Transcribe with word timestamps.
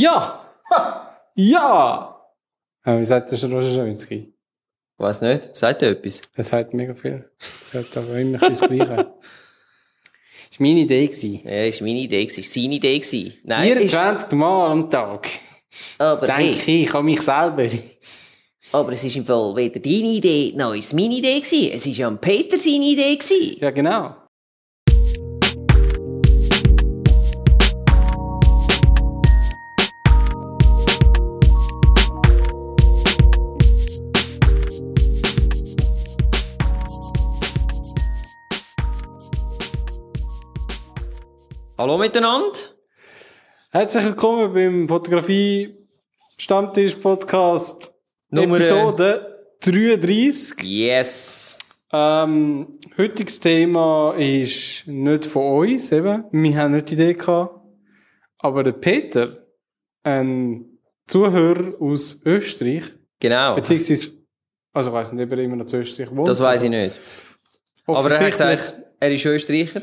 Ja! 0.00 0.44
Ha! 0.70 1.10
Ja! 1.34 2.16
Wie 2.84 3.04
sagt 3.04 3.30
der 3.30 3.50
Roger 3.50 3.70
Schawinski? 3.70 4.32
Weiß 4.96 5.20
nicht. 5.20 5.56
Sagt 5.56 5.82
er 5.82 5.90
etwas? 5.90 6.22
Er 6.34 6.44
sagt 6.44 6.74
mega 6.74 6.94
viel. 6.94 7.30
Er 7.72 7.82
sagt 7.82 7.96
aber 7.96 8.16
immer 8.16 8.38
das 8.38 8.60
Gleiche. 8.60 9.12
Das 10.50 10.58
war 10.58 10.66
meine 10.66 10.80
Idee. 10.80 11.06
gewesen. 11.06 11.40
Ja, 11.44 11.64
ist 11.64 11.80
meine 11.80 12.00
Idee 12.00 12.24
gewesen. 12.24 12.40
Ist 12.40 12.52
seine 12.52 12.74
Idee 12.74 12.98
gewesen. 12.98 13.34
Nein, 13.44 13.68
ist, 13.68 13.90
24 13.94 14.32
Mal 14.32 14.70
am 14.72 14.90
Tag. 14.90 15.28
aber, 15.96 16.26
hey, 16.26 16.50
Denke 16.54 16.70
ich 16.72 16.92
an 16.94 17.04
mich 17.04 17.20
selber. 17.20 17.68
aber 18.72 18.92
es 18.92 19.04
ist 19.04 19.16
im 19.16 19.24
Fall 19.24 19.54
weder 19.54 19.78
deine 19.78 20.08
Idee, 20.08 20.52
noch 20.56 20.74
ist 20.74 20.86
es 20.86 20.92
meine 20.92 21.14
Idee 21.14 21.38
gewesen. 21.38 21.70
Es 21.72 21.86
ist 21.86 21.96
ja 21.98 22.10
Peter 22.10 22.58
seine 22.58 22.84
Idee 22.84 23.14
gewesen. 23.16 23.58
Ja, 23.60 23.70
genau. 23.70 24.16
Hallo 41.80 41.96
miteinander. 41.96 42.58
Herzlich 43.70 44.04
willkommen 44.04 44.52
beim 44.52 44.86
Fotografie 44.86 45.78
Stammtisch 46.36 46.94
Podcast 46.96 47.90
Nummer- 48.28 48.56
Episode 48.58 49.46
33. 49.60 50.62
Yes. 50.62 51.56
Ähm, 51.90 52.78
heutiges 52.98 53.40
Thema 53.40 54.14
ist 54.18 54.86
nicht 54.88 55.24
von 55.24 55.70
uns, 55.70 55.90
eben. 55.90 56.24
Wir 56.32 56.58
haben 56.58 56.72
nicht 56.74 56.90
die 56.90 56.94
Idee 56.96 57.14
gehabt. 57.14 57.54
Aber 58.40 58.62
der 58.62 58.72
Peter, 58.72 59.46
ein 60.02 60.78
Zuhörer 61.06 61.80
aus 61.80 62.20
Österreich, 62.26 62.84
Genau. 63.20 63.54
beziehungsweise, 63.54 64.08
also 64.74 64.90
ich 64.90 64.94
weiss 64.96 65.12
nicht, 65.12 65.24
ob 65.24 65.32
er 65.32 65.38
immer 65.38 65.56
noch 65.56 65.64
zu 65.64 65.78
Österreich 65.78 66.14
wohnt. 66.14 66.28
Das 66.28 66.40
weiß 66.40 66.62
ich 66.64 66.68
nicht. 66.68 66.94
Aber 67.86 68.10
er 68.10 68.20
hat 68.20 68.30
gesagt, 68.32 68.74
er 69.00 69.10
ist 69.10 69.24
Österreicher. 69.24 69.80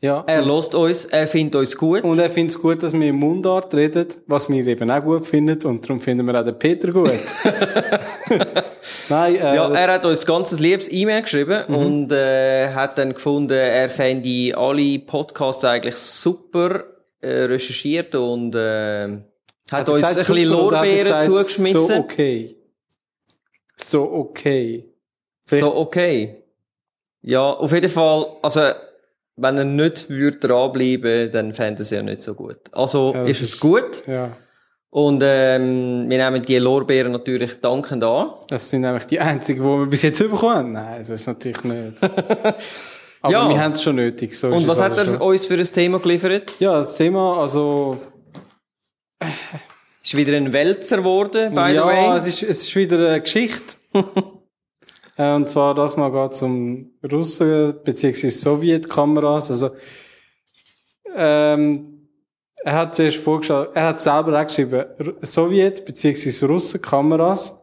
Ja. 0.00 0.22
Er 0.26 0.42
lost 0.42 0.74
uns, 0.74 1.04
er 1.06 1.26
findet 1.26 1.56
uns 1.56 1.76
gut. 1.76 2.02
Und 2.04 2.18
er 2.18 2.30
findet 2.30 2.54
es 2.56 2.62
gut, 2.62 2.82
dass 2.82 2.92
wir 2.92 3.08
im 3.08 3.16
Mundart 3.16 3.74
reden, 3.74 4.06
was 4.26 4.48
wir 4.48 4.66
eben 4.66 4.90
auch 4.90 5.02
gut 5.02 5.26
finden. 5.26 5.64
Und 5.66 5.84
darum 5.84 6.00
finden 6.00 6.26
wir 6.26 6.38
auch 6.40 6.44
den 6.44 6.58
Peter 6.58 6.92
gut. 6.92 7.10
Nein, 9.08 9.34
äh, 9.36 9.54
Ja, 9.56 9.72
er 9.72 9.92
hat 9.94 10.06
uns 10.06 10.24
ganzes 10.24 10.60
liebes 10.60 10.90
E-Mail 10.92 11.22
geschrieben 11.22 11.64
Mhm. 11.68 11.74
und 11.74 12.12
äh, 12.12 12.72
hat 12.72 12.98
dann 12.98 13.14
gefunden, 13.14 13.52
er 13.52 13.88
fände 13.88 14.56
alle 14.56 14.98
Podcasts 15.00 15.64
eigentlich 15.64 15.96
super 15.96 16.84
äh, 17.20 17.28
recherchiert 17.44 18.14
und 18.14 18.54
äh, 18.54 19.18
hat 19.72 19.88
er 19.88 19.94
uns 19.94 20.02
gesagt, 20.02 20.16
ein 20.16 20.16
bisschen 20.16 20.28
hat 20.28 20.38
er 20.38 20.44
Lorbeeren 20.44 21.22
zugeschmissen. 21.22 21.80
So 21.80 21.94
okay. 21.96 22.56
So 23.76 24.12
okay. 24.12 24.84
So, 25.46 25.74
okay. 25.76 26.42
Ja, 27.22 27.50
auf 27.52 27.72
jeden 27.72 27.88
Fall, 27.88 28.26
also, 28.42 28.60
wenn 29.38 29.56
er 29.58 29.64
nicht 29.64 30.08
würde 30.10 30.38
dranbleiben, 30.38 31.30
dann 31.32 31.54
fände 31.54 31.82
es 31.82 31.90
ja 31.90 32.02
nicht 32.02 32.22
so 32.22 32.34
gut. 32.34 32.58
Also, 32.72 33.12
Ja, 33.14 33.22
ist 33.24 33.40
es 33.42 33.58
gut. 33.58 34.02
Ja. 34.06 34.36
Und, 34.90 35.22
ähm, 35.24 36.06
wir 36.08 36.18
nehmen 36.24 36.42
die 36.42 36.56
Lorbeeren 36.58 37.12
natürlich 37.12 37.60
dankend 37.60 38.02
an. 38.04 38.30
Das 38.48 38.70
sind 38.70 38.80
nämlich 38.80 39.04
die 39.04 39.20
einzigen, 39.20 39.62
die 39.62 39.68
wir 39.68 39.86
bis 39.86 40.02
jetzt 40.02 40.18
bekommen 40.18 40.42
haben. 40.54 40.72
Nein, 40.72 41.04
so 41.04 41.14
ist 41.14 41.20
es 41.22 41.26
natürlich 41.26 41.62
nicht. 41.64 42.02
Aber 43.20 43.32
Ja. 43.32 43.48
wir 43.48 43.60
haben 43.60 43.72
es 43.72 43.82
schon 43.82 43.96
nötig. 43.96 44.36
So 44.38 44.48
Und 44.48 44.66
was 44.68 44.76
es 44.78 44.82
hat 44.82 44.92
also 44.98 45.12
er 45.12 45.18
schon. 45.18 45.28
uns 45.28 45.46
für 45.46 45.54
ein 45.54 45.64
Thema 45.64 45.98
geliefert? 45.98 46.54
Ja, 46.58 46.76
das 46.76 46.96
Thema, 46.96 47.38
also, 47.38 47.98
Ist 50.02 50.16
wieder 50.16 50.36
ein 50.36 50.52
Wälzer 50.52 50.98
geworden, 50.98 51.54
by 51.54 51.72
ja, 51.72 51.82
the 51.82 51.88
way. 51.88 52.16
es 52.16 52.26
ist, 52.28 52.42
es 52.44 52.62
ist 52.62 52.76
wieder 52.76 52.96
eine 53.08 53.20
Geschichte. 53.20 53.76
Äh, 55.18 55.34
Und 55.34 55.48
zwar, 55.48 55.74
das 55.74 55.96
mal 55.96 56.12
geht 56.12 56.32
es 56.32 56.42
um 56.42 56.92
Russen, 57.02 57.74
beziehungsweise 57.84 58.38
Sowjetkameras. 58.38 59.50
Also, 59.50 59.70
ähm, 61.14 62.08
er 62.64 62.72
hat 62.74 62.96
zuerst 62.96 63.18
vorgeschlagen, 63.18 63.70
er 63.74 63.88
hat 63.88 64.00
selber 64.00 64.40
auch 64.40 64.46
geschrieben, 64.46 64.84
Sowjet, 65.22 65.84
beziehungsweise 65.84 66.46
Russenkameras. 66.46 67.56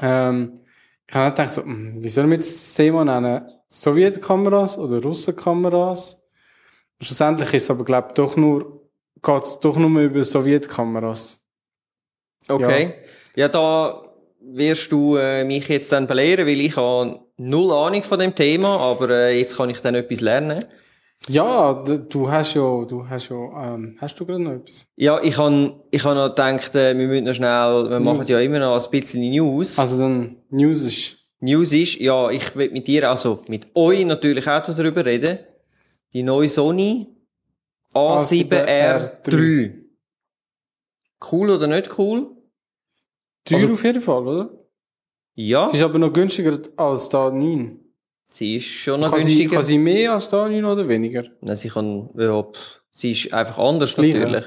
Ähm, 0.00 0.60
ich 1.08 1.14
habe 1.14 1.30
gedacht, 1.30 1.52
so, 1.52 1.62
hm, 1.62 2.02
wie 2.02 2.08
sollen 2.08 2.28
wir 2.28 2.36
jetzt 2.36 2.54
das 2.54 2.74
Thema 2.74 3.04
nennen? 3.04 3.46
Sowjetkameras 3.70 4.78
oder 4.78 5.02
Russenkameras? 5.02 6.22
Schlussendlich 7.00 7.54
ist 7.54 7.64
es 7.64 7.70
aber, 7.70 7.84
glaube 7.84 8.08
ich, 8.08 8.14
doch 8.14 8.36
nur, 8.36 8.82
geht 9.22 9.42
es 9.42 9.58
doch 9.60 9.76
nur 9.76 10.00
über 10.00 10.24
Sowjetkameras. 10.24 11.42
Okay. 12.48 12.94
Ja, 13.34 13.48
da 13.48 14.05
wirst 14.56 14.90
du 14.92 15.16
äh, 15.16 15.44
mich 15.44 15.68
jetzt 15.68 15.92
dann 15.92 16.06
belehren, 16.06 16.46
weil 16.46 16.60
ich 16.60 16.76
habe 16.76 17.20
null 17.36 17.72
Ahnung 17.72 18.02
von 18.02 18.18
dem 18.18 18.34
Thema, 18.34 18.78
aber 18.78 19.10
äh, 19.10 19.38
jetzt 19.38 19.56
kann 19.56 19.70
ich 19.70 19.80
dann 19.80 19.94
etwas 19.94 20.20
lernen. 20.20 20.64
Ja, 21.28 21.72
du 21.72 22.30
hast 22.30 22.54
ja, 22.54 22.84
du 22.84 23.08
hast 23.08 23.30
ja, 23.30 23.74
ähm, 23.74 23.96
hast 24.00 24.18
du 24.20 24.26
gerade 24.26 24.42
noch 24.42 24.52
etwas? 24.52 24.86
Ja, 24.94 25.20
ich 25.20 25.36
habe 25.36 25.74
ich 25.90 26.04
han 26.04 26.16
noch 26.16 26.28
gedacht, 26.28 26.74
äh, 26.76 26.96
wir 26.96 27.06
müssen 27.08 27.24
noch 27.24 27.34
schnell, 27.34 27.90
wir 27.90 28.00
machen 28.00 28.26
ja 28.26 28.38
immer 28.38 28.60
noch 28.60 28.82
ein 28.82 28.90
bisschen 28.90 29.28
News. 29.30 29.78
Also 29.78 29.98
dann, 29.98 30.36
News 30.50 30.82
ist, 30.82 31.16
News 31.40 31.72
ist, 31.72 31.98
ja, 31.98 32.30
ich 32.30 32.54
will 32.54 32.70
mit 32.70 32.86
dir, 32.86 33.10
also 33.10 33.42
mit 33.48 33.74
euch 33.74 34.04
natürlich 34.04 34.48
auch 34.48 34.62
darüber 34.62 35.04
reden. 35.04 35.38
Die 36.12 36.22
neue 36.22 36.48
Sony 36.48 37.08
A7R3. 37.92 39.72
Cool 41.32 41.50
oder 41.50 41.66
nicht 41.66 41.98
cool? 41.98 42.35
Teuer 43.46 43.60
Also- 43.60 43.72
auf 43.72 43.84
jeden 43.84 44.02
Fall, 44.02 44.26
oder? 44.28 44.50
Ja, 45.34 45.66
Es 45.66 45.74
ist 45.74 45.82
aber 45.82 45.98
noch 45.98 46.12
günstiger 46.12 46.58
als 46.76 47.08
da 47.08 47.30
9. 47.30 47.78
sie 48.30 48.56
ist 48.56 48.66
schon 48.66 49.00
noch 49.00 49.10
Kann 49.10 49.20
sie, 49.20 49.26
günstiger. 49.26 49.56
kann 49.56 49.64
sie 49.64 49.78
mehr 49.78 50.12
als 50.14 50.28
da 50.28 50.48
9 50.48 50.64
oder 50.64 50.88
weniger? 50.88 51.24
Nein, 51.40 51.56
sie 51.56 51.68
kann, 51.68 52.08
ja, 52.16 52.42
pff, 52.42 52.80
sie 52.90 53.10
ist 53.12 53.32
einfach 53.34 53.58
anders 53.58 53.94
Gleiche. 53.94 54.18
natürlich. 54.20 54.44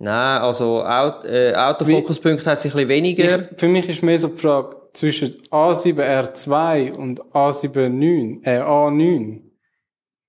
Nein, 0.00 0.42
also 0.42 0.84
Aut 0.84 1.24
äh, 1.24 1.54
Autofokuspunkte 1.56 2.48
hat 2.50 2.60
sie 2.60 2.68
ein 2.68 2.72
bisschen 2.72 2.88
weniger. 2.88 3.50
Ich, 3.52 3.58
für 3.58 3.66
mich 3.68 3.88
ist 3.88 4.02
mehr 4.02 4.18
so 4.18 4.28
die 4.28 4.36
Frage, 4.36 4.76
zwischen 4.92 5.34
A7R2 5.50 6.96
und 6.96 7.20
A79, 7.34 8.44
äh, 8.44 8.60
A9, 8.60 9.40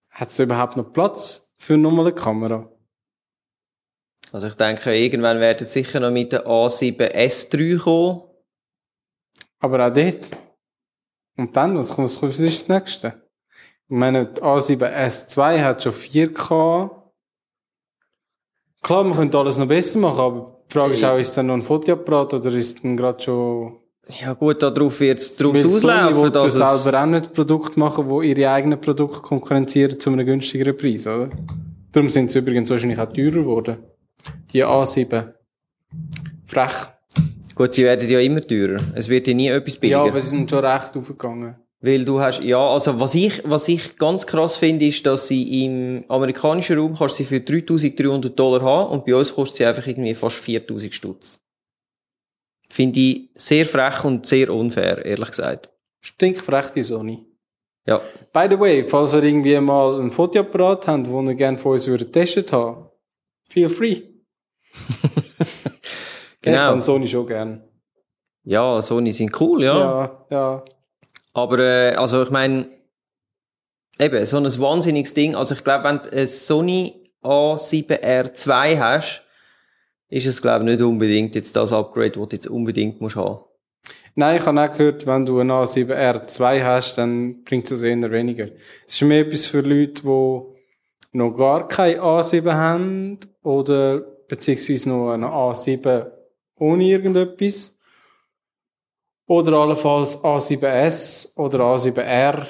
hat 0.09 0.29
es 0.29 0.39
überhaupt 0.39 0.75
noch 0.77 0.91
Platz 0.91 1.53
für 1.57 1.77
nochmal 1.77 2.05
eine 2.07 2.15
Kamera? 2.15 2.71
Also 4.31 4.47
ich 4.47 4.55
denke, 4.55 4.95
irgendwann 4.95 5.39
werden 5.39 5.67
sie 5.67 5.83
sicher 5.83 5.99
noch 5.99 6.11
mit 6.11 6.31
der 6.31 6.45
A7S3 6.45 7.79
kommen. 7.79 8.21
Aber 9.59 9.87
auch 9.87 9.93
dort. 9.93 10.31
Und 11.35 11.55
dann, 11.55 11.77
was 11.77 11.89
kommt, 11.89 12.05
was 12.05 12.19
kommt 12.19 12.37
ist 12.37 12.69
das 12.69 12.69
nächste? 12.69 13.21
Ich 13.87 13.95
meine, 13.95 14.27
die 14.27 14.41
A7S2 14.41 15.63
hat 15.63 15.83
schon 15.83 15.93
4K. 15.93 16.91
Klar, 18.81 19.03
man 19.03 19.17
könnte 19.17 19.37
alles 19.37 19.57
noch 19.57 19.67
besser 19.67 19.99
machen, 19.99 20.19
aber 20.19 20.63
die 20.69 20.73
Frage 20.73 20.93
ist 20.93 21.03
auch, 21.03 21.17
ist 21.17 21.35
dann 21.35 21.47
noch 21.47 21.55
ein 21.55 21.63
Fotoapparat 21.63 22.35
oder 22.35 22.51
ist 22.53 22.77
es 22.77 22.81
dann 22.81 22.95
gerade 22.95 23.21
schon... 23.21 23.77
Ja 24.21 24.33
gut, 24.33 24.63
darauf 24.63 24.99
wird 25.01 25.19
es 25.19 25.35
draus 25.35 25.61
Sony 25.61 25.75
auslaufen, 25.75 26.23
ja 26.23 26.29
dass 26.29 26.55
es, 26.55 26.81
selber 26.81 27.01
auch 27.01 27.05
nicht 27.05 27.33
Produkte 27.33 27.79
machen, 27.79 28.09
die 28.09 28.29
ihre 28.29 28.51
eigenen 28.51 28.79
Produkte 28.79 29.21
konkurrenzieren 29.21 29.99
zu 29.99 30.11
einem 30.11 30.25
günstigeren 30.25 30.75
Preis, 30.77 31.05
oder? 31.05 31.29
Darum 31.91 32.09
sind 32.09 32.31
sie 32.31 32.39
übrigens 32.39 32.69
wahrscheinlich 32.69 32.99
auch 32.99 33.11
teurer 33.11 33.31
geworden. 33.31 33.77
Die 34.53 34.65
A7. 34.65 35.33
Frech. 36.45 36.73
Gut, 37.55 37.73
sie 37.73 37.83
werden 37.83 38.09
ja 38.09 38.19
immer 38.19 38.41
teurer. 38.41 38.77
Es 38.95 39.09
wird 39.09 39.27
ja 39.27 39.33
nie 39.33 39.49
etwas 39.49 39.75
billiger. 39.75 40.05
Ja, 40.05 40.09
aber 40.09 40.21
sie 40.21 40.29
sind 40.29 40.49
schon 40.49 40.65
recht 40.65 40.95
aufgegangen. 40.95 41.55
Weil 41.81 42.03
du 42.03 42.19
hast, 42.19 42.41
ja, 42.41 42.59
also 42.59 42.99
was 42.99 43.15
ich, 43.15 43.41
was 43.45 43.67
ich 43.69 43.95
ganz 43.95 44.27
krass 44.27 44.57
finde, 44.57 44.85
ist, 44.85 45.05
dass 45.05 45.29
sie 45.29 45.63
im 45.63 46.03
amerikanischen 46.09 46.77
Raum 46.77 46.93
kannst 46.93 47.15
sie 47.15 47.23
für 47.23 47.39
3300 47.39 48.37
Dollar 48.37 48.61
haben 48.61 48.91
und 48.91 49.05
bei 49.05 49.15
uns 49.15 49.33
kostet 49.33 49.57
sie 49.57 49.65
einfach 49.65 49.87
irgendwie 49.87 50.13
fast 50.13 50.37
4000 50.37 50.93
Stutz. 50.93 51.39
Finde 52.69 52.99
ich 52.99 53.29
sehr 53.35 53.65
frech 53.65 54.03
und 54.03 54.25
sehr 54.25 54.53
unfair, 54.53 55.05
ehrlich 55.05 55.29
gesagt. 55.29 55.69
Stinkfrech, 56.01 56.71
die 56.71 56.83
Sony. 56.83 57.25
Ja. 57.87 58.01
By 58.33 58.47
the 58.49 58.59
way, 58.59 58.85
falls 58.85 59.13
ihr 59.13 59.23
irgendwie 59.23 59.59
mal 59.59 59.99
einen 59.99 60.11
Fotoapparat 60.11 60.87
habt, 60.87 61.07
den 61.07 61.27
ihr 61.27 61.35
gerne 61.35 61.57
von 61.57 61.73
uns 61.73 61.87
würdet 61.87 62.51
haben, 62.51 62.89
feel 63.49 63.69
free. 63.69 64.01
Ich 66.41 66.43
Genau. 66.53 66.69
kann 66.71 66.81
Sony 66.81 67.05
schon 67.05 67.27
gern. 67.27 67.63
Ja, 68.45 68.81
Sony 68.81 69.11
sind 69.11 69.39
cool, 69.41 69.61
ja. 69.61 69.77
Ja, 69.77 70.25
ja. 70.29 70.65
Aber, 71.33 71.59
äh, 71.59 71.95
also 71.95 72.23
ich 72.23 72.29
meine, 72.29 72.69
eben, 73.99 74.25
so 74.25 74.37
ein 74.37 74.45
wahnsinniges 74.45 75.13
Ding. 75.13 75.35
Also 75.35 75.53
ich 75.55 75.63
glaube, 75.65 75.83
wenn 75.83 75.99
du 76.01 76.09
ein 76.11 76.27
Sony 76.27 77.11
A7R2 77.23 78.79
hast, 78.79 79.23
ist 80.07 80.25
es, 80.27 80.41
glaube 80.41 80.63
ich, 80.63 80.71
nicht 80.71 80.81
unbedingt 80.81 81.35
jetzt 81.35 81.55
das 81.57 81.73
Upgrade, 81.73 82.11
das 82.11 82.27
du 82.29 82.35
jetzt 82.35 82.47
unbedingt 82.47 83.01
musst 83.01 83.17
haben. 83.17 83.43
Nein, 84.15 84.37
ich 84.37 84.45
habe 84.45 84.61
auch 84.61 84.71
gehört, 84.71 85.05
wenn 85.05 85.25
du 85.25 85.39
einen 85.39 85.51
A7R2 85.51 86.63
hast, 86.63 86.97
dann 86.97 87.43
bringt 87.43 87.69
es 87.69 87.83
eher 87.83 88.11
weniger. 88.11 88.47
Es 88.87 88.95
ist 88.95 89.01
mehr 89.01 89.21
etwas 89.25 89.45
für 89.45 89.61
Leute, 89.61 90.03
die 90.03 91.17
noch 91.17 91.31
gar 91.35 91.67
kein 91.67 91.99
A7 91.99 92.53
haben 92.53 93.19
oder 93.43 94.03
beziehungsweise 94.29 94.87
noch 94.87 95.11
eine 95.11 95.27
A7 95.27 96.11
ohne 96.57 96.83
irgendetwas. 96.85 97.75
Oder 99.27 99.57
allenfalls 99.57 100.17
A7S 100.23 101.35
oder 101.35 101.59
A7R, 101.59 102.47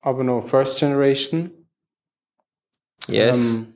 aber 0.00 0.22
noch 0.22 0.46
First 0.46 0.78
Generation. 0.78 1.50
Yes. 3.08 3.56
Ähm, 3.56 3.74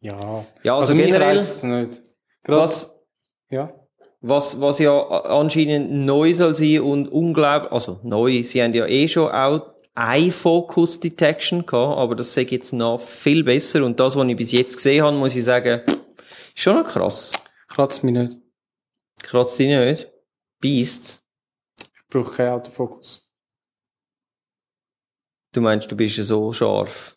ja. 0.00 0.44
ja, 0.62 0.76
also, 0.76 0.94
mich 0.94 1.06
generell, 1.06 1.38
nicht. 1.38 2.02
Gerade, 2.42 2.60
was, 2.60 2.94
ja. 3.50 3.72
was, 4.20 4.60
was 4.60 4.78
ja 4.78 5.00
anscheinend 5.08 5.90
neu 5.90 6.34
soll 6.34 6.54
sein 6.54 6.80
und 6.80 7.08
unglaublich, 7.08 7.72
also 7.72 8.00
neu, 8.02 8.42
sie 8.42 8.62
haben 8.62 8.74
ja 8.74 8.86
eh 8.86 9.08
schon 9.08 9.30
auch 9.30 9.72
Eye 9.94 10.30
Focus 10.30 11.00
Detection 11.00 11.64
gehabt, 11.64 11.98
aber 11.98 12.14
das 12.14 12.34
sehe 12.34 12.44
ich 12.44 12.50
jetzt 12.50 12.72
noch 12.72 13.00
viel 13.00 13.44
besser 13.44 13.84
und 13.84 14.00
das, 14.00 14.16
was 14.16 14.26
ich 14.26 14.36
bis 14.36 14.52
jetzt 14.52 14.76
gesehen 14.76 15.04
habe, 15.04 15.16
muss 15.16 15.36
ich 15.36 15.44
sagen, 15.44 15.82
ist 16.54 16.62
schon 16.62 16.76
noch 16.76 16.86
krass. 16.88 17.32
Kratzt 17.68 18.04
mich 18.04 18.14
nicht. 18.14 18.36
Kratzt 19.22 19.58
dich 19.58 19.68
nicht? 19.68 20.08
Beast. 20.60 21.22
Ich 21.80 22.06
brauche 22.08 22.32
keinen 22.34 22.52
Autofokus. 22.52 23.28
Du 25.52 25.60
meinst, 25.60 25.90
du 25.90 25.96
bist 25.96 26.16
ja 26.16 26.24
so 26.24 26.52
scharf. 26.52 27.16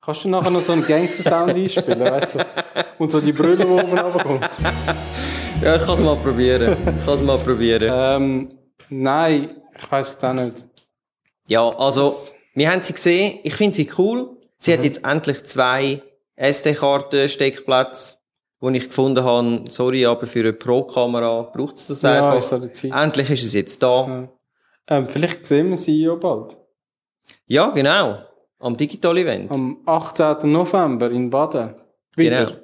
Kannst 0.00 0.24
du 0.24 0.28
nachher 0.28 0.50
noch 0.50 0.62
so 0.62 0.72
einen 0.72 0.86
Gangster-Sound 0.86 1.54
einspielen, 1.54 2.00
weißt 2.00 2.36
du? 2.36 2.46
Und 2.98 3.10
so 3.10 3.20
die 3.20 3.32
Brille, 3.32 3.56
die 3.56 3.64
oben 3.66 3.98
runterkommt. 3.98 4.48
Ja, 5.60 5.74
ich 5.74 5.82
kann 5.82 5.94
es 5.94 6.00
mal 6.04 6.14
probieren. 6.14 6.96
Ich 6.96 7.04
kann 7.04 7.14
es 7.14 7.20
mal 7.22 7.36
probieren. 7.36 7.82
Ähm, 7.92 8.48
nein, 8.90 9.60
ich 9.76 9.90
weiß 9.90 10.16
es 10.16 10.22
auch 10.22 10.32
nicht. 10.32 10.64
Ja, 11.48 11.68
also, 11.68 12.14
wir 12.54 12.70
haben 12.70 12.84
sie 12.84 12.92
gesehen. 12.92 13.40
Ich 13.42 13.54
finde 13.56 13.74
sie 13.74 13.90
cool. 13.98 14.36
Sie 14.58 14.70
Mhm. 14.70 14.76
hat 14.76 14.84
jetzt 14.84 15.02
endlich 15.04 15.42
zwei 15.46 16.00
SD-Karten-Steckplätze, 16.36 18.17
wo 18.60 18.70
ich 18.70 18.86
gefunden 18.88 19.22
habe, 19.24 19.64
sorry, 19.68 20.04
aber 20.06 20.26
für 20.26 20.40
eine 20.40 20.52
Pro-Kamera 20.52 21.42
braucht 21.54 21.76
es 21.76 21.86
das 21.86 22.02
Ja, 22.02 22.32
einfach. 22.32 22.62
ist. 22.62 22.84
Endlich 22.84 23.30
ist 23.30 23.44
es 23.44 23.54
jetzt 23.54 23.82
da. 23.82 24.06
Ja. 24.06 24.28
Ähm, 24.96 25.08
vielleicht 25.08 25.46
sehen 25.46 25.70
wir 25.70 25.76
sie 25.76 26.02
ja 26.02 26.14
bald. 26.14 26.56
Ja, 27.46 27.70
genau. 27.70 28.18
Am 28.58 28.76
Digital-Event. 28.76 29.50
Am 29.50 29.78
18. 29.86 30.50
November 30.50 31.10
in 31.10 31.30
Baden. 31.30 31.74
Wieder. 32.16 32.46
Genau. 32.46 32.58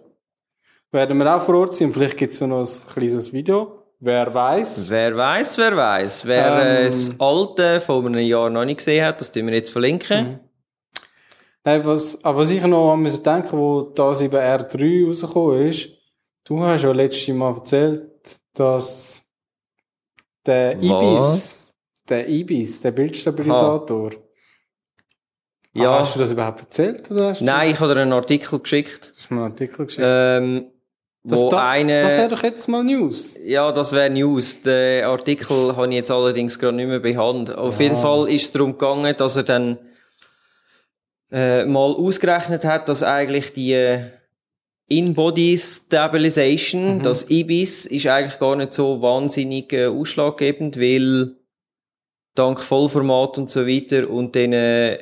Werden 0.90 1.18
wir 1.18 1.36
auch 1.36 1.42
vor 1.42 1.56
Ort 1.56 1.76
sein. 1.76 1.92
Vielleicht 1.92 2.16
gibt 2.16 2.32
es 2.32 2.40
noch 2.40 2.60
ein 2.60 2.92
kleines 2.92 3.32
Video. 3.32 3.80
Wer 4.00 4.34
weiß. 4.34 4.90
Wer 4.90 5.16
weiß, 5.16 5.58
wer 5.58 5.76
weiß. 5.76 6.26
Wer 6.26 6.46
Ähm. 6.46 6.76
äh, 6.82 6.84
das 6.86 7.14
alte 7.18 7.80
von 7.80 8.06
einem 8.06 8.26
Jahr 8.26 8.50
noch 8.50 8.64
nicht 8.64 8.78
gesehen 8.78 9.04
hat, 9.04 9.20
das 9.20 9.30
tun 9.30 9.46
wir 9.46 9.54
jetzt 9.54 9.70
verlinken. 9.70 10.40
Hey, 11.66 11.82
was, 11.84 12.22
aber 12.22 12.40
was 12.40 12.50
ich 12.50 12.62
noch 12.66 12.92
an 12.92 13.00
müssen 13.00 13.22
denken, 13.22 13.56
wo 13.56 13.82
das 13.82 14.20
über 14.20 14.40
R3 14.40 15.06
rausgekommen 15.08 15.68
ist, 15.68 15.88
du 16.44 16.60
hast 16.60 16.82
ja 16.82 16.92
letztes 16.92 17.34
Mal 17.34 17.54
erzählt, 17.54 18.38
dass 18.52 19.22
der 20.44 20.76
Was? 20.78 20.84
Ibis, 20.84 21.74
der 22.06 22.28
Ibis, 22.28 22.80
der 22.82 22.90
Bildstabilisator, 22.90 24.10
Ja. 25.72 25.92
Ah, 25.92 25.98
hast 26.00 26.14
du 26.14 26.18
das 26.18 26.32
überhaupt 26.32 26.60
erzählt? 26.60 27.10
Oder 27.10 27.30
hast 27.30 27.40
du, 27.40 27.46
Nein, 27.46 27.70
ich 27.70 27.80
habe 27.80 27.94
dir 27.94 28.02
einen 28.02 28.12
Artikel 28.12 28.58
geschickt, 28.58 29.12
Du 29.14 29.18
hast 29.18 29.30
mir 29.30 29.36
einen 29.38 29.52
Artikel 29.52 29.86
geschickt. 29.86 30.06
ähm, 30.06 30.66
das, 31.26 31.40
wo 31.40 31.48
das, 31.48 31.66
eine... 31.66 32.02
das 32.02 32.12
wäre 32.12 32.28
doch 32.28 32.42
jetzt 32.42 32.68
mal 32.68 32.84
News. 32.84 33.38
Ja, 33.42 33.72
das 33.72 33.92
wäre 33.92 34.10
News. 34.10 34.60
Den 34.60 35.04
Artikel 35.04 35.74
habe 35.74 35.88
ich 35.88 35.94
jetzt 35.94 36.10
allerdings 36.10 36.58
gerade 36.58 36.76
nicht 36.76 36.88
mehr 36.88 37.00
bei 37.00 37.16
Hand. 37.16 37.56
Auf 37.56 37.80
jeden 37.80 37.96
Fall 37.96 38.28
ist 38.28 38.42
es 38.42 38.52
darum 38.52 38.72
gegangen, 38.72 39.16
dass 39.16 39.36
er 39.36 39.44
dann 39.44 39.78
äh, 41.34 41.64
mal 41.64 41.92
ausgerechnet 41.92 42.64
hat, 42.64 42.88
dass 42.88 43.02
eigentlich 43.02 43.52
die 43.52 43.72
äh, 43.72 44.04
In-Body 44.86 45.58
Stabilization, 45.58 47.02
das 47.02 47.28
IBIS, 47.28 47.86
ist 47.86 48.06
eigentlich 48.06 48.38
gar 48.38 48.54
nicht 48.54 48.72
so 48.72 49.02
wahnsinnig 49.02 49.72
äh, 49.72 49.86
ausschlaggebend, 49.86 50.78
weil 50.78 51.34
dank 52.36 52.60
Vollformat 52.60 53.38
und 53.38 53.50
so 53.50 53.66
weiter 53.66 54.08
und 54.08 54.36
den 54.36 54.52
äh, 54.52 54.98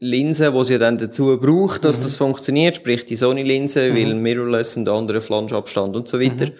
Linsen, 0.00 0.52
die 0.52 0.64
sie 0.64 0.78
dann 0.78 0.98
dazu 0.98 1.38
braucht, 1.38 1.84
dass 1.84 2.02
das 2.02 2.16
funktioniert, 2.16 2.76
sprich 2.76 3.06
die 3.06 3.16
Sony-Linse, 3.16 3.94
weil 3.94 4.14
Mirrorless 4.14 4.76
und 4.76 4.88
andere 4.88 5.20
Flanschabstand 5.20 5.94
und 5.94 6.08
so 6.08 6.20
weiter. 6.20 6.50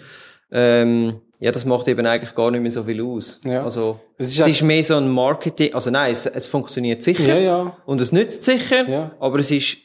Ähm, 0.52 1.20
ja, 1.44 1.52
das 1.52 1.64
macht 1.67 1.87
eben 1.88 2.06
eigentlich 2.06 2.35
gar 2.35 2.50
nicht 2.50 2.62
mehr 2.62 2.70
so 2.70 2.82
viel 2.85 3.02
aus. 3.02 3.41
Ja. 3.44 3.62
Also, 3.64 4.00
Es 4.17 4.29
es 4.29 4.32
ist 4.32 4.38
ist, 4.46 4.61
halt- 4.61 4.62
mehr 4.69 4.82
so 4.85 4.96
ein 4.96 5.08
Marketing, 5.11 5.75
also 5.75 5.91
nein, 5.91 6.11
es, 6.12 6.25
es 6.26 6.46
funktioniert 6.46 7.02
sicher 7.02 7.35
Ja, 7.35 7.38
ja. 7.38 7.76
und 7.87 8.00
es 8.00 8.12
nützt 8.12 8.43
sicher, 8.43 8.88
Ja. 8.88 9.12
aber 9.20 9.38
es 9.38 9.50
ist, 9.50 9.76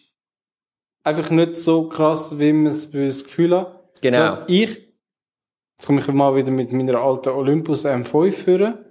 Einfach 1.04 1.30
nicht 1.32 1.56
so 1.58 1.88
krass, 1.88 2.38
wie 2.38 2.52
man 2.54 2.68
es 2.68 2.94
wie 2.94 3.06
das 3.06 3.24
Gefühl 3.24 3.56
hat. 3.58 3.84
genau, 4.02 4.18
Gerade 4.18 4.46
Ich, 4.54 4.70
jetzt 5.78 5.86
komme 5.88 6.00
ich 6.02 6.08
mal 6.08 6.36
wieder 6.36 6.52
mit 6.52 6.72
meiner 6.74 7.00
alten 7.00 7.30
Olympus 7.30 7.86
M5 7.86 8.32
führen. 8.34 8.86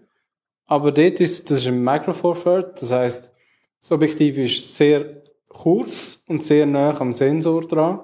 Aber 0.66 0.90
dort 0.90 1.20
ist, 1.20 1.50
das 1.50 1.58
ist 1.58 1.66
ein 1.66 1.82
Micro 1.84 2.12
Four 2.14 2.42
Third. 2.42 2.80
Das 2.80 2.90
heisst, 2.92 3.30
das 3.80 3.92
Objektiv 3.92 4.36
ist 4.38 4.74
sehr 4.76 5.22
kurz 5.50 6.24
und 6.28 6.44
sehr 6.44 6.64
nah 6.66 6.98
am 6.98 7.12
Sensor 7.12 7.66
dran. 7.66 8.00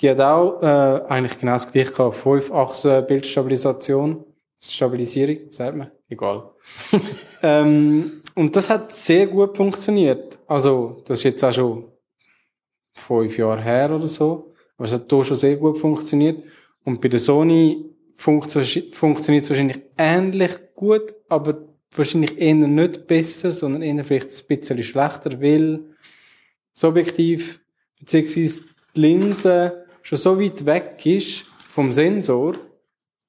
Die 0.00 0.10
hat 0.10 0.20
auch, 0.20 0.62
äh, 0.62 1.02
eigentlich 1.08 1.38
genau 1.38 1.52
das 1.52 1.70
gleiche 1.70 1.92
gehabt. 1.92 2.16
5 2.16 2.52
Achsen 2.52 3.06
Bildstabilisation. 3.06 4.24
Stabilisierung, 4.60 5.50
sagt 5.50 5.76
man. 5.76 5.90
Egal. 6.08 6.50
ähm, 7.42 8.22
und 8.34 8.54
das 8.54 8.68
hat 8.70 8.94
sehr 8.94 9.26
gut 9.26 9.56
funktioniert. 9.56 10.38
Also, 10.46 11.02
das 11.06 11.18
ist 11.18 11.24
jetzt 11.24 11.44
auch 11.44 11.52
schon 11.52 11.84
fünf 12.94 13.38
Jahre 13.38 13.62
her 13.62 13.94
oder 13.94 14.06
so. 14.06 14.54
Aber 14.76 14.86
es 14.86 14.92
hat 14.92 15.10
hier 15.10 15.24
schon 15.24 15.36
sehr 15.36 15.56
gut 15.56 15.78
funktioniert. 15.78 16.42
Und 16.84 17.00
bei 17.00 17.08
der 17.08 17.18
Sony 17.18 17.84
funktio- 18.18 18.94
funktioniert 18.94 19.44
es 19.44 19.50
wahrscheinlich 19.50 19.80
ähnlich 19.96 20.52
gut, 20.74 21.14
aber 21.28 21.58
wahrscheinlich 21.92 22.38
eher 22.38 22.54
nicht 22.54 23.06
besser, 23.06 23.50
sondern 23.50 23.82
eher 23.82 24.04
vielleicht 24.04 24.30
ein 24.30 24.46
bisschen 24.46 24.82
schlechter, 24.82 25.40
weil 25.40 25.80
das 26.74 26.84
Objektiv 26.84 27.60
beziehungsweise 27.98 28.60
die 28.94 29.00
Linse 29.00 29.85
schon 30.06 30.18
so 30.18 30.40
weit 30.40 30.64
weg 30.66 31.04
ist 31.04 31.44
vom 31.68 31.92
Sensor, 31.92 32.54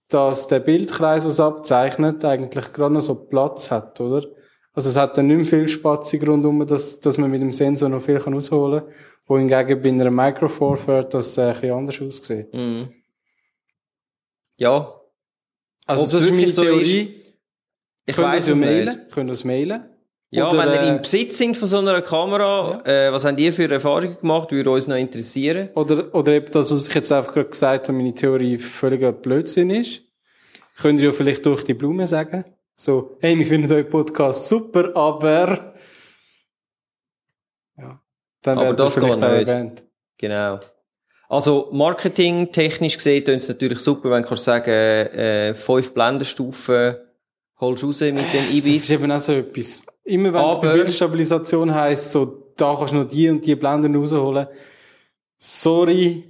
dass 0.09 0.47
der 0.47 0.59
Bildkreis, 0.59 1.25
was 1.25 1.39
abzeichnet, 1.39 2.23
eigentlich 2.23 2.71
gerade 2.71 2.93
noch 2.93 3.01
so 3.01 3.15
Platz 3.15 3.71
hat, 3.71 3.99
oder? 3.99 4.25
Also 4.73 4.89
es 4.89 4.95
hat 4.95 5.17
dann 5.17 5.25
nicht 5.27 5.37
mehr 5.37 5.45
viel 5.45 5.67
Spatzig 5.67 6.25
rundum, 6.27 6.65
dass, 6.67 6.99
dass 6.99 7.17
man 7.17 7.31
mit 7.31 7.41
dem 7.41 7.51
Sensor 7.51 7.89
noch 7.89 8.03
viel 8.03 8.19
kann 8.19 8.35
ausholen 8.35 8.81
kann, 8.83 8.93
wohingegen 9.25 9.81
bei 9.81 9.89
einer 9.89 10.11
Micro 10.11 10.47
Four 10.47 10.77
Third 10.77 11.13
das 11.15 11.35
äh, 11.37 11.41
ein 11.47 11.53
bisschen 11.53 11.71
anders 11.73 12.01
aussieht. 12.01 12.53
mhm. 12.53 12.93
ja, 14.57 14.93
Also 15.87 16.03
Ob 16.05 16.11
das 16.11 16.21
ist 16.21 16.31
meine 16.31 16.51
so 16.51 16.61
Theorie. 16.61 17.23
ich 18.05 18.15
Könnt 18.15 18.33
ihr 18.33 18.37
es 18.39 18.55
mailen? 18.55 18.85
nicht. 18.85 19.11
Könnt 19.11 19.29
ihr 19.29 19.33
es 19.33 19.43
mailen? 19.43 19.89
Ja, 20.29 20.47
Oder, 20.49 20.57
wenn 20.59 20.73
ihr 20.73 20.81
äh, 20.81 20.89
im 20.89 21.01
Besitz 21.01 21.37
sind 21.37 21.55
von 21.55 21.67
so 21.69 21.77
einer 21.77 22.01
Kamera, 22.01 22.81
äh, 22.85 23.11
was 23.13 23.23
habt 23.23 23.39
ihr 23.39 23.53
für 23.53 23.71
Erfahrungen 23.71 24.17
gemacht, 24.19 24.51
würde 24.51 24.69
uns 24.71 24.85
noch 24.87 24.97
interessieren. 24.97 25.69
Oder, 25.73 26.13
oder 26.13 26.33
eben 26.33 26.51
das, 26.51 26.69
was 26.69 26.87
ich 26.89 26.93
jetzt 26.93 27.11
einfach 27.13 27.33
gerade 27.33 27.49
gesagt 27.49 27.87
habe, 27.87 27.97
meine 27.97 28.13
Theorie 28.13 28.57
völliger 28.57 29.13
Blödsinn 29.13 29.69
ist. 29.69 30.01
Könnt 30.75 30.99
ihr 30.99 31.07
ja 31.07 31.13
vielleicht 31.13 31.45
durch 31.45 31.63
die 31.63 31.73
Blume 31.73 32.05
sagen. 32.07 32.43
So, 32.75 33.17
hey, 33.21 33.37
wir 33.39 33.45
finden 33.45 33.71
euren 33.71 33.87
Podcast 33.89 34.47
super, 34.49 34.95
aber... 34.95 35.73
Ja. 37.77 38.01
Dann 38.41 38.59
Aber 38.59 38.73
das 38.73 38.95
vielleicht 38.95 39.19
geht 39.19 39.29
nicht. 39.31 39.47
erwähnt. 39.47 39.83
Genau. 40.17 40.59
Also, 41.29 41.69
Marketing 41.71 42.51
technisch 42.51 42.97
gesehen, 42.97 43.25
tun 43.25 43.35
es 43.35 43.47
natürlich 43.47 43.79
super, 43.79 44.11
wenn 44.11 44.23
du 44.23 44.27
kannst 44.29 44.43
sagen, 44.43 44.69
äh, 44.69 45.55
fünf 45.55 45.93
Blendenstufen 45.93 46.97
holst 47.59 47.83
du 47.83 47.87
raus 47.87 48.01
mit 48.01 48.17
dem 48.17 48.25
Das 48.33 48.51
Ibis. 48.51 48.89
ist 48.89 48.91
eben 48.91 49.11
auch 49.11 49.19
so 49.19 49.33
etwas. 49.33 49.83
Immer 50.07 50.33
wenn 50.33 50.45
es 50.49 50.61
bei 50.61 50.73
Bildstabilisation 50.73 51.73
heisst, 51.73 52.11
so, 52.11 52.51
da 52.55 52.75
kannst 52.77 52.93
du 52.93 52.97
noch 52.97 53.07
die 53.07 53.29
und 53.29 53.45
die 53.45 53.55
Blenden 53.55 53.95
rausholen. 53.95 54.47
Sorry. 55.37 56.23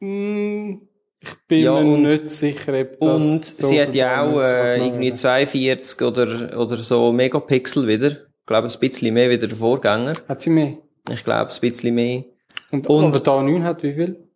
Mm, 0.00 0.74
ich 1.20 1.34
bin 1.48 1.60
Ja, 1.64 1.80
mir 1.80 1.94
und- 1.94 2.02
nicht 2.02 2.28
sicher, 2.28 2.78
ob 2.80 3.00
das 3.00 3.26
Und 3.26 3.44
so 3.44 3.66
sie 3.68 3.80
hat 3.80 3.94
ja 3.94 4.22
auch 4.24 4.40
äh, 4.40 4.76
irgendwie 4.84 5.06
wäre. 5.06 5.14
42 5.14 6.02
oder, 6.02 6.58
oder 6.60 6.76
so 6.76 7.12
Megapixel 7.12 7.86
wieder. 7.88 8.08
Ich 8.10 8.46
glaube, 8.46 8.68
ein 8.68 8.78
bisschen 8.80 9.14
mehr 9.14 9.30
wie 9.30 9.38
der 9.38 9.50
Vorgänger. 9.50 10.12
Hat 10.28 10.42
sie 10.42 10.50
mehr? 10.50 10.76
Ich 11.10 11.24
glaube, 11.24 11.50
ein 11.52 11.60
bisschen 11.60 11.94
mehr. 11.94 12.24
Und, 12.70 12.86
Und- 12.88 13.04
aber 13.16 13.20
die 13.20 13.30
A9 13.30 13.62
hat 13.62 13.82
wie 13.82 13.94
viel? 13.94 14.28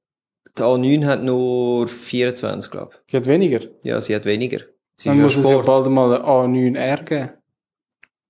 Die 0.56 0.62
A9 0.62 1.04
hat 1.04 1.22
nur 1.22 1.86
24, 1.86 2.70
glaube 2.70 2.92
Die 3.12 3.16
hat 3.16 3.26
weniger. 3.26 3.60
ich. 3.60 3.70
Ja, 3.84 4.00
sie 4.00 4.14
hat 4.16 4.24
weniger. 4.24 4.60
Sie 4.96 5.10
Dann 5.10 5.20
muss 5.20 5.34
ja 5.34 5.40
es 5.42 5.50
ja 5.50 5.62
Sport. 5.62 5.66
bald 5.66 5.86
mal 5.90 6.14
eine 6.16 6.24
A9R 6.24 7.04
geben. 7.04 7.30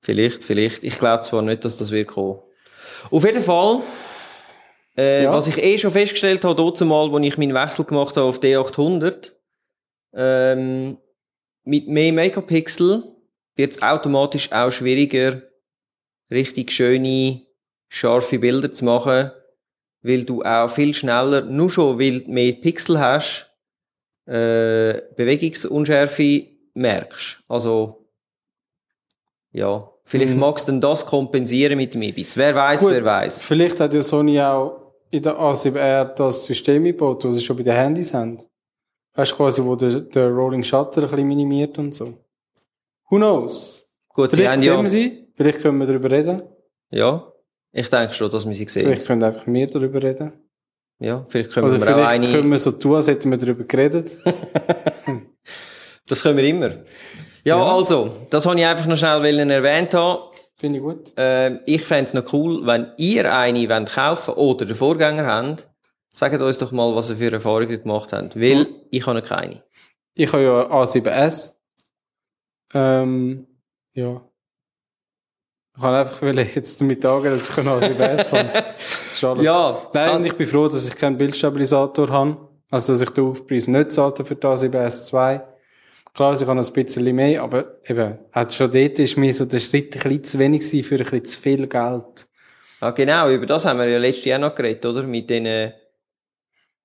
Vielleicht, 0.01 0.45
vielleicht. 0.45 0.85
Ich 0.85 0.99
glaube 0.99 1.23
zwar 1.23 1.43
nicht, 1.43 1.65
dass 1.65 1.77
das 1.77 1.91
wird 1.91 2.09
kommen. 2.09 2.41
Auf 3.11 3.25
jeden 3.25 3.43
Fall, 3.43 3.81
äh, 4.97 5.25
Ja. 5.25 5.33
was 5.33 5.47
ich 5.47 5.59
eh 5.59 5.77
schon 5.79 5.91
festgestellt 5.91 6.45
habe, 6.45 6.55
dort 6.55 6.81
mal, 6.83 7.13
als 7.15 7.27
ich 7.27 7.39
meinen 7.39 7.55
Wechsel 7.55 7.85
gemacht 7.85 8.17
habe 8.17 8.27
auf 8.27 8.41
D800, 8.41 9.33
ähm, 10.15 10.99
mit 11.65 11.89
mehr 11.89 12.13
Megapixel 12.13 13.05
wird 13.57 13.73
es 13.73 13.83
automatisch 13.83 14.51
auch 14.53 14.71
schwieriger, 14.71 15.43
richtig 16.31 16.73
schöne, 16.73 17.43
scharfe 17.89 18.39
Bilder 18.39 18.73
zu 18.73 18.85
machen, 18.85 19.31
weil 20.03 20.25
du 20.25 20.43
auch 20.43 20.69
viel 20.71 20.95
schneller, 20.95 21.43
nur 21.43 21.71
schon 21.71 21.99
weil 21.99 22.21
du 22.21 22.31
mehr 22.31 22.53
Pixel 22.53 22.99
hast, 23.01 23.51
äh, 24.27 25.01
Bewegungsunschärfe 25.17 26.47
merkst. 26.75 27.43
Also, 27.49 28.08
ja. 29.53 29.89
Vielleicht 30.05 30.35
Mhm. 30.35 30.41
magst 30.41 30.67
du 30.67 30.73
dann 30.73 30.81
das 30.81 31.05
kompensieren 31.05 31.77
mit 31.77 31.93
dem 31.95 32.01
Ibis. 32.03 32.37
Wer 32.37 32.55
weiß, 32.55 32.85
wer 32.87 33.05
weiß. 33.05 33.45
Vielleicht 33.45 33.79
hat 33.79 33.93
ja 33.93 34.01
Sony 34.01 34.41
auch 34.41 34.95
in 35.11 35.23
der 35.23 35.39
A7R 35.39 36.15
das 36.15 36.47
System 36.47 36.77
eingebaut, 36.85 37.25
das 37.25 37.35
sie 37.35 37.41
schon 37.43 37.57
bei 37.59 37.63
den 37.63 37.75
Handys 37.75 38.15
haben. 38.15 38.39
Weißt 39.15 39.33
du, 39.33 39.37
quasi, 39.37 39.63
wo 39.63 39.77
der, 39.77 40.01
der 40.01 40.29
Rolling 40.31 40.63
Shutter 40.63 41.03
ein 41.03 41.09
bisschen 41.11 41.29
minimiert 41.29 41.77
und 41.79 41.95
so. 41.95 42.15
Who 43.11 43.17
knows? 43.17 43.87
Gut, 44.09 44.31
sie 44.31 44.37
Vielleicht 44.37 44.53
haben 44.53 44.61
sehen 44.61 44.73
ja, 44.83 44.87
sie, 44.89 45.29
vielleicht 45.35 45.61
können 45.61 45.79
wir 45.79 45.87
darüber 45.87 46.11
reden. 46.11 46.43
ja. 46.91 47.31
Ich 47.71 47.91
denke 47.91 48.15
schon, 48.15 48.31
dass 48.31 48.49
wir 48.49 48.55
sie 48.55 48.67
sehen. 48.67 48.85
Vielleicht 48.87 49.07
können 49.07 49.23
einfach 49.23 49.47
wir 49.47 49.67
darüber 49.67 50.03
reden. 50.03 50.33
Ja, 51.01 51.23
vielleicht 51.29 51.53
können 51.53 51.69
Oder 51.69 51.77
wir 51.77 51.83
auch 51.83 51.95
vielleicht 51.95 52.11
eine, 52.11 52.27
können 52.29 52.51
wir 52.51 52.59
so 52.59 52.73
tun, 52.73 52.95
als 52.97 53.09
hätten 53.09 53.31
wir 53.31 53.37
darüber 53.37 53.65
geredet. 53.65 54.17
das 56.09 56.23
können 56.23 56.39
wir 56.39 56.45
immer. 56.45 56.71
Ja, 57.45 57.57
Ja. 57.59 57.75
also, 57.77 58.11
das 58.31 58.47
wollte 58.47 58.61
ich 58.61 58.67
einfach 58.67 58.87
noch 58.87 58.97
schnell 58.97 59.51
erwähnt 59.51 59.95
haben. 59.95 60.23
Finde 60.57 60.79
ich 60.79 60.83
gut. 60.85 61.13
Ähm, 61.17 61.61
ich 61.67 61.85
fände 61.85 62.07
es 62.07 62.15
noch 62.15 62.33
cool, 62.33 62.67
wenn 62.67 62.93
ihr 62.97 63.33
eine 63.33 63.69
wollt 63.69 63.93
kaufen 63.93 64.35
oder 64.35 64.65
den 64.67 64.75
Vorgänger 64.75 65.25
habt, 65.27 65.69
sagt 66.13 66.41
uns 66.41 66.59
doch 66.59 66.73
mal, 66.73 66.95
was 66.97 67.11
ihr 67.11 67.17
für 67.17 67.33
Erfahrungen 67.33 67.81
gemacht 67.81 68.13
habt. 68.13 68.35
Weil, 68.35 68.67
ich 68.91 69.07
habe 69.07 69.21
noch 69.21 69.27
keine. 69.27 69.63
Ich 70.15 70.33
habe 70.33 70.43
ja 70.43 70.63
A7S. 70.69 71.53
Ähm, 72.75 73.47
ja. 73.95 74.21
Ich 75.77 75.83
kann 75.83 75.95
einfach 75.95 76.23
jetzt 76.23 76.81
damit 76.81 77.07
angehen, 77.07 77.35
dass 77.37 77.51
ich 77.51 77.59
ein 77.59 77.69
A7S 77.69 78.33
habe. 78.33 78.51
Das 78.79 79.15
ist 79.15 79.25
alles. 79.25 79.45
Ja. 79.45 79.79
Nein, 79.93 80.17
und 80.17 80.25
ich 80.27 80.35
bin 80.37 80.47
froh, 80.49 80.67
dass 80.67 80.87
ich 80.89 80.97
keinen 80.97 81.17
Bildstabilisator 81.17 82.09
habe. 82.09 82.37
Also, 82.71 82.93
dass 82.93 83.03
ich 83.03 83.11
den 83.11 83.25
Aufpreis 83.25 83.67
nicht 83.69 83.93
zahlte 83.93 84.25
für 84.25 84.35
die 84.35 84.47
A7S 84.47 85.07
2. 85.07 85.41
Klar, 86.15 86.33
ich 86.35 86.41
habe 86.47 86.55
noch 86.61 86.67
ein 86.67 86.73
bisschen 86.73 87.15
mehr, 87.15 87.43
aber 87.43 87.77
eben, 87.87 88.19
hat 88.33 88.53
schon 88.55 88.71
dort 88.71 88.99
ist 88.99 89.17
mir 89.17 89.33
so 89.33 89.45
der 89.45 89.61
Schritt 89.61 89.95
ein 89.95 90.01
bisschen 90.03 90.25
zu 90.25 90.39
wenig 90.39 90.61
gewesen 90.63 90.83
für 90.85 90.95
ein 90.97 91.01
bisschen 91.03 91.25
zu 91.25 91.41
viel 91.41 91.67
Geld. 91.67 92.27
Ah, 92.81 92.91
genau, 92.91 93.31
über 93.31 93.47
das 93.47 93.65
haben 93.65 93.79
wir 93.79 93.89
ja 93.89 93.99
letztes 93.99 94.25
Jahr 94.25 94.39
noch 94.39 94.55
geredet, 94.55 94.85
oder? 94.87 95.03
Mit 95.03 95.29
diesen 95.31 95.73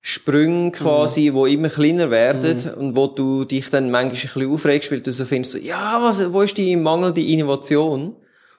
Sprüngen 0.00 0.70
quasi, 0.72 1.30
Mhm. 1.30 1.34
wo 1.34 1.46
immer 1.46 1.68
kleiner 1.70 2.10
werden 2.10 2.74
und 2.74 2.94
wo 2.96 3.06
du 3.06 3.44
dich 3.44 3.70
dann 3.70 3.90
manchmal 3.90 4.14
ein 4.16 4.20
bisschen 4.22 4.52
aufregst, 4.52 4.92
weil 4.92 5.00
du 5.00 5.12
so 5.12 5.24
findest, 5.24 5.52
so, 5.52 5.58
ja, 5.58 5.98
was, 6.02 6.30
wo 6.32 6.42
ist 6.42 6.58
die 6.58 6.76
mangelnde 6.76 7.22
Innovation? 7.22 8.14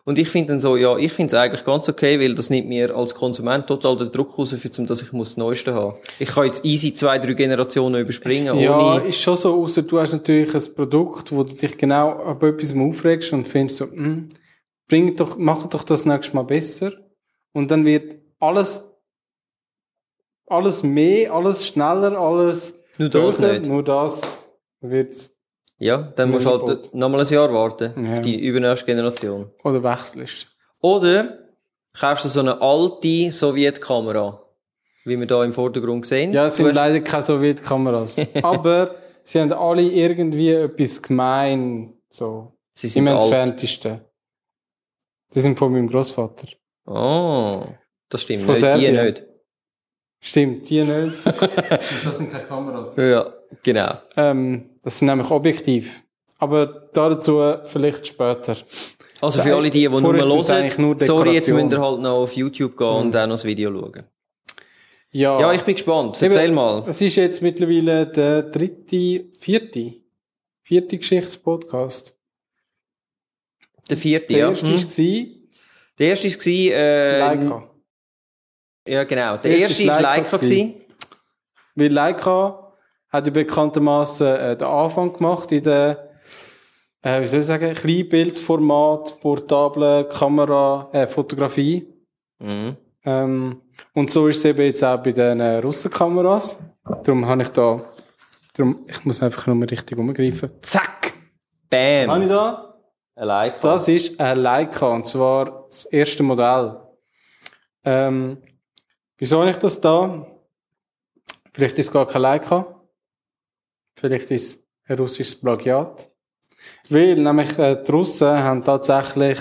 Und 0.07 0.19
ich 0.19 0.29
finde 0.29 0.49
dann 0.49 0.59
so, 0.59 0.77
ja, 0.77 0.95
ich 0.97 1.11
finde 1.13 1.35
es 1.35 1.41
eigentlich 1.41 1.63
ganz 1.63 1.89
okay, 1.89 2.19
weil 2.19 2.35
das 2.35 2.51
nimmt 2.51 2.69
mir 2.69 2.95
als 2.95 3.15
Konsument 3.15 3.65
total 3.65 3.97
den 3.97 4.11
Druck 4.11 4.37
raus, 4.37 4.53
für, 4.53 4.69
zum, 4.69 4.85
dass 4.85 5.01
ich 5.01 5.11
muss 5.11 5.29
das 5.29 5.37
Neueste 5.37 5.73
haben. 5.73 5.95
Ich 6.19 6.29
kann 6.29 6.45
jetzt 6.45 6.63
easy 6.63 6.93
zwei, 6.93 7.17
drei 7.17 7.33
Generationen 7.33 8.01
überspringen, 8.01 8.59
Ja, 8.59 8.99
ist 8.99 9.19
schon 9.19 9.35
so, 9.35 9.63
außer 9.63 9.81
du 9.81 9.99
hast 9.99 10.13
natürlich 10.13 10.53
ein 10.53 10.75
Produkt, 10.75 11.31
wo 11.31 11.43
du 11.43 11.55
dich 11.55 11.75
genau 11.75 12.11
ab 12.11 12.43
etwas 12.43 12.75
aufregst 12.75 13.33
und 13.33 13.47
findest 13.47 13.77
so, 13.77 13.85
hm, 13.85 14.29
bring 14.87 15.15
doch, 15.15 15.37
mach 15.39 15.65
doch 15.67 15.83
das 15.83 16.05
nächste 16.05 16.35
Mal 16.35 16.43
besser. 16.43 16.93
Und 17.51 17.71
dann 17.71 17.83
wird 17.83 18.19
alles, 18.39 18.87
alles 20.45 20.83
mehr, 20.83 21.33
alles 21.33 21.65
schneller, 21.65 22.15
alles 22.15 22.79
Nur 22.99 23.09
das 23.09 23.39
höher, 23.39 23.53
nicht. 23.53 23.71
Nur 23.71 23.83
das 23.83 24.37
wird, 24.81 25.31
Ja, 25.77 25.97
dann 26.15 26.31
musst 26.31 26.45
du 26.45 26.51
halt 26.51 26.93
nochmal 26.93 27.21
ein 27.21 27.27
Jahr 27.27 27.53
warten 27.53 28.05
Ja. 28.05 28.13
auf 28.13 28.21
die 28.21 28.39
übernächste 28.39 28.85
Generation. 28.85 29.51
oder 29.63 29.83
wechselst. 29.83 30.47
Oder 30.81 31.39
kaufst 31.99 32.25
du 32.25 32.29
so 32.29 32.39
eine 32.39 32.61
alte 32.61 33.31
Sowjetkamera, 33.31 34.41
wie 35.03 35.19
wir 35.19 35.25
da 35.27 35.43
im 35.43 35.51
Vordergrund 35.53 36.05
sehen. 36.05 36.31
Ja, 36.31 36.45
es 36.45 36.55
sind 36.55 36.73
leider 36.73 36.99
keine 37.01 37.23
Sowjetkameras. 37.23 38.25
aber 38.43 38.95
sie 39.23 39.41
haben 39.41 39.51
alle 39.51 39.81
irgendwie 39.83 40.51
etwas 40.51 41.01
gemein, 41.01 41.93
so. 42.09 42.53
Sie 42.77 42.87
sind 42.87 43.07
Im 43.07 43.13
alt. 43.13 43.23
entferntesten. 43.23 44.01
Die 45.33 45.41
sind 45.41 45.57
von 45.57 45.71
meinem 45.71 45.89
Großvater. 45.89 46.47
Oh, 46.85 47.63
das 48.09 48.21
stimmt. 48.21 48.43
Von 48.43 48.53
nicht, 48.53 48.63
die 48.87 48.91
nicht. 48.91 49.23
Stimmt, 50.21 50.69
die 50.69 50.81
nicht. 50.83 51.25
das 51.69 52.17
sind 52.17 52.31
keine 52.31 52.45
Kameras. 52.45 52.95
Ja, 52.97 53.33
genau. 53.63 53.93
Ähm, 54.17 54.74
das 54.85 54.99
sind 54.99 55.07
nämlich 55.07 55.29
objektiv. 55.31 56.03
Aber 56.37 56.65
dazu 56.93 57.41
vielleicht 57.65 58.07
später. 58.07 58.55
Also 59.21 59.41
für 59.41 59.55
alle 59.55 59.69
die, 59.69 59.79
die 59.81 59.89
nur 59.89 60.13
eigentlich 60.13 60.77
hören, 60.77 60.99
sorry, 60.99 61.33
jetzt 61.33 61.49
müsst 61.49 61.71
ihr 61.71 61.79
halt 61.81 61.99
noch 62.01 62.11
auf 62.21 62.33
YouTube 62.33 62.77
gehen 62.77 62.87
und 62.87 63.15
auch 63.15 63.25
noch 63.25 63.33
das 63.33 63.43
Video 63.45 63.71
schauen. 63.71 64.03
Ja, 65.11 65.39
Ja, 65.39 65.53
ich 65.53 65.61
bin 65.63 65.75
gespannt. 65.75 66.21
Erzähl 66.21 66.45
Eben, 66.45 66.53
mal. 66.55 66.83
Es 66.87 67.01
ist 67.01 67.15
jetzt 67.15 67.41
mittlerweile 67.41 68.05
der 68.05 68.43
dritte, 68.43 69.25
vierte, 69.39 69.93
vierte 70.61 70.97
Geschichtspodcast. 70.97 72.15
Der 73.89 73.97
vierte, 73.97 74.27
Der 74.27 74.37
ja. 74.39 74.49
erste 74.49 74.67
Hm. 74.67 74.73
war 74.73 75.35
Der 75.97 76.07
erste 76.09 76.29
war, 76.29 76.77
äh, 76.77 77.19
Leica. 77.19 77.69
Ja, 78.87 79.03
genau. 79.05 79.37
Der 79.37 79.51
Erste 79.51 79.83
erste 79.83 79.87
war 79.87 80.01
Leica 80.01 80.21
Leica. 80.23 80.37
gewesen. 80.37 80.73
Weil 81.75 81.91
Leica 81.93 82.64
hat 83.15 83.27
ja 83.27 83.33
bekanntermaßen 83.33 84.27
äh, 84.27 84.57
den 84.57 84.67
Anfang 84.67 85.13
gemacht 85.13 85.51
in 85.51 85.63
der, 85.63 86.09
äh, 87.01 87.21
wie 87.21 87.25
soll 87.25 87.39
ich 87.41 87.45
sagen, 87.45 87.73
Kleinbildformat, 87.73 89.19
portable 89.19 90.07
Kamera, 90.09 90.89
äh, 90.91 91.07
Fotografie. 91.07 91.87
Mhm. 92.39 92.77
Ähm, 93.05 93.61
und 93.93 94.09
so 94.09 94.27
ist 94.27 94.39
es 94.39 94.45
eben 94.45 94.65
jetzt 94.65 94.83
auch 94.83 94.97
bei 94.97 95.11
den 95.11 95.39
äh, 95.39 95.57
Russenkameras. 95.57 96.57
Darum 97.03 97.25
habe 97.25 97.43
ich 97.43 97.49
da, 97.49 97.81
darum, 98.53 98.85
ich 98.87 99.05
muss 99.05 99.21
einfach 99.21 99.47
nur 99.47 99.69
richtig 99.69 99.97
umgreifen. 99.97 100.51
Zack! 100.61 101.13
Habe 101.73 102.07
Bam. 102.07 102.21
ich 102.21 102.29
da? 102.29 102.75
Ein 103.15 103.27
Leica. 103.27 103.59
Das 103.61 103.87
ist 103.87 104.19
ein 104.19 104.37
Leica, 104.37 104.87
und 104.87 105.07
zwar 105.07 105.65
das 105.67 105.85
erste 105.85 106.23
Modell. 106.23 106.77
Ähm, 107.83 108.37
wieso 109.17 109.39
habe 109.39 109.51
ich 109.51 109.57
das 109.57 109.79
da? 109.79 110.25
Vielleicht 111.53 111.77
ist 111.77 111.87
es 111.87 111.91
gar 111.91 112.07
kein 112.07 112.21
Leica. 112.21 112.74
Vielleicht 113.95 114.31
ist 114.31 114.59
es 114.59 114.63
ein 114.87 114.97
russisches 114.97 115.39
Plagiat. 115.39 116.09
Weil 116.89 117.15
nämlich 117.15 117.57
äh, 117.59 117.81
die 117.83 117.91
Russen 117.91 118.27
haben 118.43 118.63
tatsächlich 118.63 119.39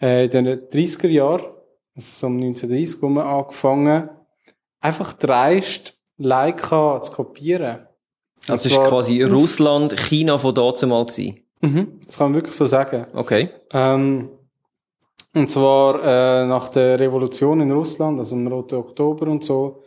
äh, 0.00 0.24
in 0.24 0.30
den 0.30 0.46
30er 0.68 1.08
Jahren, 1.08 1.44
also 1.94 2.12
so 2.12 2.26
um 2.26 2.36
1930 2.36 3.02
rum, 3.02 3.18
angefangen, 3.18 4.08
einfach 4.80 5.12
dreist 5.12 5.96
Leica 6.16 7.00
zu 7.02 7.12
kopieren. 7.12 7.86
Das 8.46 8.64
Und 8.64 8.70
ist 8.70 8.74
zwar- 8.74 8.88
quasi 8.88 9.22
Russland, 9.22 9.98
China 9.98 10.38
von 10.38 10.54
dazu 10.54 10.86
mal 10.86 11.04
gewesen. 11.04 11.44
Mhm, 11.60 12.00
das 12.04 12.16
kann 12.16 12.28
man 12.32 12.34
wirklich 12.36 12.56
so 12.56 12.64
sagen. 12.64 13.06
Okay. 13.12 13.50
Ähm, 13.72 14.30
und 15.34 15.50
zwar 15.50 16.02
äh, 16.02 16.46
nach 16.46 16.70
der 16.70 16.98
Revolution 16.98 17.60
in 17.60 17.70
Russland, 17.70 18.18
also 18.18 18.34
im 18.34 18.46
Roten 18.46 18.76
Oktober 18.76 19.26
und 19.30 19.44
so. 19.44 19.82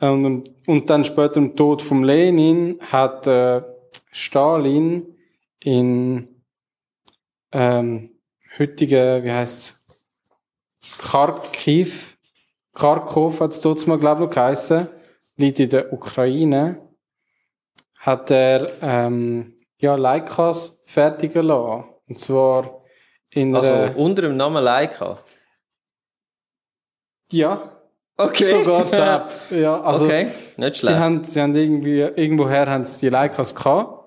Und, 0.00 0.24
und, 0.24 0.68
und 0.68 0.90
dann 0.90 1.04
später 1.04 1.36
im 1.36 1.56
Tod 1.56 1.82
von 1.82 2.04
Lenin 2.04 2.78
hat 2.80 3.26
äh, 3.26 3.62
Stalin 4.12 5.16
in 5.60 6.42
ähm, 7.52 8.20
heutige, 8.58 9.20
wie 9.22 9.32
heißt's, 9.32 9.86
Kharkiv, 10.98 12.16
Kharkov 12.74 13.40
hat 13.40 13.52
es 13.52 13.60
dort 13.60 13.84
mal, 13.86 13.98
glaube 13.98 14.22
ich, 14.22 14.28
noch 14.28 14.34
geheissen, 14.34 14.88
liegt 15.36 15.58
in 15.58 15.70
der 15.70 15.92
Ukraine, 15.92 16.80
hat 17.96 18.30
er 18.30 18.70
ähm, 18.80 19.56
ja, 19.78 19.96
Leicas 19.96 20.80
fertigen 20.84 21.46
lassen. 21.46 21.84
Und 22.08 22.18
zwar 22.18 22.84
in 23.30 23.54
Also 23.54 23.72
einer, 23.72 23.96
unter 23.96 24.22
dem 24.22 24.36
Namen 24.36 24.62
Leica. 24.62 25.18
ja, 27.30 27.77
Okay. 28.18 28.50
sogar 28.50 28.88
Sepp. 28.88 29.32
Ja, 29.50 29.80
also 29.80 30.06
okay, 30.06 30.26
nicht 30.56 30.74
sie 30.74 30.80
schlecht. 30.80 30.98
haben, 30.98 31.24
sie 31.24 31.40
haben 31.40 31.54
irgendwie, 31.54 32.00
irgendwoher 32.00 32.66
haben 32.66 32.84
sie 32.84 33.06
die 33.06 33.10
Leicas 33.10 33.54
gehabt. 33.54 33.98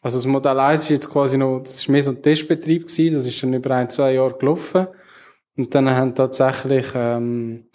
Also 0.00 0.16
das 0.16 0.26
Modell 0.26 0.58
1 0.58 0.84
ist 0.84 0.88
jetzt 0.88 1.10
quasi 1.10 1.36
noch, 1.36 1.60
das 1.60 1.74
ist 1.74 1.88
mehr 1.88 2.02
so 2.02 2.12
ein 2.12 2.22
Testbetrieb 2.22 2.88
gewesen, 2.88 3.14
das 3.14 3.26
ist 3.26 3.36
schon 3.36 3.52
über 3.52 3.70
ein, 3.76 3.90
zwei 3.90 4.14
Jahre 4.14 4.36
gelaufen. 4.36 4.88
Und 5.56 5.74
dann 5.74 5.90
haben 5.90 6.14
tatsächlich, 6.14 6.86
ähm, 6.94 7.68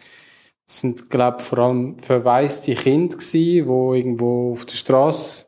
sind, 0.65 1.09
glaube 1.09 1.41
vor 1.41 1.59
allem 1.59 1.99
verwaiste 1.99 2.73
Kinder 2.73 3.15
gewesen, 3.15 3.31
die 3.33 3.59
irgendwo 3.99 4.53
auf 4.53 4.65
der 4.65 4.75
Straße 4.75 5.45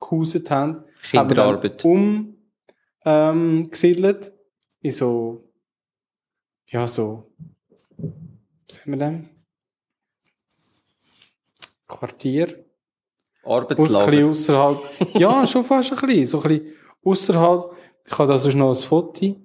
gehauset 0.00 0.50
haben. 0.50 0.84
Kinderarbeit. 1.08 1.84
Um, 1.84 2.36
ähm, 3.04 3.70
gesiedelt. 3.70 4.32
In 4.82 4.90
so, 4.90 5.50
ja, 6.66 6.86
so, 6.86 7.32
was 8.68 8.80
haben 8.80 8.92
wir 8.92 8.98
denn? 8.98 9.37
Quartier. 11.88 12.64
Aus, 13.42 13.60
ein 13.70 13.96
Arbeitslager. 13.96 14.28
ausserhalb. 14.28 14.78
ja, 15.14 15.46
schon 15.46 15.64
fast 15.64 15.92
ein 15.92 15.98
bisschen. 16.06 16.26
So 16.26 16.42
ein 16.42 16.48
bisschen 16.48 16.72
ausserhalb. 17.04 17.72
Ich 18.06 18.18
habe 18.18 18.28
da 18.28 18.38
sonst 18.38 18.54
noch 18.54 18.70
ein 18.70 18.76
Foto. 18.76 19.36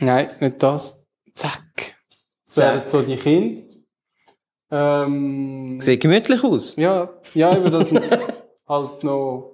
Nein, 0.00 0.30
nicht 0.40 0.62
das. 0.62 1.04
Zack. 1.34 1.96
Das 2.46 2.56
wären 2.58 2.88
so 2.88 3.02
die 3.02 3.16
Kinder. 3.16 3.62
Ähm, 4.70 5.80
Sieht 5.80 6.00
gemütlich 6.00 6.42
aus. 6.42 6.74
ja, 6.76 7.08
ja, 7.34 7.56
eben, 7.56 7.70
das 7.70 7.88
sind 7.90 8.02
halt 8.68 9.04
noch 9.04 9.52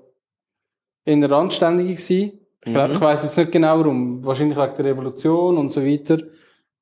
in 1.05 1.23
Randständige 1.25 1.91
gewesen. 1.95 2.39
Ich, 2.65 2.73
glaub, 2.73 2.89
Mhm. 2.89 2.95
ich 2.95 3.01
weiss 3.01 3.23
jetzt 3.25 3.37
nicht 3.37 3.53
genau 3.53 3.79
warum. 3.81 4.25
Wahrscheinlich 4.25 4.57
wegen 4.57 4.77
der 4.77 4.85
Revolution 4.87 5.59
und 5.59 5.73
so 5.73 5.85
weiter. 5.85 6.19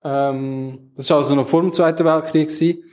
Ähm, 0.04 0.92
das 0.96 1.08
war 1.10 1.18
also 1.18 1.34
noch 1.34 1.48
vor 1.48 1.62
dem 1.62 1.72
Zweiten 1.72 2.04
Weltkrieg 2.04 2.48
gewesen. 2.48 2.84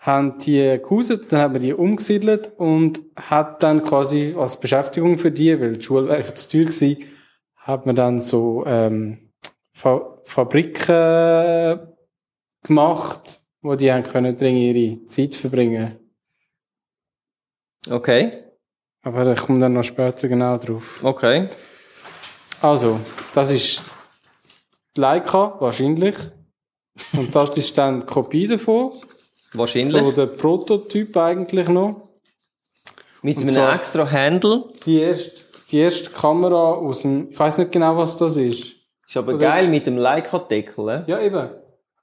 Haben 0.00 0.38
die 0.38 0.80
gehuset, 0.82 1.30
dann 1.30 1.40
haben 1.40 1.54
wir 1.54 1.60
die 1.60 1.74
umgesiedelt 1.74 2.52
und 2.56 3.02
hat 3.16 3.62
dann 3.62 3.82
quasi 3.82 4.34
als 4.36 4.58
Beschäftigung 4.58 5.18
für 5.18 5.30
die, 5.30 5.60
weil 5.60 5.76
die 5.76 5.82
Schule 5.82 6.08
wäre 6.08 6.34
zu 6.34 6.48
teuer 6.48 6.64
gewesen, 6.64 7.04
hat 7.56 7.86
man 7.86 7.96
dann 7.96 8.18
so, 8.18 8.64
ähm, 8.66 9.30
Fa 9.72 10.18
Fabriken 10.24 11.80
gemacht, 12.62 13.40
wo 13.62 13.74
die 13.74 13.90
haben 13.90 14.02
können 14.02 14.36
drin 14.36 14.56
ihre 14.56 15.04
Zeit 15.06 15.34
verbringen. 15.34 15.96
Okay. 17.88 18.32
Aber 19.02 19.24
da 19.24 19.34
kommt 19.34 19.62
dann 19.62 19.72
noch 19.72 19.84
später 19.84 20.28
genau 20.28 20.58
drauf. 20.58 21.00
Okay. 21.02 21.48
Also, 22.60 23.00
das 23.34 23.50
ist 23.50 23.90
die 24.96 25.00
Leica, 25.00 25.56
wahrscheinlich. 25.60 26.16
Und 27.14 27.34
das 27.34 27.56
ist 27.56 27.78
dann 27.78 28.00
die 28.00 28.06
Kopie 28.06 28.46
davon. 28.46 28.92
Wahrscheinlich. 29.54 29.92
So 29.92 30.12
der 30.12 30.26
Prototyp 30.26 31.16
eigentlich 31.16 31.68
noch. 31.68 32.08
Mit 33.22 33.36
und 33.36 33.48
einem 33.56 33.74
extra 33.74 34.10
Handle. 34.10 34.64
Die 34.86 35.00
erste, 35.00 35.32
die 35.70 35.78
erste 35.78 36.10
Kamera 36.10 36.74
aus 36.74 37.02
dem, 37.02 37.30
ich 37.30 37.38
weiß 37.38 37.58
nicht 37.58 37.72
genau, 37.72 37.96
was 37.96 38.16
das 38.16 38.36
ist. 38.36 38.76
Ist 39.06 39.16
aber 39.16 39.34
Oder- 39.34 39.38
geil 39.46 39.68
mit 39.68 39.86
dem 39.86 39.96
Leica-Deckel. 39.96 40.88
eh? 40.88 41.10
Ja, 41.10 41.20
eben. 41.20 41.50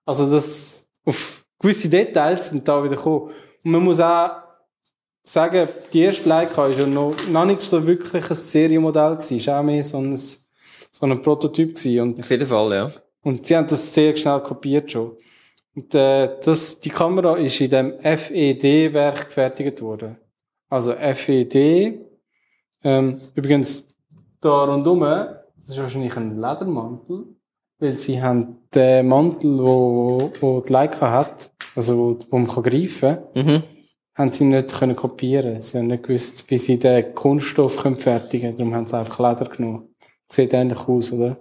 Also 0.05 0.29
das, 0.29 0.85
auf 1.05 1.43
gewisse 1.59 1.89
Details 1.89 2.49
sind 2.49 2.67
da 2.67 2.83
wieder 2.83 2.95
gekommen. 2.95 3.31
Und 3.63 3.71
man 3.71 3.83
muss 3.83 3.99
auch 3.99 4.29
sagen, 5.23 5.67
die 5.91 6.01
erste 6.01 6.29
Leica 6.29 6.67
ist 6.67 6.79
ja 6.79 6.85
noch, 6.85 7.15
noch 7.29 7.45
nicht 7.45 7.61
so 7.61 7.85
wirklich 7.85 8.29
ein 8.29 8.35
Serienmodell 8.35 9.15
gewesen. 9.15 9.37
Ist 9.37 9.49
auch 9.49 9.63
mehr 9.63 9.83
so 9.83 9.97
ein, 9.97 10.15
so 10.15 10.35
ein 11.05 11.21
Prototyp 11.21 11.75
gewesen. 11.75 12.01
Und 12.01 12.19
Auf 12.19 12.29
jeden 12.29 12.47
Fall, 12.47 12.73
ja. 12.73 12.91
Und 13.23 13.45
sie 13.47 13.57
haben 13.57 13.67
das 13.67 13.93
sehr 13.93 14.15
schnell 14.15 14.39
kopiert 14.41 14.91
schon. 14.91 15.17
Und 15.77 15.93
äh, 15.93 16.39
das, 16.43 16.79
die 16.79 16.89
Kamera 16.89 17.38
ist 17.38 17.62
in 17.62 17.69
dem 17.69 17.93
FED-Werk 18.01 19.27
gefertigt 19.27 19.79
worden. 19.84 20.17
Also 20.69 20.93
FED, 20.93 22.00
ähm, 22.84 23.22
übrigens 23.36 23.88
da 24.41 24.63
rundum, 24.63 25.01
das 25.01 25.69
ist 25.69 25.77
wahrscheinlich 25.77 26.17
ein 26.17 26.36
Ledermantel, 26.41 27.25
weil 27.77 27.96
sie 27.96 28.19
haben 28.19 28.57
den 28.74 29.07
Mantel, 29.07 29.60
wo, 29.60 30.31
wo 30.39 30.62
die 30.62 30.74
Leica 30.74 31.12
hat, 31.12 31.51
also 31.75 31.96
wo, 31.96 32.17
wo 32.31 32.38
man 32.39 32.48
kann 32.48 32.63
greifen 32.63 33.17
kann, 33.36 33.46
Mhm. 33.46 33.63
haben 34.15 34.31
sie 34.31 34.46
nicht 34.46 34.74
können 34.79 34.96
kopieren. 34.96 35.62
Sie 35.62 35.77
haben 35.77 35.88
nicht 35.88 36.01
gewusst, 36.01 36.50
wie 36.50 36.57
sie 36.57 36.79
den 36.79 37.13
Kunststoff 37.13 37.77
können 37.84 37.98
fertigen 37.98 38.55
können. 38.55 38.57
Darum 38.57 38.74
haben 38.74 38.88
sie 38.88 38.98
einfach 38.98 39.19
Leder 39.19 39.48
genommen. 39.51 39.89
Sieht 40.27 40.53
ähnlich 40.53 40.88
aus, 40.88 41.13
oder? 41.13 41.38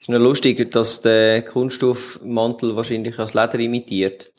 Ist 0.00 0.08
noch 0.08 0.18
lustig, 0.18 0.70
dass 0.70 1.00
der 1.00 1.42
Kunststoffmantel 1.42 2.76
wahrscheinlich 2.76 3.18
als 3.18 3.34
Leder 3.34 3.58
imitiert. 3.58 4.32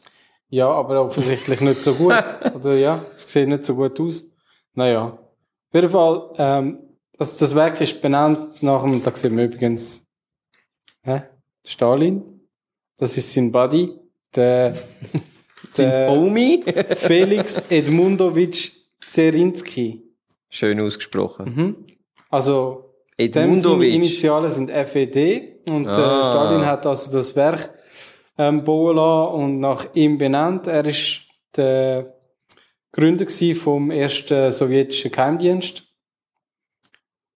Ja, 0.50 0.70
aber 0.70 1.06
offensichtlich 1.06 1.62
nicht 1.62 1.84
so 1.84 1.94
gut. 1.94 2.14
Oder 2.56 2.76
ja, 2.76 3.06
es 3.16 3.32
sieht 3.32 3.48
nicht 3.48 3.66
so 3.66 3.76
gut 3.76 4.00
aus. 4.00 4.24
Naja. 4.74 5.06
Auf 5.08 5.74
jeden 5.74 5.90
Fall, 5.90 6.32
ähm, 6.38 6.80
das, 7.18 7.38
das 7.38 7.54
Werk 7.54 7.80
ist 7.82 8.02
benannt 8.02 8.64
nach 8.64 8.82
dem, 8.82 9.04
da 9.04 9.16
sehen 9.16 9.38
wir 9.38 9.46
übrigens, 9.46 10.04
hä? 11.04 11.24
Stalin. 11.64 12.24
Das 12.98 13.16
ist 13.18 13.32
sein 13.32 13.52
Buddy. 13.52 13.94
Der, 14.36 14.74
Sein 15.72 15.90
der 15.90 16.10
Homie? 16.10 16.64
Felix 16.96 17.62
Edmundowitsch 17.70 18.72
Zerinski. 19.08 20.04
Schön 20.50 20.80
ausgesprochen. 20.80 21.54
Mhm. 21.56 21.76
Also, 22.30 22.89
dem 23.28 23.44
Edmundovic. 23.52 23.94
Initialen 23.94 24.50
sind 24.52 24.70
FED 24.72 25.70
und 25.70 25.88
Ah. 25.88 26.20
äh, 26.22 26.24
Stalin 26.24 26.66
hat 26.66 26.86
also 26.86 27.12
das 27.12 27.36
Werk 27.36 27.72
ähm, 28.38 28.64
bauen 28.64 28.96
lassen 28.96 29.34
und 29.44 29.60
nach 29.60 29.88
ihm 29.94 30.18
benannt. 30.18 30.68
Er 30.68 30.86
ist 30.86 31.24
der 31.56 32.16
Gründer 32.92 33.26
vom 33.56 33.92
ersten 33.92 34.52
sowjetischen 34.52 35.12
Geheimdienst. 35.12 35.84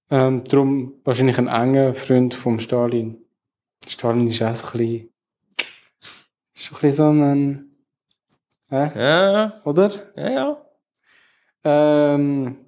Ähm, 0.09 0.43
darum 0.45 0.93
wahrscheinlich 1.03 1.37
ein 1.37 1.47
enger 1.47 1.93
Freund 1.95 2.33
vom 2.33 2.59
Stalin. 2.59 3.17
Stalin 3.87 4.27
ist 4.27 4.41
auch 4.41 4.55
so 4.55 4.67
ein 4.67 4.71
bisschen, 4.77 5.09
ist 6.55 6.63
so 6.65 6.75
ein 6.75 6.81
bisschen 6.81 6.93
so 6.93 7.09
ein, 7.09 7.75
äh, 8.71 8.99
Ja, 8.99 9.61
oder? 9.65 9.91
ja, 10.15 10.29
ja. 10.29 10.65
Ähm, 11.65 12.62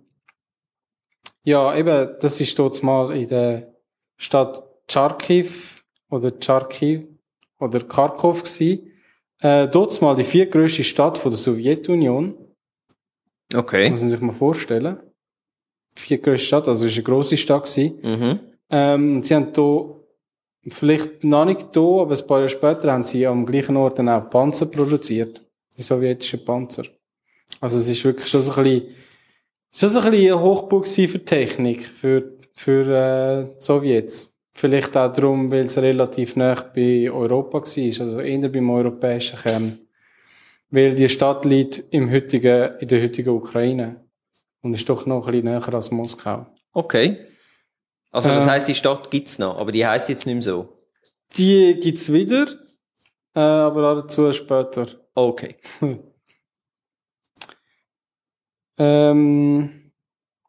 ja, 1.46 1.76
eben, 1.78 2.16
das 2.20 2.42
ist 2.42 2.58
dort 2.60 2.82
mal 2.84 3.16
in 3.16 3.28
der 3.28 3.74
Stadt 4.18 4.64
Charkiw 4.90 5.50
oder 6.10 6.32
Charkiw 6.40 7.04
oder 7.60 7.80
Kharkov 7.82 8.44
gsi. 8.44 8.92
Äh, 9.40 9.68
dort 9.68 10.02
mal 10.02 10.16
die 10.16 10.24
viertgrößte 10.24 10.84
Stadt 10.84 11.18
von 11.18 11.32
der 11.32 11.38
Sowjetunion. 11.38 12.36
Okay. 13.54 13.90
Muss 13.92 14.02
man 14.02 14.10
sich 14.10 14.20
mal 14.22 14.34
vorstellen. 14.34 14.98
Viertgrößte 15.96 16.48
Stadt, 16.48 16.68
also 16.68 16.86
ist 16.86 16.96
eine 16.96 17.04
grosse 17.04 17.38
Stadt 17.38 17.66
gsi. 17.66 17.94
Mhm. 18.02 18.40
Ähm, 18.72 19.24
sie 19.24 19.36
haben 19.36 19.54
da, 19.54 19.86
vielleicht 20.68 21.24
noch 21.24 21.46
nicht 21.46 21.76
da, 21.76 22.02
aber 22.02 22.18
ein 22.18 22.28
paar 22.28 22.40
Jahre 22.40 22.50
später 22.50 22.92
haben 22.92 23.06
sie 23.06 23.28
am 23.28 23.46
gleichen 23.46 23.78
Ort 23.78 24.00
dann 24.00 24.10
auch 24.10 24.30
Panzer 24.30 24.66
produziert. 24.66 25.44
Die 25.78 25.84
sowjetischen 25.84 26.44
Panzer. 26.44 26.86
Also 27.62 27.78
es 27.78 27.88
ist 27.88 28.04
wirklich 28.04 28.28
schon 28.28 28.42
so 28.42 28.52
ein 28.54 28.64
bisschen, 28.64 28.96
schon 29.76 29.90
so 29.90 30.00
ein 30.00 30.12
bisschen 30.12 30.34
ein 30.34 30.42
Hochburg 30.42 30.88
für 30.88 31.26
Technik, 31.26 31.86
für, 31.86 32.38
für, 32.54 33.50
äh, 33.52 33.56
die 33.60 33.62
Sowjets. 33.62 34.34
Vielleicht 34.54 34.96
auch 34.96 35.12
darum, 35.12 35.52
weil 35.52 35.66
es 35.66 35.78
relativ 35.78 36.38
nah 36.38 36.56
bei 36.74 37.12
Europa 37.12 37.60
war, 37.60 38.02
also 38.06 38.20
eher 38.22 38.50
beim 38.50 38.70
europäischen 38.70 39.38
Kern. 39.38 39.80
Weil 40.70 40.96
die 40.96 41.10
Stadt 41.10 41.44
liegt 41.44 41.84
im 41.92 42.10
heutigen, 42.10 42.78
in 42.80 42.88
der 42.88 43.04
heutigen 43.04 43.32
Ukraine. 43.32 44.06
Und 44.62 44.74
ist 44.74 44.88
doch 44.88 45.06
noch 45.06 45.28
ein 45.28 45.32
bisschen 45.34 45.46
näher 45.46 45.74
als 45.74 45.92
Moskau. 45.92 46.48
Okay. 46.72 47.18
Also 48.12 48.30
das 48.30 48.46
Ähm. 48.46 48.52
heisst, 48.52 48.68
die 48.70 48.76
Stadt 48.76 49.12
gibt's 49.12 49.38
noch, 49.40 49.58
aber 49.58 49.74
die 49.74 49.86
heisst 49.86 50.08
jetzt 50.08 50.26
nicht 50.26 50.36
mehr 50.36 50.42
so. 50.42 50.70
Die 51.36 51.78
gibt's 51.82 52.12
wieder, 52.12 52.48
äh, 53.36 53.40
aber 53.40 53.96
dazu 53.96 54.32
später. 54.32 54.88
Okay. 55.14 55.58
Ähm, 58.78 59.92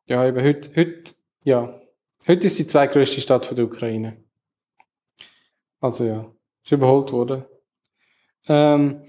ja, 0.06 0.26
eben 0.26 0.42
heute, 0.42 0.70
heute, 0.74 1.14
ja. 1.42 1.80
Heute 2.26 2.46
ist 2.46 2.58
die 2.58 2.66
zweitgrößte 2.66 3.20
Stadt 3.20 3.46
von 3.46 3.56
der 3.56 3.66
Ukraine. 3.66 4.16
Also 5.80 6.04
ja, 6.04 6.32
ist 6.64 6.72
überholt 6.72 7.12
worden. 7.12 7.44
Ähm, 8.48 9.02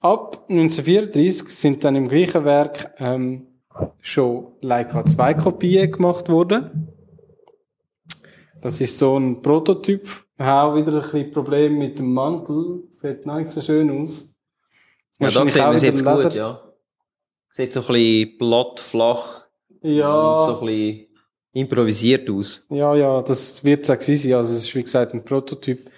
ab 0.00 0.46
1934 0.48 1.48
sind 1.48 1.84
dann 1.84 1.96
im 1.96 2.08
gleichen 2.08 2.44
Werk 2.44 2.94
ähm, 2.98 3.60
schon 4.00 4.52
Leica 4.60 5.04
2 5.04 5.34
Kopien 5.34 5.92
gemacht 5.92 6.28
worden. 6.28 6.88
Das 8.62 8.80
ist 8.80 8.98
so 8.98 9.18
ein 9.18 9.42
Prototyp. 9.42 10.08
Wir 10.36 10.46
haben 10.46 10.72
auch 10.72 10.76
wieder 10.76 10.94
ein 10.94 11.02
bisschen 11.02 11.30
Problem 11.32 11.78
mit 11.78 11.98
dem 11.98 12.14
Mantel. 12.14 12.84
Sieht 12.90 13.26
nicht 13.26 13.48
so 13.48 13.60
schön 13.60 13.90
aus. 13.90 14.34
Ja, 15.18 15.28
da 15.28 15.40
auch 15.40 15.66
man 15.66 15.74
es 15.74 15.82
jetzt 15.82 16.00
Leder. 16.00 16.22
gut, 16.22 16.34
ja. 16.34 16.63
Sieht 17.56 17.72
so 17.72 17.80
ein 17.80 17.86
bisschen 17.86 18.36
platt, 18.38 18.80
flach 18.80 19.46
Ja. 19.80 20.12
und 20.12 20.40
so 20.46 20.60
ein 20.60 20.66
bisschen 20.66 21.06
improvisiert 21.52 22.28
aus. 22.28 22.66
Ja, 22.68 22.96
ja, 22.96 23.22
das 23.22 23.62
wird 23.64 23.84
es 23.84 23.90
auch 23.90 24.00
sein. 24.00 24.32
Also, 24.34 24.54
es 24.56 24.64
ist, 24.64 24.74
wie 24.74 24.82
gesagt, 24.82 25.14
ein 25.14 25.24
Prototyp. 25.24 25.88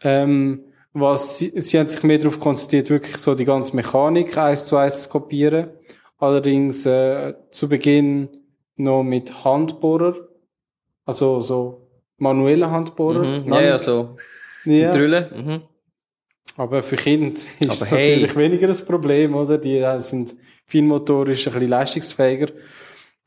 Ähm, 0.00 0.64
was, 0.94 1.36
sie, 1.38 1.52
sie 1.56 1.78
haben 1.78 1.88
sich 1.88 2.02
mehr 2.02 2.16
darauf 2.18 2.40
konzentriert, 2.40 2.88
wirklich 2.88 3.18
so 3.18 3.34
die 3.34 3.44
ganze 3.44 3.76
Mechanik 3.76 4.36
eins 4.38 4.64
zu 4.64 4.76
eins 4.78 5.02
zu 5.02 5.10
kopieren. 5.10 5.68
Allerdings, 6.16 6.86
äh, 6.86 7.34
zu 7.50 7.68
Beginn 7.68 8.30
noch 8.76 9.02
mit 9.02 9.44
Handbohrer. 9.44 10.14
Also, 11.04 11.40
so 11.40 11.88
manuelle 12.16 12.70
Handbohrer. 12.70 13.22
Mhm. 13.42 13.52
Ja, 13.52 13.60
ja, 13.60 13.78
so 13.78 14.16
ja. 14.64 14.92
Drüllen. 14.92 15.26
Mhm. 15.44 15.62
Aber 16.56 16.82
für 16.82 16.96
Kinder 16.96 17.32
ist 17.32 17.60
Aber 17.60 17.72
es 17.72 17.90
hey. 17.90 18.10
natürlich 18.10 18.36
weniger 18.36 18.68
ein 18.68 18.86
Problem, 18.86 19.34
oder? 19.34 19.58
Die 19.58 19.78
äh, 19.78 20.00
sind 20.00 20.36
viel 20.66 20.82
motorisch 20.82 21.46
ein 21.46 21.52
bisschen 21.52 21.68
leistungsfähiger. 21.68 22.52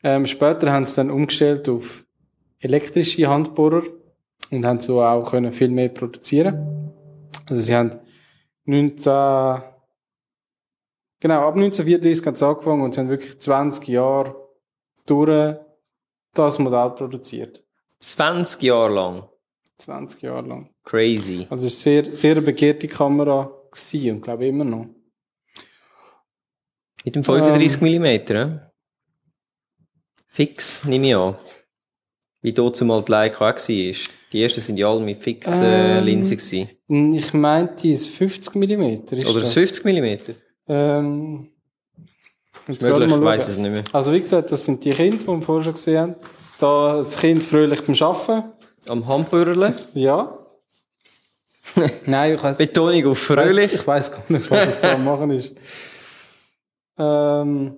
Ähm, 0.03 0.25
später 0.25 0.71
haben 0.71 0.85
sie 0.85 0.95
dann 0.97 1.09
umgestellt 1.09 1.67
auf 1.67 2.05
elektrische 2.59 3.27
Handbohrer 3.27 3.83
und 4.51 4.65
haben 4.65 4.79
so 4.79 5.01
auch 5.01 5.29
können 5.29 5.51
viel 5.51 5.69
mehr 5.69 5.89
produzieren. 5.89 6.91
Also 7.49 7.61
sie 7.61 7.75
haben 7.75 7.99
19, 8.65 9.11
genau, 11.19 11.47
ab 11.47 11.55
1934 11.55 12.25
haben 12.25 12.35
sie 12.35 12.45
angefangen 12.45 12.81
und 12.81 12.93
sie 12.93 13.01
haben 13.01 13.09
wirklich 13.09 13.39
20 13.39 13.87
Jahre 13.87 14.35
durch 15.05 15.57
das 16.33 16.59
Modell 16.59 16.91
produziert. 16.91 17.63
20 17.99 18.61
Jahre 18.63 18.93
lang. 18.93 19.29
20 19.77 20.21
Jahre 20.21 20.47
lang. 20.47 20.74
Crazy. 20.85 21.47
Also 21.49 21.65
es 21.65 21.73
ist 21.73 21.81
sehr, 21.81 22.11
sehr 22.13 22.33
eine 22.33 22.41
begehrte 22.41 22.87
Kamera 22.87 23.51
gewesen 23.71 24.15
und 24.15 24.21
glaube 24.21 24.47
immer 24.47 24.63
noch. 24.63 24.85
Mit 27.03 27.15
dem 27.15 27.23
35 27.23 27.81
mm, 27.81 28.33
ja? 28.33 28.71
Fix, 30.27 30.85
nehme 30.85 31.07
ich 31.07 31.15
an. 31.15 31.35
Wie 32.41 32.53
dort 32.53 32.75
zumal 32.75 33.03
die 33.03 33.11
Leica 33.11 33.49
auch 33.49 33.55
war. 33.55 33.95
Die 34.31 34.43
ersten 34.43 34.61
sind 34.61 34.77
ja 34.77 34.89
alle 34.89 35.01
mit 35.01 35.23
fix 35.23 35.47
äh, 35.59 35.97
Ähm, 35.97 36.05
Linsen 36.05 36.37
gewesen. 36.37 37.15
Ich 37.15 37.33
meinte, 37.33 37.89
es 37.89 38.07
50 38.07 38.55
mm. 38.55 39.15
Ist 39.15 39.27
Oder 39.27 39.41
das? 39.41 39.53
50 39.53 39.85
mm? 39.85 40.35
Ähm, 40.67 41.49
Möglich, 42.67 42.79
ich 42.79 43.09
schauen. 43.09 43.27
es 43.27 43.57
nicht 43.57 43.71
mehr. 43.71 43.83
Also 43.91 44.11
wie 44.11 44.19
gesagt, 44.19 44.51
das 44.51 44.65
sind 44.65 44.83
die 44.83 44.89
Kinder, 44.91 45.17
die 45.17 45.27
wir 45.27 45.41
vorher 45.41 45.63
schon 45.63 45.73
gesehen 45.73 45.99
haben. 45.99 46.15
Da 46.59 46.97
das 46.97 47.17
Kind 47.17 47.43
fröhlich 47.43 47.81
beim 47.81 47.95
Arbeiten. 48.01 48.51
Am 48.87 49.07
Handbürle. 49.07 49.75
Ja. 49.93 50.44
Nein, 52.05 52.35
ich 52.35 52.43
weiß 52.43 52.57
Betonung 52.57 53.07
auf 53.07 53.19
fröhlich. 53.19 53.73
Ich 53.73 53.87
weiß 53.87 54.11
gar 54.11 54.23
nicht, 54.29 54.49
was 54.51 54.69
es 54.69 54.81
da 54.81 54.97
machen 54.97 55.31
ist. 55.31 55.55
Ähm, 56.97 57.75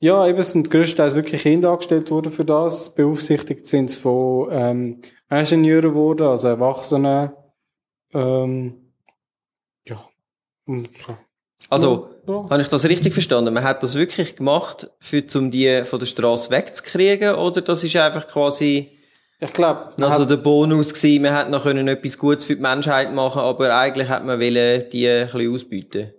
ja, 0.00 0.26
eben 0.26 0.38
es 0.38 0.52
sind 0.52 0.70
größtenteils 0.70 1.14
wirklich 1.14 1.42
Kinder 1.42 1.70
angestellt 1.70 2.10
worden 2.10 2.32
für 2.32 2.46
das. 2.46 2.94
Beaufsichtigt 2.94 3.66
sind 3.66 3.90
es 3.90 3.98
von 3.98 4.48
ähm, 4.50 5.00
Ingenieuren 5.28 5.90
geworden, 5.90 6.26
also 6.26 6.48
Erwachsene. 6.48 7.34
Ähm, 8.14 8.92
ja. 9.84 10.08
Also, 11.68 12.10
ja. 12.26 12.48
habe 12.48 12.62
ich 12.62 12.68
das 12.68 12.88
richtig 12.88 13.12
verstanden? 13.12 13.52
Man 13.52 13.64
hat 13.64 13.82
das 13.82 13.96
wirklich 13.96 14.36
gemacht, 14.36 14.90
für, 15.00 15.24
um 15.34 15.50
die 15.50 15.82
von 15.84 15.98
der 15.98 16.06
Straße 16.06 16.50
wegzukriegen? 16.50 17.34
Oder 17.34 17.60
das 17.60 17.84
ist 17.84 17.96
einfach 17.96 18.28
quasi 18.28 18.97
Ich 19.40 19.52
glaube, 19.52 19.92
also 20.00 20.24
der 20.24 20.36
Bonus 20.36 20.92
gewesen, 20.92 21.22
man 21.22 21.32
hat 21.32 21.48
noch 21.50 21.62
können 21.62 21.86
etwas 21.86 22.18
Gutes 22.18 22.44
für 22.44 22.56
die 22.56 22.62
Menschheit 22.62 23.12
machen, 23.12 23.40
aber 23.40 23.76
eigentlich 23.76 24.08
hat 24.08 24.24
man 24.24 24.40
wollen, 24.40 24.90
die 24.90 25.08
ein 25.08 25.26
bisschen 25.26 25.54
ausbieten. 25.54 26.12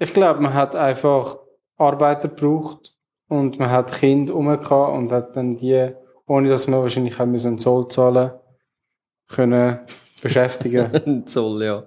ich 0.00 0.14
glaube, 0.14 0.40
man 0.40 0.54
hat 0.54 0.74
einfach 0.74 1.36
Arbeiter 1.76 2.28
gebraucht 2.28 2.94
und 3.28 3.58
man 3.58 3.70
hat 3.70 3.92
Kinder 3.92 4.32
rumgehabt 4.32 4.94
und 4.96 5.12
hat 5.12 5.36
dann 5.36 5.56
die, 5.56 5.90
ohne 6.26 6.48
dass 6.48 6.66
man 6.66 6.80
wahrscheinlich 6.80 7.20
auch 7.20 7.26
müssen 7.26 7.48
einen 7.48 7.58
Zoll 7.58 7.88
zahlen 7.88 8.32
können 9.28 9.80
beschäftigen. 10.22 11.26
Zoll, 11.26 11.62
ja. 11.62 11.84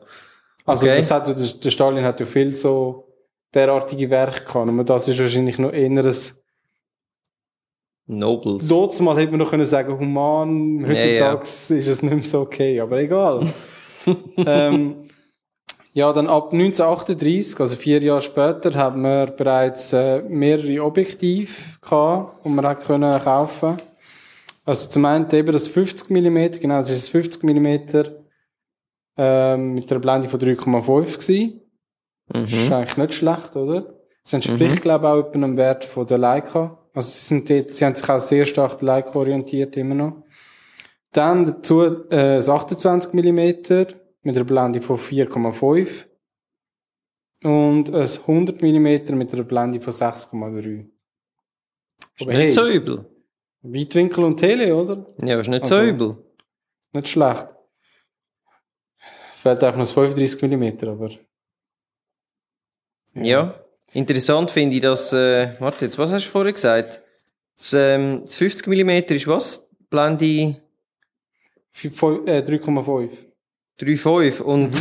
Also 0.65 0.85
Okay. 0.85 0.97
das 0.97 1.09
hat, 1.09 1.63
der 1.63 1.71
Stalin 1.71 2.03
hat 2.03 2.19
ja 2.19 2.25
viel 2.27 2.53
so 2.53 3.07
derartige 3.53 4.09
Werke 4.11 4.45
gehabt, 4.45 4.69
aber 4.69 4.83
das 4.83 5.07
ist 5.07 5.19
wahrscheinlich 5.19 5.57
noch 5.57 5.73
ein 5.73 5.97
Nobles. 8.11 8.67
Dort 8.67 8.99
mal 9.01 9.17
hätte 9.17 9.31
man 9.31 9.39
noch 9.39 9.49
können 9.49 9.65
sagen, 9.65 9.97
human, 9.97 10.85
heutzutage 10.87 11.41
ist 11.41 11.71
es 11.71 12.01
nicht 12.01 12.13
mehr 12.13 12.23
so 12.23 12.41
okay, 12.41 12.79
aber 12.79 12.99
egal. 12.99 13.47
ähm, 14.37 15.07
ja, 15.93 16.11
dann 16.13 16.27
ab 16.27 16.53
1938, 16.53 17.59
also 17.59 17.75
vier 17.75 18.01
Jahre 18.01 18.21
später, 18.21 18.73
haben 18.75 19.01
wir 19.01 19.27
bereits 19.27 19.91
äh, 19.93 20.21
mehrere 20.21 20.83
Objektive 20.83 21.51
gehabt, 21.81 22.45
die 22.45 22.49
man 22.49 22.65
hat 22.65 22.83
können 22.83 23.19
kaufen. 23.19 23.77
Also 24.65 24.87
zum 24.89 25.05
einen 25.05 25.29
eben 25.31 25.51
das 25.51 25.67
50 25.67 26.09
mm, 26.09 26.59
genau, 26.61 26.77
das 26.77 26.89
ist 26.89 27.03
das 27.03 27.09
50 27.09 27.43
mm 27.43 27.67
ähm, 29.17 29.73
mit 29.73 29.91
einer 29.91 29.99
Blende 29.99 30.29
von 30.29 30.39
3,5 30.39 31.17
gewesen. 31.17 31.61
Das 32.29 32.51
ist 32.51 32.69
Mhm. 32.69 32.73
eigentlich 32.73 32.97
nicht 32.97 33.13
schlecht, 33.13 33.55
oder? 33.55 33.93
Das 34.23 34.33
entspricht, 34.33 34.81
glaube 34.81 35.05
ich, 35.07 35.11
auch 35.11 35.33
einem 35.33 35.57
Wert 35.57 35.83
von 35.83 36.07
der 36.07 36.17
Leica. 36.17 36.77
Also 36.93 37.09
sie, 37.09 37.25
sind 37.27 37.49
dort, 37.49 37.75
sie 37.75 37.85
haben 37.85 37.95
sich 37.95 38.09
auch 38.09 38.19
sehr 38.19 38.45
stark 38.45 38.81
Leica 38.81 39.15
orientiert, 39.15 39.77
immer 39.77 39.95
noch. 39.95 40.23
Dann 41.11 41.45
dazu 41.45 41.81
äh, 42.09 42.35
das 42.35 42.49
28 42.49 43.13
mm 43.13 43.37
mit 44.23 44.35
einer 44.35 44.43
Blende 44.43 44.81
von 44.81 44.97
4,5 44.97 46.05
und 47.43 47.89
ein 47.89 48.07
100 48.07 48.61
mm 48.61 49.17
mit 49.17 49.33
einer 49.33 49.43
Blende 49.43 49.81
von 49.81 49.93
6,3. 49.93 50.85
Ist 50.85 52.21
Aber 52.21 52.31
nicht 52.31 52.39
hey, 52.39 52.51
so 52.51 52.67
übel. 52.67 53.05
Weitwinkel 53.63 54.23
und 54.23 54.37
Tele, 54.37 54.75
oder? 54.75 55.05
Ja, 55.21 55.39
ist 55.39 55.47
nicht 55.47 55.65
so 55.65 55.75
Also- 55.75 55.87
übel. 55.87 56.17
Nicht 56.93 57.07
schlecht. 57.07 57.47
Fehlt 59.35 59.63
auch 59.63 59.71
noch 59.71 59.79
das 59.79 59.91
35 59.91 60.41
mm, 60.41 60.87
aber... 60.89 61.09
Ja. 63.13 63.55
Interessant 63.93 64.51
finde 64.51 64.75
ich, 64.77 64.81
dass, 64.81 65.11
äh, 65.13 65.55
warte 65.59 65.85
jetzt, 65.85 65.97
was 65.97 66.11
hast 66.11 66.25
du 66.25 66.29
vorher 66.29 66.53
gesagt? 66.53 67.01
Das, 67.57 67.73
ähm, 67.73 68.21
das 68.25 68.37
50 68.37 68.67
mm 68.67 68.89
ist 69.13 69.27
was? 69.27 69.69
Blende 69.89 70.55
Fünf- 71.71 72.01
äh, 72.25 72.41
3,5. 72.41 73.11
3,5 73.79 74.41
und, 74.41 74.75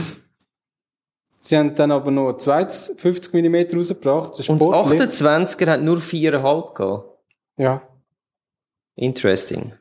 Sie 1.42 1.56
haben 1.56 1.74
dann 1.74 1.90
aber 1.90 2.10
noch 2.10 2.34
ein 2.34 2.38
zweites 2.38 2.92
50 2.98 3.32
mm 3.32 3.74
rausgebracht. 3.76 4.38
Das 4.38 4.48
und 4.48 4.60
Sportlicht. 4.60 5.02
28er 5.02 5.66
hat 5.70 5.80
nur 5.82 5.98
4,5 6.00 6.74
gehabt. 6.74 7.18
Ja. 7.56 7.82
Interesting. 8.94 9.72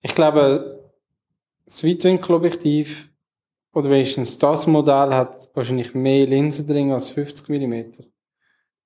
Ich 0.00 0.14
glaube, 0.14 0.90
das 1.64 1.82
Weitwinkelobjektiv, 1.84 3.08
oder 3.74 3.90
wenigstens 3.90 4.38
das 4.38 4.66
Modell, 4.66 5.14
hat 5.14 5.48
wahrscheinlich 5.54 5.94
mehr 5.94 6.26
Linsen 6.26 6.66
drin 6.66 6.92
als 6.92 7.10
50 7.10 7.48
mm. 7.48 7.84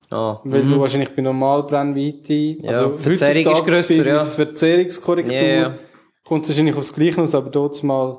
Ah, 0.09 0.39
Weil 0.45 0.63
mhm. 0.63 0.71
du 0.71 0.79
wahrscheinlich 0.79 1.13
bei 1.13 1.21
Normalbrennweite, 1.21 2.33
Ja, 2.33 2.69
also 2.69 2.97
Verzerrung 2.97 3.51
ist 3.51 3.65
grösser, 3.65 4.05
ja. 4.07 4.19
Mit 4.19 4.27
Verzerrungskorrektur 4.27 5.37
ja. 5.37 5.77
kommt 6.23 6.43
es 6.43 6.49
wahrscheinlich 6.49 6.75
aufs 6.75 6.93
Gleiche 6.93 7.21
aus, 7.21 7.35
aber 7.35 7.49
dort 7.49 7.83
mal, 7.83 8.17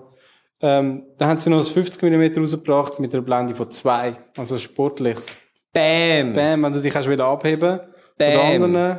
ähm, 0.61 1.04
da 1.16 1.28
haben 1.28 1.40
sie 1.40 1.48
noch 1.48 1.59
das 1.59 1.70
50 1.70 2.02
mm 2.02 2.38
rausgebracht 2.40 3.00
mit 3.00 3.14
einer 3.14 3.22
Blende 3.22 3.54
von 3.54 3.70
2. 3.70 4.16
Also 4.37 4.59
sportliches. 4.59 5.38
Bam! 5.72 6.35
Bam, 6.35 6.62
wenn 6.62 6.72
du 6.72 6.83
dich 6.83 6.94
hast 6.94 7.09
wieder 7.09 7.24
abheben. 7.24 7.81
Bam. 8.18 8.62
anderen, 8.64 8.96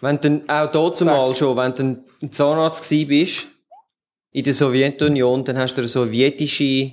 Wenn 0.00 0.16
du 0.20 0.22
dann 0.30 0.48
auch 0.48 0.70
dort 0.70 1.00
mal 1.04 1.34
schon, 1.34 1.56
wenn 1.56 1.74
du 1.74 1.82
ein- 1.82 2.04
ein 2.22 2.30
Zahnarzt 2.30 2.88
gewesen 2.88 3.08
bist, 3.08 3.48
in 4.32 4.44
der 4.44 4.54
Sowjetunion, 4.54 5.42
dann 5.44 5.58
hast 5.58 5.74
du 5.74 5.80
eine 5.80 5.88
sowjetische 5.88 6.92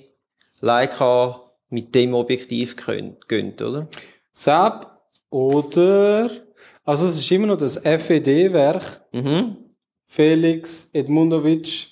Leica 0.61 1.41
mit 1.69 1.93
dem 1.95 2.13
Objektiv 2.13 2.75
gönnt, 2.75 3.61
oder? 3.61 3.87
Sepp 4.31 4.87
oder, 5.29 6.29
also 6.83 7.05
es 7.05 7.17
ist 7.17 7.31
immer 7.31 7.47
noch 7.47 7.57
das 7.57 7.77
FED-Werk, 7.77 9.05
Mhm. 9.11 9.57
Felix 10.09 10.89
Edmundovic 10.93 11.87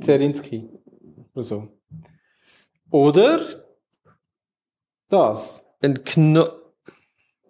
Zerinski. 0.00 0.68
Oder 1.34 1.42
so. 1.44 1.68
Oder 2.90 3.40
das. 5.08 5.64
Dann 5.80 6.02
Kno... 6.02 6.44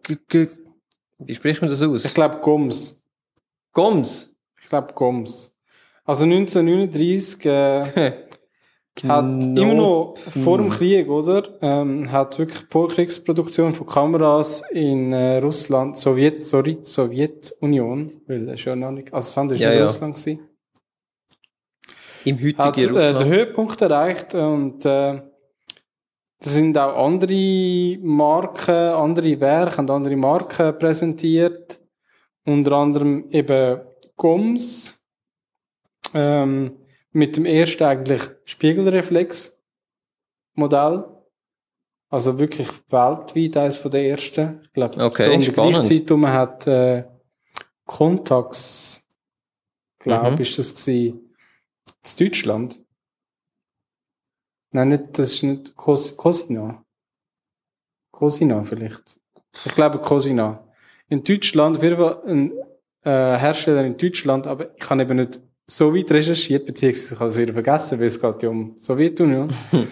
Wie 0.07 1.35
spricht 1.35 1.63
man 1.63 1.71
das 1.71 1.81
Ich 1.81 1.89
aus? 1.89 2.15
glaube 2.15 2.41
Goms. 2.41 3.03
Goms. 3.73 4.35
Ich 4.61 4.69
glaube 4.69 4.93
Goms. 4.93 5.55
Also 6.05 6.25
1939 6.25 7.45
äh, 7.47 8.25
hat 9.01 9.25
immer 9.25 9.75
noch 9.75 10.15
vor 10.45 10.59
dem 10.59 10.69
Krieg, 10.69 11.09
oder? 11.09 11.49
Ähm, 11.63 12.13
hat 12.13 12.39
wirklich 12.39 12.61
die 12.61 12.67
Vorkriegsproduktion 12.71 13.75
von 13.75 13.87
Kameras 13.87 14.63
in 14.71 15.13
äh, 15.13 15.39
Russland, 15.39 15.97
Sowjet, 15.97 16.45
sorry, 16.45 16.79
Sowjetunion, 16.83 18.13
weil 18.27 18.47
das 18.47 18.57
ist 18.57 18.67
ja 18.67 18.77
noch 18.77 18.91
nicht, 18.91 19.13
also 19.13 19.27
das 19.27 19.39
andere 19.39 19.55
ist 19.55 19.61
Ja, 19.63 19.71
nicht 19.71 19.79
ja. 19.79 19.87
Russland 19.87 20.17
gewesen. 20.17 20.41
Im 22.25 22.37
heutigen 22.37 22.59
hat 22.63 22.79
äh, 22.79 23.19
den. 23.19 23.25
Höhepunkt 23.25 23.81
erreicht 23.81 24.35
und 24.35 24.85
äh, 24.85 25.23
da 26.45 26.51
sind 26.51 26.77
auch 26.77 27.07
andere 27.07 27.99
Marken, 28.03 28.71
andere 28.75 29.41
Werke 29.41 29.81
und 29.81 29.91
andere 29.91 30.17
Marken 30.17 30.77
präsentiert. 30.79 31.81
Unter 32.45 32.73
anderem 32.73 33.31
eben 33.31 33.81
Goms 34.17 35.01
ähm, 36.13 36.82
mit 37.13 37.37
dem 37.37 37.45
ersten 37.45 37.85
eigentlich 37.85 38.23
Spiegelreflex-Modell. 38.45 41.05
Also 42.09 42.39
wirklich 42.39 42.69
weltweit 42.91 43.57
eines 43.57 43.79
von 43.79 43.91
der 43.91 44.07
ersten. 44.07 44.61
Ich 44.65 44.73
glaube, 44.73 45.03
Okay, 45.03 45.29
so 45.29 45.33
um 45.33 45.41
die 45.41 45.53
gleiche 45.53 45.83
Zeit 45.83 46.11
hat 46.29 46.67
äh, 46.67 47.05
Contax, 47.87 49.03
glaube 49.99 50.33
Mhm. 50.33 50.39
ist 50.43 50.59
das 50.59 50.75
gewesen, 50.75 51.35
in 51.87 52.17
Deutschland. 52.19 52.85
Nein, 54.73 54.91
nicht, 54.91 55.19
das 55.19 55.33
ist 55.33 55.43
nicht 55.43 55.75
Cos 55.77 56.15
Cosina. 56.17 56.85
Cosina 58.11 58.63
vielleicht. 58.65 59.19
Ich 59.65 59.75
glaube 59.75 59.99
Cosina. 59.99 60.67
In 61.09 61.25
Deutschland, 61.25 61.83
jeden 61.83 61.97
Fall 61.97 62.23
ein 62.27 62.53
äh, 63.05 63.39
Hersteller 63.39 63.85
in 63.85 63.97
Deutschland, 63.97 64.47
aber 64.47 64.77
ich 64.77 64.91
habe 64.91 65.03
eben 65.03 65.17
nicht 65.17 65.41
so 65.77 65.95
weit 65.95 66.11
recherchiert, 66.11 66.65
beziehungsweise 66.67 67.15
ich 67.15 67.21
habe 67.21 67.31
es 67.31 67.39
wieder 67.39 67.53
vergessen, 67.53 67.99
weil 67.99 68.07
es 68.07 68.21
geht 68.21 68.43
ja 68.43 68.49
um 68.49 68.77
Sowjetunion. 68.79 69.53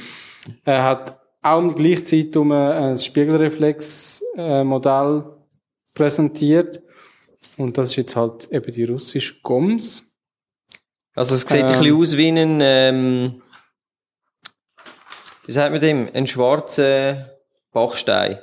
er 0.64 0.84
hat 0.84 1.20
auch 1.42 1.74
Zeit 2.04 2.36
um 2.36 2.52
ein 2.52 2.98
Spiegelreflex-Modell 2.98 5.24
präsentiert. 5.94 6.82
Und 7.56 7.78
das 7.78 7.90
ist 7.90 7.96
jetzt 7.96 8.14
halt 8.16 8.50
eben 8.50 8.72
die 8.72 8.84
russische 8.84 9.40
Goms. 9.42 10.06
Also 11.14 11.34
es 11.34 11.40
sieht 11.42 11.62
ein 11.62 11.66
Ähm. 11.66 11.78
bisschen 11.78 11.96
aus 11.96 12.16
wie 12.16 12.28
ein, 12.28 12.58
ähm, 12.60 13.42
wie 15.46 15.52
sagt 15.52 15.72
man 15.72 15.80
dem, 15.80 16.08
ein 16.12 16.26
schwarzer 16.26 17.38
Bachstein. 17.72 18.38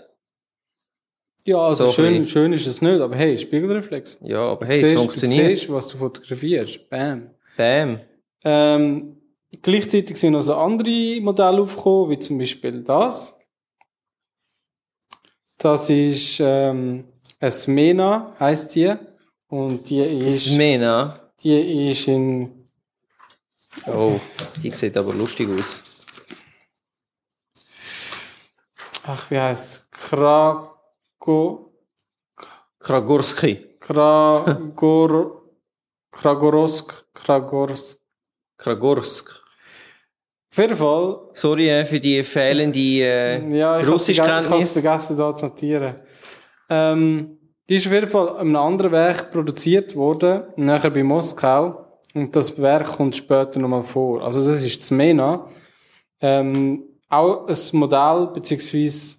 Ja, 1.48 1.60
also 1.60 1.86
So 1.86 1.92
schön, 1.94 2.26
schön 2.26 2.52
ist 2.52 2.68
es 2.68 2.82
nicht, 2.82 3.00
aber 3.00 3.16
hey, 3.16 3.38
Spiegelreflex. 3.38 4.18
Ja, 4.22 4.40
aber 4.50 4.66
hey, 4.66 4.76
es 4.76 4.82
siehst- 4.82 4.98
funktioniert. 4.98 5.46
Du 5.52 5.56
siehst, 5.56 5.72
was 5.72 5.88
du 5.88 5.98
fotografierst. 5.98 6.90
Bam. 6.90 7.30
Bam. 7.56 8.02
Ähm, 8.44 9.18
gleichzeitig 9.62 10.18
sind 10.18 10.36
also 10.36 10.56
andere 10.56 11.22
Modelle 11.22 11.62
aufgekommen, 11.62 12.10
wie 12.12 12.20
zum 12.20 12.38
Beispiel 12.38 12.84
das. 12.84 13.34
Das 15.58 15.90
ist 15.90 16.40
ähm, 16.42 17.06
eine 17.40 17.52
Smena, 17.52 18.36
heisst 18.42 18.76
die. 18.76 18.94
Und 19.48 19.90
die 19.90 20.02
ist, 20.02 20.48
Smena. 20.48 21.32
die 21.42 21.90
ist 21.92 22.08
in 22.10 22.52
Oh, 23.86 24.20
die 24.62 24.72
sieht 24.72 24.98
aber 24.98 25.14
lustig 25.14 25.48
aus. 25.58 25.82
ach, 29.06 29.32
wie 29.32 29.40
heißt 29.40 29.88
Krago, 31.28 31.74
Kragorski. 32.80 33.60
Kragor, 33.82 35.42
Kragorosk, 36.10 37.06
Kragorsk. 37.14 38.00
Kragorsk. 38.58 39.44
Auf 40.50 40.58
jeden 40.58 40.78
Fall, 40.78 41.20
Sorry 41.34 41.70
äh, 41.70 41.84
für 41.84 42.00
die 42.00 42.24
fehlende 42.24 42.80
äh, 42.80 43.58
ja, 43.58 43.78
ich 43.78 43.86
habe 43.86 43.96
es 43.96 44.02
Russischkenntnis. 44.02 44.72
vergessen, 44.72 45.18
da 45.18 45.36
zu 45.36 45.48
notieren. 45.48 45.96
Ähm, 46.70 47.38
die 47.68 47.76
ist 47.76 47.88
auf 47.88 47.94
jeden 47.94 48.08
Fall 48.08 48.38
einem 48.38 48.56
anderen 48.56 48.94
Werk 48.94 49.30
produziert 49.30 49.98
worden, 49.98 50.44
nachher 50.56 50.92
bei 50.92 51.04
Moskau. 51.04 52.00
Und 52.14 52.34
das 52.38 52.60
Werk 52.60 52.88
kommt 52.88 53.18
später 53.18 53.60
nochmal 53.60 53.84
vor. 53.84 54.24
Also 54.24 54.40
das 54.40 54.64
ist 54.64 54.82
Zmena. 54.82 55.46
Ähm, 56.22 56.84
auch 57.10 57.48
ein 57.48 57.58
Modell, 57.74 58.30
beziehungsweise 58.34 59.17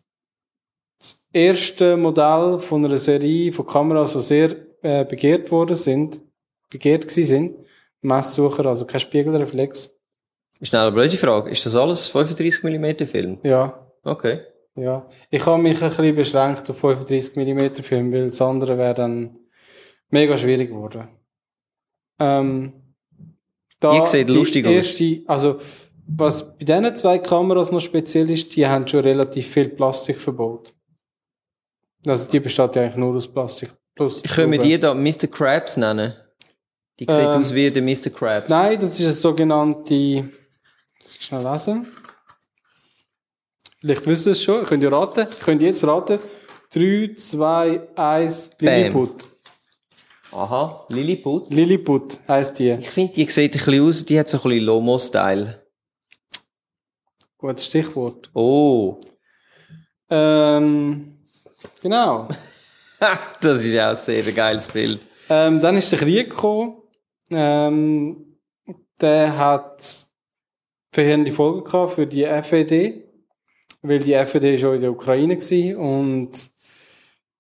erste 1.39 1.97
Modell 1.97 2.59
von 2.59 2.85
einer 2.85 2.97
Serie 2.97 3.53
von 3.53 3.67
Kameras, 3.67 4.13
die 4.13 4.21
sehr 4.21 4.57
äh, 4.83 5.05
begehrt 5.05 5.51
worden 5.51 5.77
sind, 5.77 6.21
begehrt 6.71 7.11
sind. 7.11 7.57
Messsucher, 8.01 8.65
also 8.67 8.87
kein 8.87 9.01
Spiegelreflex. 9.01 9.99
Schnell 10.63 10.83
eine 10.83 10.93
blöde 10.93 11.17
Frage. 11.17 11.51
Ist 11.51 11.67
das 11.67 11.75
alles 11.75 12.13
35mm 12.15 13.07
Film? 13.07 13.39
Ja, 13.43 13.85
Okay. 14.05 14.41
Ja, 14.77 15.09
ich 15.31 15.45
habe 15.45 15.61
mich 15.61 15.83
ein 15.83 15.89
bisschen 15.89 16.15
beschränkt 16.15 16.71
auf 16.71 16.79
35 16.79 17.35
mm 17.37 17.83
Film, 17.83 18.13
weil 18.13 18.29
das 18.29 18.41
andere 18.41 18.79
wäre 18.79 18.95
dann 18.95 19.37
mega 20.11 20.39
schwierig 20.39 20.69
geworden. 20.69 21.09
Ähm, 22.21 22.73
da 23.81 24.01
Die 24.01 24.07
sieht 24.07 24.29
lustig 24.29 24.65
aus. 24.67 24.73
erste, 24.73 25.23
Also, 25.27 25.59
was 26.07 26.57
bei 26.57 26.65
diesen 26.65 26.97
zwei 26.97 27.19
Kameras 27.19 27.73
noch 27.73 27.81
speziell 27.81 28.31
ist, 28.31 28.55
die 28.55 28.67
haben 28.67 28.87
schon 28.87 29.01
relativ 29.01 29.49
viel 29.49 29.69
Plastik 29.69 30.21
verbaut. 30.21 30.75
Also, 32.07 32.29
die 32.31 32.41
besteht 32.41 32.77
ja 32.77 32.83
eigentlich 32.83 32.97
nur 32.97 33.15
aus 33.17 33.27
Plastik. 33.33 33.71
Plus 33.95 34.23
wir 34.23 34.31
Schrauben. 34.31 34.61
die 34.63 34.79
da 34.79 34.95
Mr. 34.95 35.27
Krabs 35.27 35.77
nennen? 35.77 36.15
Die 37.01 37.05
sieht 37.05 37.11
Ähm, 37.11 37.29
aus 37.43 37.53
wie 37.55 37.71
der 37.71 37.83
Mr. 37.83 38.11
Krabs. 38.11 38.49
Nein, 38.49 38.79
das 38.79 38.93
ist 38.99 39.05
eine 39.07 39.13
sogenannte, 39.13 39.95
muss 40.99 41.15
ich 41.17 41.23
schnell 41.25 41.43
lesen. 41.45 41.87
Vielleicht 43.81 44.07
wissen 44.07 44.25
Sie 44.25 44.31
es 44.31 44.43
schon, 44.43 44.65
könnt 44.65 44.83
ihr 44.83 44.93
raten, 44.93 45.27
könnt 45.41 45.63
ihr 45.63 45.69
jetzt 45.69 45.85
raten. 45.85 46.19
3, 46.73 47.15
2, 47.17 47.89
1, 47.97 48.51
Lilliput. 48.59 49.27
Aha, 50.33 50.87
Lilliput. 50.91 51.53
Lilliput 51.55 52.21
heisst 52.29 52.59
die. 52.59 52.71
Ich 52.73 52.91
finde, 52.91 53.15
die 53.15 53.29
sieht 53.31 53.55
ein 53.55 53.65
bisschen 53.65 53.89
aus, 53.89 54.05
die 54.05 54.19
hat 54.19 54.29
so 54.29 54.37
ein 54.39 54.43
bisschen 54.43 54.65
Lomo-Style. 54.65 55.63
Gutes 57.39 57.67
Stichwort. 57.67 58.31
Oh. 58.35 59.01
Ähm, 60.11 61.18
genau. 61.81 62.29
das 63.41 63.65
ist 63.65 63.75
auch 63.79 63.89
ein 63.89 63.97
sehr 63.97 64.23
geiles 64.33 64.69
Bild. 64.69 65.01
Ähm, 65.29 65.61
dann 65.61 65.77
ist 65.77 65.93
der 65.93 65.99
Krieg 65.99 66.31
gekommen. 66.31 66.83
Ähm, 67.31 68.39
der 69.01 69.37
hat 69.37 70.07
verheerende 70.93 71.33
Folgen 71.33 71.65
gehabt 71.65 71.93
für 71.93 72.07
die 72.07 72.25
FED, 72.25 73.05
weil 73.83 73.99
die 74.01 74.15
FED 74.15 74.59
schon 74.59 74.77
in 74.77 74.81
der 74.81 74.91
Ukraine 74.91 75.37
war 75.37 75.79
und 75.79 76.51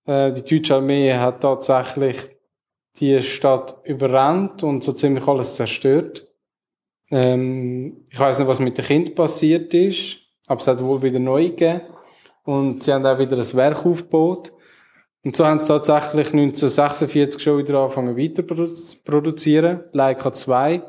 äh, 0.06 0.32
die 0.32 0.42
deutsche 0.42 0.76
Armee 0.76 1.12
hat 1.14 1.40
tatsächlich 1.40 2.16
die 2.96 3.22
Stadt 3.22 3.80
überrannt 3.84 4.62
und 4.62 4.84
so 4.84 4.92
ziemlich 4.92 5.26
alles 5.26 5.54
zerstört. 5.54 6.26
Ähm, 7.10 8.04
ich 8.10 8.18
weiß 8.18 8.38
nicht, 8.38 8.48
was 8.48 8.60
mit 8.60 8.76
dem 8.76 8.84
Kind 8.84 9.14
passiert 9.14 9.72
ist, 9.72 10.18
aber 10.46 10.60
es 10.60 10.66
hat 10.66 10.82
wohl 10.82 11.02
wieder 11.02 11.18
neu 11.18 11.48
gegeben 11.48 11.82
und 12.48 12.82
sie 12.82 12.94
haben 12.94 13.04
auch 13.04 13.18
wieder 13.18 13.36
ein 13.36 13.54
Werk 13.54 13.84
aufgebaut. 13.84 14.54
Und 15.22 15.36
so 15.36 15.44
haben 15.44 15.60
sie 15.60 15.68
tatsächlich 15.68 16.28
1946 16.28 17.42
schon 17.42 17.58
wieder 17.58 17.80
angefangen 17.80 18.16
weiter 18.16 18.46
zu 18.46 18.96
produzieren, 19.04 19.82
Leica 19.92 20.32
2. 20.32 20.82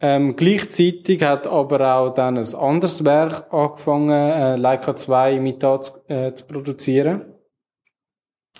Ähm, 0.00 0.34
gleichzeitig 0.34 1.22
hat 1.22 1.46
aber 1.46 1.94
auch 1.94 2.10
dann 2.10 2.38
ein 2.38 2.54
anderes 2.56 3.04
Werk 3.04 3.52
angefangen, 3.52 4.10
äh, 4.10 4.56
Leica 4.56 4.96
2 4.96 5.34
im 5.34 5.44
Mittag 5.44 5.84
zu, 5.84 5.92
äh, 6.08 6.34
zu 6.34 6.44
produzieren. 6.44 7.34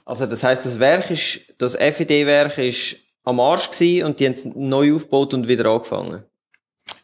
Also, 0.04 0.26
das 0.26 0.44
heisst, 0.44 0.66
das 0.66 0.78
Werk 0.78 1.10
ist, 1.10 1.40
das 1.58 1.74
FED-Werk 1.74 2.58
ist 2.58 2.96
am 3.24 3.40
Arsch 3.40 3.72
gewesen 3.72 4.06
und 4.06 4.20
die 4.20 4.26
haben 4.26 4.34
es 4.34 4.44
neu 4.44 4.94
aufgebaut 4.94 5.34
und 5.34 5.48
wieder 5.48 5.68
angefangen. 5.68 6.27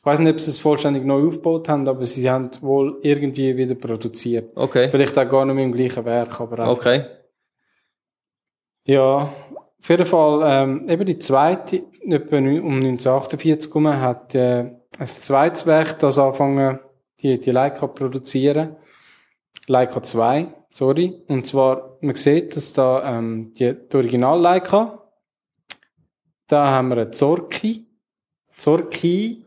Ich 0.04 0.06
weiß 0.06 0.20
nicht, 0.20 0.34
ob 0.34 0.40
sie 0.40 0.50
es 0.50 0.58
vollständig 0.58 1.02
neu 1.06 1.28
aufgebaut 1.28 1.66
haben, 1.70 1.88
aber 1.88 2.04
sie 2.04 2.28
haben 2.28 2.50
wohl 2.60 2.98
irgendwie 3.00 3.56
wieder 3.56 3.74
produziert. 3.74 4.50
Okay. 4.54 4.90
Vielleicht 4.90 5.18
auch 5.18 5.26
gar 5.26 5.46
nicht 5.46 5.54
mehr 5.54 5.64
im 5.64 5.72
gleichen 5.72 6.04
Werk, 6.04 6.38
aber 6.42 6.58
einfach 6.58 6.76
Okay. 6.76 7.06
Ja, 8.86 9.32
auf 9.80 9.88
jeden 9.88 10.04
Fall, 10.04 10.42
ähm, 10.44 10.90
eben 10.90 11.06
die 11.06 11.18
zweite, 11.18 11.84
etwa 12.02 12.36
um 12.36 12.80
1948 12.82 13.70
herum, 13.70 13.88
hat 13.98 14.34
äh, 14.34 14.72
ein 14.98 15.06
zweites 15.06 15.64
Werk 15.64 15.98
das 16.00 16.18
angefangen, 16.18 16.80
die, 17.20 17.40
die 17.40 17.50
Leica 17.50 17.86
zu 17.86 17.88
produzieren. 17.88 18.76
Leica 19.68 20.02
2, 20.02 20.48
sorry. 20.68 21.22
Und 21.28 21.46
zwar, 21.46 21.96
man 22.02 22.14
sieht, 22.14 22.54
dass 22.56 22.74
da 22.74 23.18
ähm, 23.18 23.54
die, 23.54 23.74
die 23.74 23.96
Original 23.96 24.38
Leica, 24.38 25.02
da 26.46 26.66
haben 26.66 26.88
wir 26.88 26.98
eine 26.98 27.10
Zorki, 27.10 27.86
Zorki, 28.58 29.43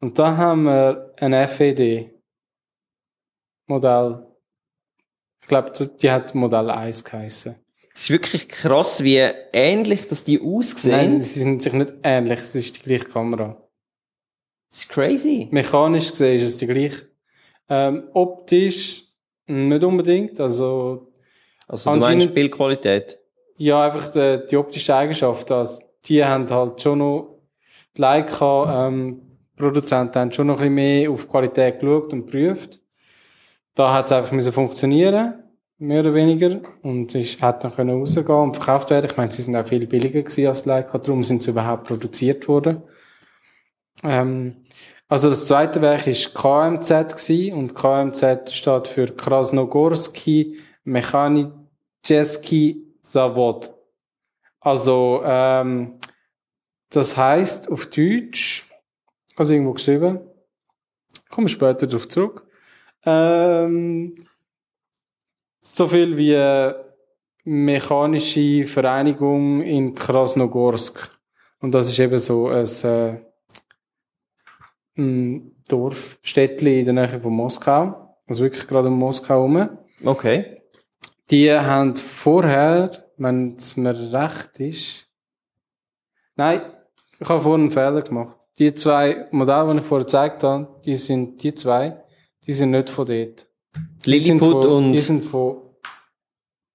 und 0.00 0.18
da 0.18 0.36
haben 0.36 0.64
wir 0.64 1.12
ein 1.18 1.32
FED 1.48 2.10
Modell. 3.66 4.26
Ich 5.42 5.48
glaube, 5.48 5.72
die 5.72 6.10
hat 6.10 6.34
Modell 6.34 6.70
1 6.70 7.04
geheißen. 7.04 7.54
Es 7.94 8.02
ist 8.02 8.10
wirklich 8.10 8.48
krass, 8.48 9.02
wie 9.02 9.16
ähnlich 9.52 10.08
dass 10.08 10.24
die 10.24 10.40
aussehen. 10.40 10.90
Nein, 11.12 11.22
sie 11.22 11.40
sind 11.40 11.62
sich 11.62 11.72
nicht 11.72 11.92
ähnlich, 12.02 12.40
es 12.40 12.54
ist 12.54 12.76
die 12.76 12.82
gleiche 12.82 13.06
Kamera. 13.06 13.56
Das 14.70 14.80
ist 14.80 14.88
crazy. 14.88 15.48
Mechanisch 15.50 16.10
gesehen 16.10 16.36
ist 16.36 16.42
es 16.44 16.56
die 16.58 16.66
gleiche. 16.66 17.08
Ähm, 17.68 18.08
optisch 18.14 19.04
nicht 19.46 19.82
unbedingt, 19.84 20.38
also 20.40 21.12
Also, 21.66 21.90
du 21.92 21.98
meinst 21.98 22.34
Bildqualität. 22.34 23.18
ja, 23.58 23.84
einfach 23.84 24.10
die, 24.12 24.46
die 24.50 24.56
optische 24.56 24.94
Eigenschaft, 24.94 25.50
also 25.50 25.82
die 26.04 26.24
haben 26.24 26.48
halt 26.48 26.80
schon 26.80 26.98
noch, 26.98 27.40
die 27.96 28.00
Leica, 28.00 28.86
ähm, 28.88 29.29
Produzenten 29.60 30.18
haben 30.18 30.32
schon 30.32 30.48
noch 30.48 30.60
ein 30.60 30.74
bisschen 30.74 30.74
mehr 30.74 31.10
auf 31.10 31.28
Qualität 31.28 31.80
geschaut 31.80 32.12
und 32.12 32.26
geprüft. 32.26 32.80
Da 33.74 33.92
hat 33.92 34.06
es 34.06 34.12
einfach 34.12 34.32
müssen 34.32 34.52
funktionieren, 34.52 35.34
mehr 35.78 36.00
oder 36.00 36.14
weniger, 36.14 36.60
und 36.82 37.14
es 37.14 37.40
hat 37.40 37.64
dann 37.64 37.74
können 37.74 38.00
rausgehen 38.00 38.28
und 38.28 38.56
verkauft 38.56 38.90
werden. 38.90 39.10
Ich 39.10 39.16
meine, 39.16 39.30
sie 39.30 39.42
sind 39.42 39.56
auch 39.56 39.68
viel 39.68 39.86
billiger 39.86 40.22
gewesen 40.22 40.48
als 40.48 40.64
Leica, 40.64 40.98
darum 40.98 41.22
sind 41.22 41.42
sie 41.42 41.50
überhaupt 41.50 41.84
produziert 41.84 42.48
worden. 42.48 42.82
Ähm, 44.02 44.56
also 45.08 45.28
das 45.28 45.46
zweite 45.46 45.82
Werk 45.82 46.06
ist 46.06 46.34
KMZ 46.34 46.88
gewesen, 46.88 47.54
und 47.54 47.74
KMZ 47.74 48.52
steht 48.52 48.88
für 48.88 49.06
Krasnogorski 49.06 50.58
Mechanicheski 50.84 52.86
Zavod. 53.02 53.72
Also 54.60 55.22
ähm, 55.24 55.98
das 56.90 57.16
heißt 57.16 57.70
auf 57.70 57.86
Deutsch, 57.86 58.69
also 59.40 59.54
irgendwo 59.54 59.72
geschrieben, 59.72 60.20
komme 61.30 61.48
später 61.48 61.86
darauf 61.86 62.06
zurück. 62.08 62.46
Ähm, 63.06 64.14
so 65.62 65.88
viel 65.88 66.14
wie 66.18 66.34
äh, 66.34 66.74
mechanische 67.44 68.66
Vereinigung 68.66 69.62
in 69.62 69.94
Krasnogorsk. 69.94 71.18
Und 71.60 71.72
das 71.72 71.88
ist 71.88 71.98
eben 71.98 72.18
so 72.18 72.48
ein, 72.48 72.66
äh, 72.82 73.20
ein 74.98 75.56
Dorf, 75.66 76.18
Städtli 76.22 76.80
in 76.80 76.84
der 76.84 77.06
Nähe 77.06 77.18
von 77.18 77.32
Moskau. 77.32 78.18
Also 78.26 78.42
wirklich 78.42 78.68
gerade 78.68 78.88
um 78.88 78.98
Moskau 78.98 79.36
herum. 79.36 79.78
Okay. 80.04 80.60
Die 81.30 81.50
haben 81.50 81.96
vorher, 81.96 83.06
wenn 83.16 83.56
es 83.56 83.74
mir 83.78 83.94
recht 84.12 84.60
ist, 84.60 85.06
nein, 86.36 86.60
ich 87.18 87.26
habe 87.26 87.40
vorhin 87.40 87.62
einen 87.62 87.72
Fehler 87.72 88.02
gemacht. 88.02 88.36
Die 88.60 88.72
zwei 88.74 89.26
Modelle, 89.32 89.72
die 89.72 89.80
ich 89.80 89.86
vorher 89.86 90.04
gezeigt 90.04 90.44
habe, 90.44 90.68
die 90.84 90.94
sind, 90.96 91.42
die 91.42 91.54
zwei, 91.54 92.04
die 92.46 92.52
sind 92.52 92.70
nicht 92.72 92.90
von 92.90 93.06
dort. 93.06 93.46
Die 94.04 94.20
sind 94.20 94.38
Lilliput 94.40 94.64
von, 94.64 94.92
Die 94.92 94.98
und, 94.98 94.98
sind 94.98 95.22
von 95.22 95.56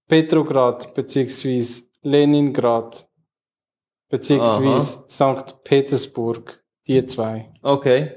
Petrograd 0.08 0.94
beziehungsweise 0.94 1.84
Leningrad 2.02 3.08
beziehungsweise 4.10 5.06
St. 5.10 5.64
Petersburg. 5.64 6.62
Die 6.88 7.06
zwei. 7.06 7.52
okay. 7.64 8.12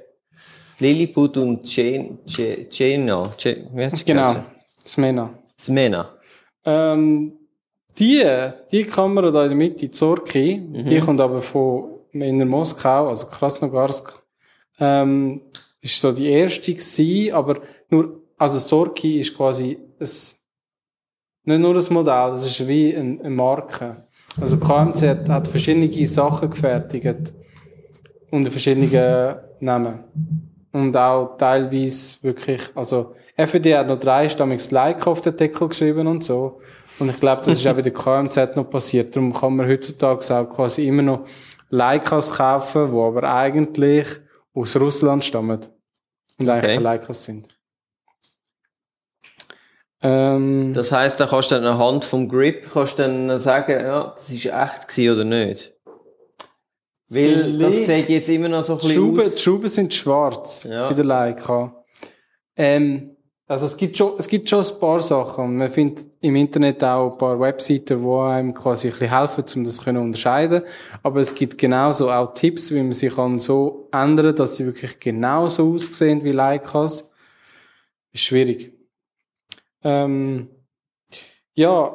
Lilliput 0.81 1.37
und 1.39 1.65
Cen- 1.67 2.19
Ce- 2.27 2.69
Cena, 2.71 3.33
Ce- 3.37 3.67
wie 3.75 3.85
hat's 3.87 4.05
Genau. 4.05 4.37
Smena. 4.87 5.31
Smena. 5.59 6.17
Ähm, 6.65 7.33
die, 7.99 8.23
die 8.71 8.85
Kamera 8.85 9.31
da 9.31 9.43
in 9.45 9.49
der 9.51 9.57
Mitte, 9.59 9.77
die 9.77 9.91
Zorki, 9.91 10.57
Mhm. 10.59 10.85
die 10.85 11.01
kommt 11.01 11.21
aber 11.21 11.43
von 11.43 11.98
in 12.23 12.39
der 12.39 12.47
Moskau, 12.47 13.09
also 13.09 13.27
Krasnogarsk, 13.27 14.23
ähm, 14.79 15.43
ist 15.81 16.01
so 16.01 16.13
die 16.13 16.29
erste 16.29 16.73
gewesen, 16.73 17.33
aber 17.33 17.61
nur, 17.91 18.23
also 18.37 18.59
Zorki 18.59 19.21
ist 19.21 19.37
quasi 19.37 19.79
ein, 19.99 20.09
nicht 21.45 21.61
nur 21.61 21.77
ein 21.77 21.95
Modell, 21.95 22.31
das 22.31 22.45
ist 22.45 22.67
wie 22.67 22.95
ein, 22.95 23.21
eine 23.21 23.31
Marke. 23.31 24.09
Also 24.41 24.59
KMC 24.59 25.09
hat, 25.09 25.29
hat 25.29 25.49
verschiedene 25.49 26.07
Sachen 26.07 26.51
gefertigt 26.51 27.33
unter 28.31 28.51
verschiedenen 28.51 29.37
Namen. 29.61 30.05
Und 30.73 30.97
auch 30.97 31.37
teilweise 31.39 32.23
wirklich, 32.23 32.63
also 32.75 33.15
FD 33.37 33.77
hat 33.77 33.89
noch 33.89 33.99
dreistammiges 33.99 34.71
Like 34.71 35.07
auf 35.07 35.21
den 35.23 35.37
Deckel 35.37 35.69
geschrieben 35.69 36.07
und 36.07 36.23
so. 36.23 36.61
Und 36.99 37.09
ich 37.09 37.21
glaube, 37.21 37.43
das 37.45 37.59
ist 37.59 37.67
auch 37.67 37.75
bei 37.75 37.83
der 37.83 37.93
KMZ 37.95 38.57
noch 38.57 38.69
passiert. 38.69 39.15
Darum 39.15 39.33
kann 39.33 39.57
man 39.57 39.69
heutzutage 39.69 40.37
auch 40.37 40.51
quasi 40.51 40.87
immer 40.87 41.03
noch 41.03 41.25
Leicas 41.71 42.33
kaufen, 42.35 42.91
die 42.93 42.99
aber 42.99 43.23
eigentlich 43.25 44.07
aus 44.55 44.77
Russland 44.77 45.25
stammen. 45.25 45.61
Und 46.41 46.49
eigentlich 46.49 46.75
Okay. 46.77 46.83
Leicas 46.83 47.25
sind. 47.25 47.49
Ähm, 50.01 50.73
Das 50.75 50.93
heisst, 50.93 51.21
da 51.21 51.27
kannst 51.27 51.51
du 51.51 51.57
dann 51.57 51.65
anhand 51.67 52.05
vom 52.05 52.29
Grip 52.29 52.69
kannst 52.73 52.99
du 52.99 53.03
dann 53.03 53.39
sagen, 53.41 53.73
ja, 53.85 54.13
das 54.17 54.31
ist 54.31 54.47
echt 54.47 54.99
oder 55.11 55.25
nicht. 55.25 55.75
Weil 57.09 57.59
das 57.59 57.87
sieht 57.87 58.09
jetzt 58.09 58.29
immer 58.29 58.49
noch 58.49 58.63
so 58.63 58.75
ein 58.75 58.81
Die 58.81 58.87
bisschen 58.89 59.03
Schrauben, 59.03 59.19
die 59.21 59.25
aus. 59.27 59.41
Schrauben 59.43 59.69
sind 59.69 59.95
schwarz 59.95 60.65
Ja. 60.65 60.89
bei 60.89 60.95
der 60.95 61.05
Leica. 61.05 61.85
Ähm, 62.55 63.17
also 63.49 63.65
es 63.65 63.79
gibt 63.79 63.97
schon, 63.97 64.13
es 64.19 64.29
gibt 64.29 64.49
schon 64.49 64.63
ein 64.63 64.79
paar 64.79 65.01
Sachen. 65.01 65.57
Man 65.57 65.73
findet 65.73 66.05
im 66.21 66.37
Internet 66.37 66.85
auch 66.85 67.13
ein 67.13 67.19
paar 67.19 67.41
Webseiten, 67.41 68.03
die 68.03 68.09
einem 68.09 68.53
quasi 68.53 68.89
ein 68.89 68.93
bisschen 68.93 69.19
helfen, 69.19 69.45
um 69.57 69.65
das 69.65 69.77
zu 69.77 69.91
unterscheiden. 69.91 70.63
Aber 71.03 71.21
es 71.21 71.35
gibt 71.35 71.57
genauso 71.57 72.11
auch 72.11 72.35
Tipps, 72.35 72.71
wie 72.71 72.83
man 72.83 72.93
sie 72.93 73.09
kann 73.09 73.39
so 73.39 73.89
ändern, 73.91 74.37
dass 74.37 74.57
sie 74.57 74.67
wirklich 74.67 75.01
genauso 75.01 75.73
aussehen 75.73 76.23
wie 76.25 76.33
Leicas. 76.33 77.11
Ist 78.13 78.25
schwierig. 78.25 78.75
Ähm, 79.83 80.51
ja, 81.55 81.95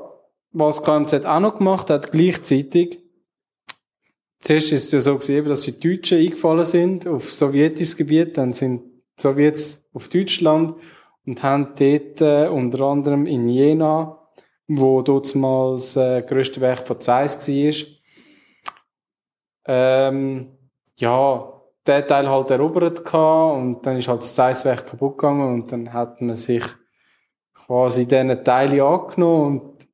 was 0.51 0.81
KMZ 0.81 1.25
auch 1.25 1.39
noch 1.39 1.59
gemacht 1.59 1.91
hat, 1.91 2.11
gleichzeitig, 2.11 2.99
Zuerst 4.39 4.73
ist 4.73 4.83
es 4.83 4.91
ja 4.91 4.99
so 4.99 5.17
gewesen, 5.17 5.47
dass 5.47 5.61
die 5.61 5.79
Deutschen 5.79 6.17
eingefallen 6.17 6.65
sind 6.65 7.07
auf 7.07 7.31
sowjetisches 7.31 7.95
Gebiet, 7.95 8.37
dann 8.37 8.51
sind 8.51 8.81
die 8.83 9.21
Sowjets 9.21 9.85
auf 9.93 10.09
Deutschland 10.09 10.75
und 11.25 11.43
haben 11.43 11.73
dort 11.77 12.21
äh, 12.21 12.47
unter 12.47 12.81
anderem 12.81 13.25
in 13.25 13.47
Jena, 13.47 14.19
wo 14.67 15.01
dort 15.01 15.33
mal 15.35 15.75
das 15.75 15.95
äh, 15.95 16.21
grösste 16.21 16.61
Werk 16.61 16.87
von 16.87 16.99
Zeiss 16.99 17.47
war, 17.47 17.73
ähm, 19.65 20.57
ja, 20.97 21.53
der 21.85 22.07
Teil 22.07 22.29
halt 22.29 22.51
erobert 22.51 23.03
gehabt 23.03 23.57
und 23.57 23.85
dann 23.85 23.97
ist 23.97 24.07
halt 24.07 24.21
das 24.21 24.35
Zeiss-Werk 24.35 24.87
kaputt 24.87 25.17
gegangen 25.17 25.53
und 25.53 25.71
dann 25.71 25.91
hat 25.91 26.21
man 26.21 26.35
sich 26.35 26.63
quasi 27.53 28.05
diesen 28.05 28.43
Teile 28.43 28.83
angenommen 28.83 29.59
und 29.59 29.87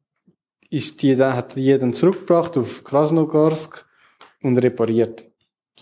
ist 0.69 1.01
die 1.01 1.15
dann, 1.15 1.35
hat 1.35 1.55
die 1.55 1.77
dann 1.77 1.93
zurückgebracht 1.93 2.57
auf 2.57 2.83
Krasnogorsk 2.83 3.85
und 4.43 4.57
repariert. 4.57 5.28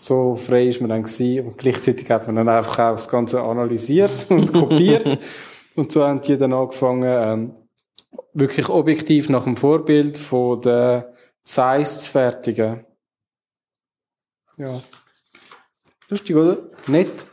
So 0.00 0.36
frei 0.36 0.68
ist 0.68 0.80
man 0.80 0.90
dann 0.90 1.02
gewesen. 1.02 1.46
Und 1.48 1.58
gleichzeitig 1.58 2.08
hat 2.08 2.26
man 2.26 2.36
dann 2.36 2.48
einfach 2.48 2.78
auch 2.78 2.92
das 2.92 3.08
Ganze 3.08 3.42
analysiert 3.42 4.26
und 4.30 4.52
kopiert. 4.52 5.18
und 5.74 5.90
so 5.90 6.04
haben 6.04 6.20
die 6.20 6.38
dann 6.38 6.52
angefangen, 6.52 7.02
ähm, 7.04 7.56
wirklich 8.32 8.68
objektiv 8.68 9.28
nach 9.28 9.44
dem 9.44 9.56
Vorbild 9.56 10.16
von 10.16 10.60
der 10.60 11.12
Zeiss 11.42 12.04
zu 12.04 12.12
fertigen. 12.12 12.86
Ja. 14.56 14.80
Lustig, 16.08 16.36
oder? 16.36 16.58
Nett. 16.86 17.26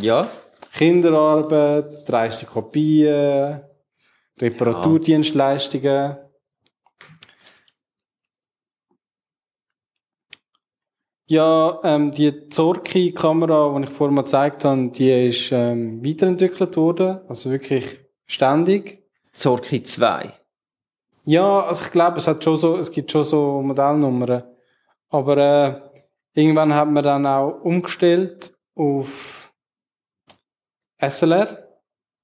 Ja. 0.00 0.30
Kinderarbeit, 0.72 2.08
dreiste 2.08 2.46
Kopien, 2.46 3.62
Reparaturdienstleistungen. 4.40 5.84
Ja, 5.84 6.31
ähm, 11.84 12.12
die 12.12 12.48
Zorki-Kamera, 12.48 13.74
die 13.76 13.84
ich 13.84 13.90
vorhin 13.90 14.14
mal 14.14 14.22
gezeigt 14.22 14.64
habe, 14.64 14.88
die 14.88 15.28
ist 15.28 15.52
ähm, 15.52 16.04
weiterentwickelt 16.04 16.76
worden, 16.76 17.20
also 17.28 17.50
wirklich 17.50 18.00
ständig. 18.26 19.02
Zorki 19.32 19.82
2. 19.82 20.34
Ja, 21.24 21.60
also 21.60 21.84
ich 21.84 21.90
glaube, 21.90 22.18
es 22.18 22.26
hat 22.26 22.42
schon 22.44 22.56
so, 22.56 22.76
es 22.76 22.90
gibt 22.90 23.10
schon 23.10 23.22
so 23.22 23.62
Modellnummern. 23.62 24.42
Aber 25.08 25.36
äh, 25.36 25.80
irgendwann 26.34 26.74
hat 26.74 26.90
man 26.90 27.04
dann 27.04 27.26
auch 27.26 27.60
umgestellt 27.62 28.54
auf 28.74 29.52
SLR. 30.98 31.68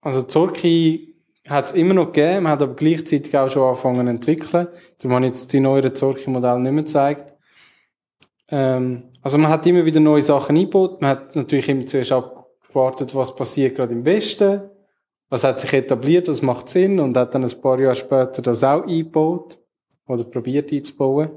Also 0.00 0.22
Zorki 0.22 1.16
hat 1.46 1.66
es 1.66 1.72
immer 1.72 1.94
noch 1.94 2.06
gegeben, 2.06 2.44
man 2.44 2.52
hat 2.52 2.62
aber 2.62 2.74
gleichzeitig 2.74 3.37
auch 3.37 3.50
schon 3.50 3.62
angefangen 3.62 4.06
zu 4.06 4.11
entwickeln. 4.11 4.68
Darum 4.98 5.14
habe 5.14 5.26
ich 5.26 5.30
jetzt 5.30 5.52
die 5.52 5.61
neueren 5.61 5.94
Zorki-Modelle 5.94 6.61
nicht 6.61 6.72
mehr 6.72 6.84
gezeigt. 6.84 7.34
Ähm, 8.50 9.04
also 9.22 9.38
man 9.38 9.50
hat 9.50 9.66
immer 9.66 9.84
wieder 9.84 10.00
neue 10.00 10.22
Sachen 10.22 10.56
eingebaut. 10.56 11.00
Man 11.00 11.11
hat 11.11 11.37
natürlich 11.37 11.68
immer 11.68 11.87
zuerst 11.87 12.12
abgewartet, 12.12 13.14
was 13.14 13.34
passiert 13.34 13.76
gerade 13.76 13.92
im 13.92 14.04
Westen. 14.04 14.62
Was 15.30 15.44
hat 15.44 15.61
sich 15.61 15.72
etabliert, 15.74 16.28
was 16.28 16.40
macht 16.40 16.70
Sinn 16.70 16.98
und 16.98 17.16
hat 17.16 17.34
dann 17.34 17.44
ein 17.44 17.61
paar 17.61 17.78
Jahre 17.78 17.94
später 17.94 18.40
das 18.40 18.64
auch 18.64 18.84
eingebaut 18.84 19.58
oder 20.06 20.24
probiert 20.24 20.72
einzubauen. 20.72 21.30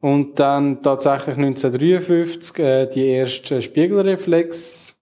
Und 0.00 0.38
dann 0.38 0.82
tatsächlich 0.82 1.36
1953 1.36 2.58
äh, 2.58 2.86
die 2.86 3.06
erste 3.06 3.62
Spiegelreflex, 3.62 5.00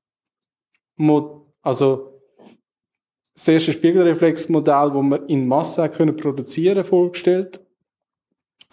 also 1.62 2.20
das 3.35 3.49
erste 3.49 3.73
Spiegelreflexmodell, 3.73 4.90
das 4.92 5.03
man 5.03 5.27
in 5.27 5.49
Masse 5.49 5.88
produzieren, 5.88 6.85
vorgestellt. 6.85 7.61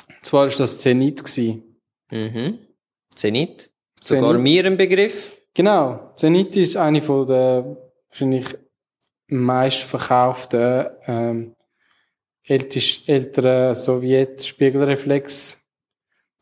Und 0.07 0.25
zwar 0.25 0.47
ist 0.47 0.59
das 0.59 0.77
Zenit 0.77 1.23
gewesen. 1.23 1.70
Mhm. 2.11 2.59
Zenit. 3.15 3.69
Sogar 3.99 4.31
Zenit. 4.31 4.43
mir 4.43 4.65
ein 4.65 4.77
Begriff. 4.77 5.41
Genau. 5.53 6.11
Zenit 6.15 6.55
ist 6.55 6.77
eine 6.77 7.01
von 7.01 7.27
der 7.27 7.77
wahrscheinlich 8.09 8.47
meistverkauften 9.27 10.87
ähm, 11.07 11.55
älteren 12.43 13.75
Sowjet-Spiegelreflex. 13.75 15.63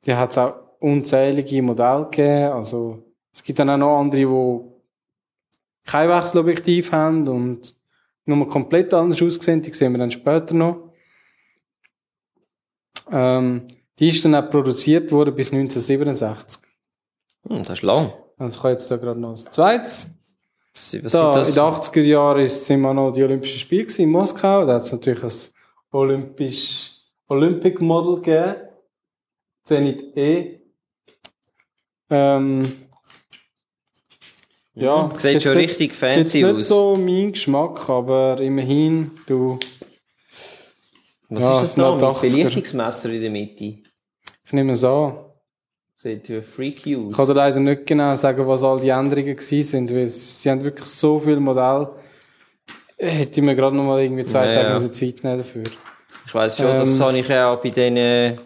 Die 0.06 0.14
hat 0.14 0.32
es 0.32 0.38
auch 0.38 0.56
unzählige 0.80 1.62
Modelle 1.62 2.06
gegeben. 2.06 2.54
Also 2.54 3.04
es 3.32 3.44
gibt 3.44 3.60
dann 3.60 3.70
auch 3.70 3.78
noch 3.78 4.00
andere, 4.00 4.22
die 4.22 5.90
kein 5.90 6.10
Wechselobjektiv 6.10 6.92
haben 6.92 7.28
und 7.28 7.76
nur 8.26 8.48
komplett 8.48 8.94
anders 8.94 9.22
aussehen. 9.22 9.62
Die 9.62 9.72
sehen 9.72 9.92
wir 9.92 10.00
dann 10.00 10.12
später 10.12 10.56
noch. 10.56 10.94
Ähm, 13.12 13.68
die 14.00 14.10
ist 14.10 14.24
dann 14.26 14.36
auch 14.36 14.50
produziert 14.50 15.12
worden 15.12 15.36
bis 15.36 15.52
1967. 15.52 16.62
Hm, 17.48 17.60
das 17.64 17.70
ist 17.80 17.82
lang. 17.84 18.14
Also 18.38 18.58
ich 18.58 18.64
habe 18.64 18.74
jetzt 18.74 18.90
da 18.92 18.98
gerade 18.98 19.20
noch 19.20 19.32
das 19.32 19.46
zweites. 19.46 20.10
Was, 20.74 20.92
Da, 20.92 21.40
in 21.40 21.46
sind 21.46 21.56
den 21.56 21.56
das? 21.56 21.58
80er 21.92 22.02
Jahren 22.04 22.40
ist 22.42 22.62
es 22.62 22.70
immer 22.70 22.94
noch 22.94 23.12
die 23.12 23.24
Olympischen 23.24 23.60
Spiele 23.60 23.88
in 23.98 24.12
Moskau. 24.12 24.66
Da 24.66 24.76
hat 24.76 24.84
es 24.84 24.92
natürlich 24.92 25.24
ein 25.24 25.32
Olympisch, 25.92 26.92
Olympic 27.28 27.82
Model 27.84 28.16
gegeben. 28.22 28.56
Zenit 29.66 30.16
E. 30.18 30.60
Ähm, 32.10 32.72
ja, 34.74 35.08
Mhm. 35.08 35.20
Sieht 35.20 35.36
ist 35.36 35.44
schon 35.44 35.52
richtig 35.54 35.90
nicht- 35.92 35.92
ist 35.92 36.02
jetzt 36.02 36.16
fancy 36.16 36.44
nicht 36.44 36.56
aus. 36.60 36.68
so 36.68 36.96
mein 36.96 37.32
Geschmack, 37.34 37.90
aber 37.90 38.40
immerhin, 38.40 39.12
du, 39.28 39.60
Was 41.32 41.44
Ja, 41.44 41.52
ist 41.56 41.62
das 41.62 41.74
sind 41.74 41.84
da? 41.84 41.92
halt 41.92 42.02
80er. 42.02 42.38
Belichtungsmesser 42.44 43.10
in 43.12 43.22
der 43.22 43.30
Mitte. 43.30 43.78
Ich 44.50 44.54
nehme 44.54 44.74
es 44.74 44.84
an. 44.84 45.14
Sieht 46.02 46.28
ja 46.30 46.42
freaky 46.42 46.96
aus. 46.96 47.12
Ich 47.12 47.18
kann 47.18 47.28
dir 47.28 47.34
leider 47.34 47.60
nicht 47.60 47.86
genau 47.86 48.16
sagen, 48.16 48.48
was 48.48 48.64
all 48.64 48.80
die 48.80 48.90
Änderungen 48.90 49.38
sind, 49.38 49.92
weil 49.92 50.04
es- 50.04 50.42
sie 50.42 50.50
haben 50.50 50.64
wirklich 50.64 50.86
so 50.86 51.20
viele 51.20 51.40
Modelle. 51.40 51.92
Äh, 52.98 53.08
Hätte 53.10 53.40
ich 53.42 53.46
mir 53.46 53.56
gerade 53.56 53.76
noch 53.76 53.84
mal 53.84 54.02
irgendwie 54.02 54.26
zwei 54.26 54.48
Ja, 54.48 54.64
Tage 54.64 54.84
ja. 54.84 54.92
Zeit 54.92 55.24
nehmen 55.24 55.38
dafür. 55.38 55.64
Ich 56.26 56.34
weiss 56.34 56.58
schon, 56.58 56.68
das 56.78 56.98
Ähm, 57.00 57.06
habe 57.06 57.18
ich 57.20 57.28
ja 57.28 57.54
auch 57.54 57.62
bei 57.62 57.70
diesen 57.70 58.40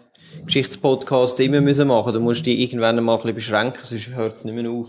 Geschichtspodcasts 0.44 1.40
immer 1.40 1.60
müssen 1.60 1.88
machen. 1.88 2.12
Da 2.12 2.18
musst 2.18 2.40
du 2.40 2.44
die 2.44 2.62
irgendwann 2.62 3.02
mal 3.02 3.12
ein 3.14 3.18
bisschen 3.20 3.34
beschränken, 3.34 3.78
sonst 3.82 4.08
hört 4.08 4.34
es 4.36 4.44
nicht 4.44 4.54
mehr 4.54 4.70
auf. 4.70 4.88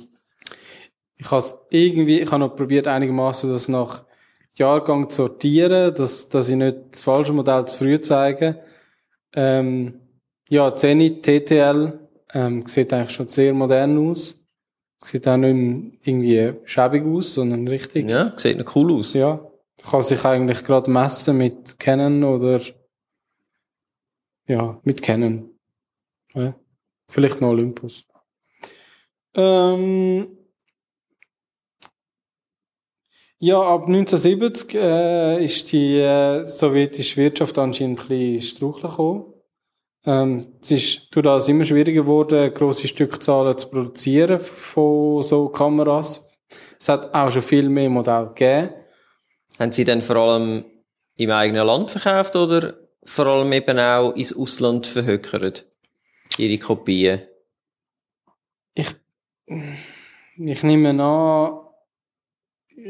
Ich 1.17 1.31
habe 1.31 1.45
irgendwie, 1.69 2.19
ich 2.19 2.29
habe 2.31 2.39
noch 2.39 2.55
probiert 2.55 2.87
einigermaßen 2.87 3.49
das 3.49 3.67
nach 3.69 4.03
Jahrgang 4.55 5.09
zu 5.09 5.17
sortieren, 5.27 5.93
dass, 5.95 6.27
dass 6.29 6.49
ich 6.49 6.55
nicht 6.55 6.77
das 6.91 7.03
falsche 7.03 7.31
Modell 7.31 7.65
zu 7.65 7.77
früh 7.77 7.99
zeige. 8.01 8.59
Ähm, 9.33 10.01
ja, 10.49 10.75
Zenit 10.75 11.23
TTL 11.23 11.99
ähm, 12.33 12.65
sieht 12.65 12.93
eigentlich 12.93 13.11
schon 13.11 13.27
sehr 13.27 13.53
modern 13.53 13.97
aus. 13.97 14.41
Sieht 15.01 15.27
auch 15.27 15.37
nicht 15.37 15.99
irgendwie 16.03 16.53
schäbig 16.65 17.05
aus, 17.05 17.33
sondern 17.33 17.67
richtig. 17.67 18.09
Ja, 18.09 18.33
sieht 18.37 18.57
noch 18.57 18.75
cool 18.75 18.93
aus. 18.93 19.13
Ja, 19.13 19.51
kann 19.83 20.01
sich 20.01 20.23
eigentlich 20.25 20.63
gerade 20.63 20.89
messen 20.89 21.37
mit 21.37 21.79
Canon 21.79 22.23
oder 22.23 22.61
ja, 24.47 24.79
mit 24.83 25.01
Canon. 25.01 25.49
Ja. 26.33 26.55
Vielleicht 27.07 27.41
noch 27.41 27.49
Olympus. 27.49 28.03
Ähm, 29.35 30.37
ja, 33.37 33.61
ab 33.61 33.85
1970 33.85 34.75
äh, 34.75 35.43
ist 35.43 35.71
die 35.71 35.99
äh, 35.99 36.45
sowjetische 36.45 37.17
Wirtschaft 37.17 37.57
anscheinend 37.57 38.01
ein 38.01 38.07
bisschen 38.07 38.41
straucheln 38.41 38.89
gekommen. 38.89 39.34
Ähm, 40.05 40.53
es 40.61 40.71
ist 40.71 41.07
durch 41.15 41.23
das 41.23 41.47
immer 41.47 41.63
schwieriger 41.63 42.03
geworden, 42.03 42.53
grosse 42.53 42.87
Stückzahlen 42.87 43.57
zu 43.57 43.69
produzieren 43.69 44.39
von 44.39 45.23
so 45.23 45.49
Kameras. 45.49 46.27
Es 46.79 46.89
hat 46.89 47.13
auch 47.13 47.31
schon 47.31 47.41
viel 47.41 47.69
mehr 47.69 47.89
Modelle 47.89 48.27
gegeben. 48.27 48.69
Haben 49.59 49.71
Sie 49.71 49.83
dann 49.83 50.01
vor 50.01 50.17
allem 50.17 50.65
im 51.15 51.31
eigenen 51.31 51.65
Land 51.65 51.91
verkauft 51.91 52.35
oder 52.35 52.75
vor 53.03 53.25
allem 53.25 53.51
eben 53.53 53.79
auch 53.79 54.11
ins 54.11 54.35
Ausland 54.35 54.85
verhökert? 54.85 55.65
Ihre 56.37 56.57
Kopien? 56.59 57.21
Ich, 58.73 58.93
ich 60.37 60.63
nehme 60.63 60.89
an, 60.89 61.65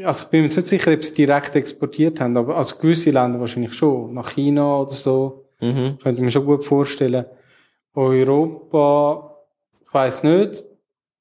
also 0.04 0.24
ich 0.24 0.30
bin 0.30 0.42
mir 0.42 0.48
nicht 0.48 0.66
sicher, 0.66 0.92
ob 0.92 1.04
sie 1.04 1.14
direkt 1.14 1.54
exportiert 1.54 2.20
haben, 2.20 2.36
aber 2.36 2.56
also 2.56 2.76
gewisse 2.76 3.10
Länder 3.10 3.38
wahrscheinlich 3.40 3.72
schon. 3.72 4.14
Nach 4.14 4.30
China 4.34 4.80
oder 4.80 4.90
so. 4.90 5.45
Mhm. 5.60 5.98
Könnte 5.98 6.20
ich 6.20 6.24
mir 6.24 6.30
schon 6.30 6.46
gut 6.46 6.64
vorstellen. 6.64 7.26
Europa, 7.94 9.38
ich 9.84 9.94
weiß 9.94 10.22
nicht. 10.24 10.64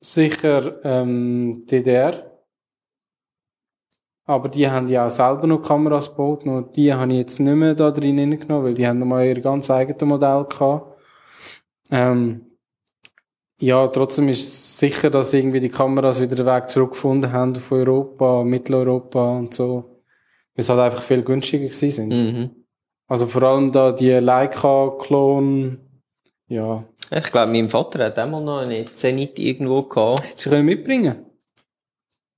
Sicher 0.01 0.83
ähm, 0.83 1.65
DDR. 1.65 2.31
Aber 4.27 4.49
die 4.49 4.69
haben 4.69 4.87
ja 4.87 5.05
auch 5.05 5.09
selber 5.09 5.47
noch 5.47 5.61
Kameras 5.61 6.09
gebaut. 6.09 6.45
Nur 6.45 6.63
die 6.63 6.93
habe 6.93 7.11
ich 7.11 7.19
jetzt 7.19 7.39
nicht 7.39 7.55
mehr 7.55 7.75
da 7.75 7.91
drin 7.91 8.39
genommen, 8.39 8.65
weil 8.65 8.73
die 8.73 8.87
haben 8.87 8.99
nochmal 8.99 9.25
ihr 9.25 9.39
ganz 9.39 9.69
eigenes 9.69 10.01
Modell 10.01 10.45
gehabt. 10.49 10.99
Ähm, 11.91 12.45
ja, 13.59 13.87
trotzdem 13.87 14.27
ist 14.29 14.41
es 14.41 14.79
sicher, 14.79 15.09
dass 15.09 15.33
irgendwie 15.33 15.59
die 15.61 15.69
Kameras 15.69 16.19
wieder 16.19 16.35
den 16.35 16.45
Weg 16.45 16.69
zurückgefunden 16.69 17.31
haben 17.31 17.55
von 17.55 17.79
Europa, 17.79 18.43
Mitteleuropa 18.43 19.37
und 19.37 19.53
so. 19.53 20.01
Weil 20.55 20.61
es 20.61 20.69
halt 20.69 20.79
einfach 20.79 21.03
viel 21.03 21.23
günstiger 21.23 21.65
gewesen 21.65 21.89
sind. 21.89 22.09
Mhm. 22.09 22.64
Also 23.07 23.27
vor 23.27 23.43
allem 23.43 23.71
da 23.71 23.91
die 23.91 24.11
Leica-Klon, 24.11 25.79
ja. 26.47 26.83
Ich 27.11 27.31
glaube, 27.31 27.51
mein 27.51 27.69
Vater 27.69 28.05
hat 28.05 28.17
auch 28.17 28.27
mal 28.27 28.41
noch 28.41 28.59
eine 28.59 28.85
Zenit 28.93 29.37
irgendwo 29.37 29.83
gehabt. 29.83 30.23
Hättest 30.23 30.45
du 30.47 30.49
können 30.49 30.65
mitbringen 30.65 31.25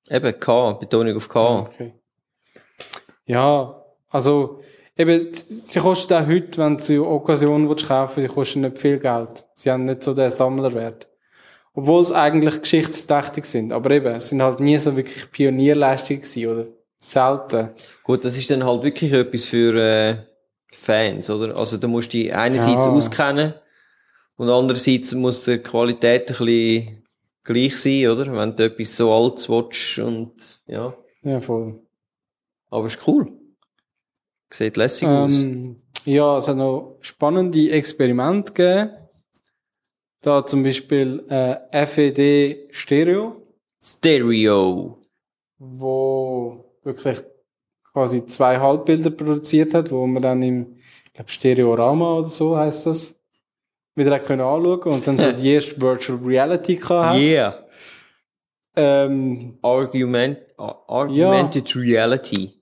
Eben 0.10 0.40
K, 0.40 0.74
Betonung 0.74 1.16
auf 1.18 1.30
K. 1.30 1.60
Okay. 1.60 1.94
Ja, 3.26 3.84
also, 4.10 4.60
eben, 4.96 5.34
sie 5.34 5.80
kosten 5.80 6.14
auch 6.14 6.28
heute, 6.28 6.58
wenn 6.58 6.78
du 6.78 6.84
sie 6.84 7.00
Occasion 7.00 7.68
willst 7.68 7.88
kaufen, 7.88 8.22
sie 8.22 8.28
kosten 8.28 8.62
nicht 8.62 8.80
viel 8.80 9.00
Geld. 9.00 9.46
Sie 9.54 9.70
haben 9.70 9.86
nicht 9.86 10.04
so 10.04 10.14
den 10.14 10.32
Sammlerwert. 10.32 11.08
Obwohl 11.74 12.02
es 12.02 12.12
eigentlich 12.12 12.62
geschichtsträchtig 12.62 13.46
sind. 13.46 13.74
Aber 13.74 13.92
eben, 13.92 14.16
es 14.16 14.30
sind 14.30 14.42
halt 14.42 14.60
nie 14.60 14.78
so 14.78 14.96
wirklich 14.96 15.30
Pionierleistungen 15.32 16.22
gewesen, 16.22 16.48
oder? 16.48 16.68
Selten. 17.00 17.70
Gut, 18.04 18.26
das 18.26 18.38
ist 18.38 18.50
dann 18.50 18.66
halt 18.66 18.82
wirklich 18.84 19.12
etwas 19.12 19.46
für 19.46 19.76
äh, 19.76 20.16
Fans, 20.72 21.30
oder? 21.30 21.58
Also 21.58 21.78
da 21.78 21.88
musst 21.88 22.14
du 22.14 22.18
dich 22.18 22.36
einerseits 22.36 22.86
Ja. 22.86 22.92
auskennen 22.92 23.54
und 24.36 24.50
andererseits 24.50 25.14
muss 25.14 25.44
die 25.46 25.58
Qualität 25.60 26.24
ein 26.24 26.26
bisschen 26.28 27.04
gleich 27.44 27.78
sein, 27.78 28.08
oder? 28.08 28.32
Wenn 28.36 28.56
du 28.56 28.66
etwas 28.66 28.98
so 28.98 29.12
altes 29.14 29.48
willst 29.50 30.00
und 30.00 30.62
ja. 30.68 30.94
Ja, 31.24 31.40
voll. 31.42 31.82
Aber 32.70 32.86
ist 32.86 33.06
cool. 33.08 33.32
Sieht 34.50 34.78
lässig 34.78 35.08
aus. 35.08 35.42
Ähm, 35.42 35.78
ja, 36.06 36.38
es 36.38 36.48
hat 36.48 36.58
noch 36.58 36.98
spannende 37.02 37.70
Experimente 37.72 38.54
gegeben. 38.54 38.92
Da 40.22 40.46
zum 40.46 40.64
Beispiel 40.64 41.24
äh, 41.30 41.86
FED 41.86 42.74
Stereo, 42.76 43.42
Stereo. 43.82 45.00
wo 45.60 46.66
wirklich 46.84 47.20
quasi 47.98 48.26
zwei 48.28 48.60
Halbbilder 48.60 49.10
produziert 49.10 49.74
hat, 49.74 49.92
wo 49.92 50.06
man 50.06 50.22
dann 50.22 50.42
im 50.44 50.76
ich 51.08 51.14
glaube 51.14 51.32
Stereorama 51.32 52.20
oder 52.20 52.30
so 52.30 52.56
heißt 52.56 52.86
das 52.86 53.16
wieder 53.96 54.20
können 54.20 54.42
anschauen 54.42 54.94
und 54.94 55.08
dann 55.08 55.18
so 55.18 55.32
die 55.42 55.52
erste 55.54 55.82
Virtual 55.82 56.20
Reality 56.24 56.76
gehabt. 56.76 57.18
Yeah. 57.18 57.66
Ähm, 58.76 59.58
Argument, 59.64 60.38
Ar- 60.58 60.84
Argumented 60.88 61.76
Reality. 61.76 62.54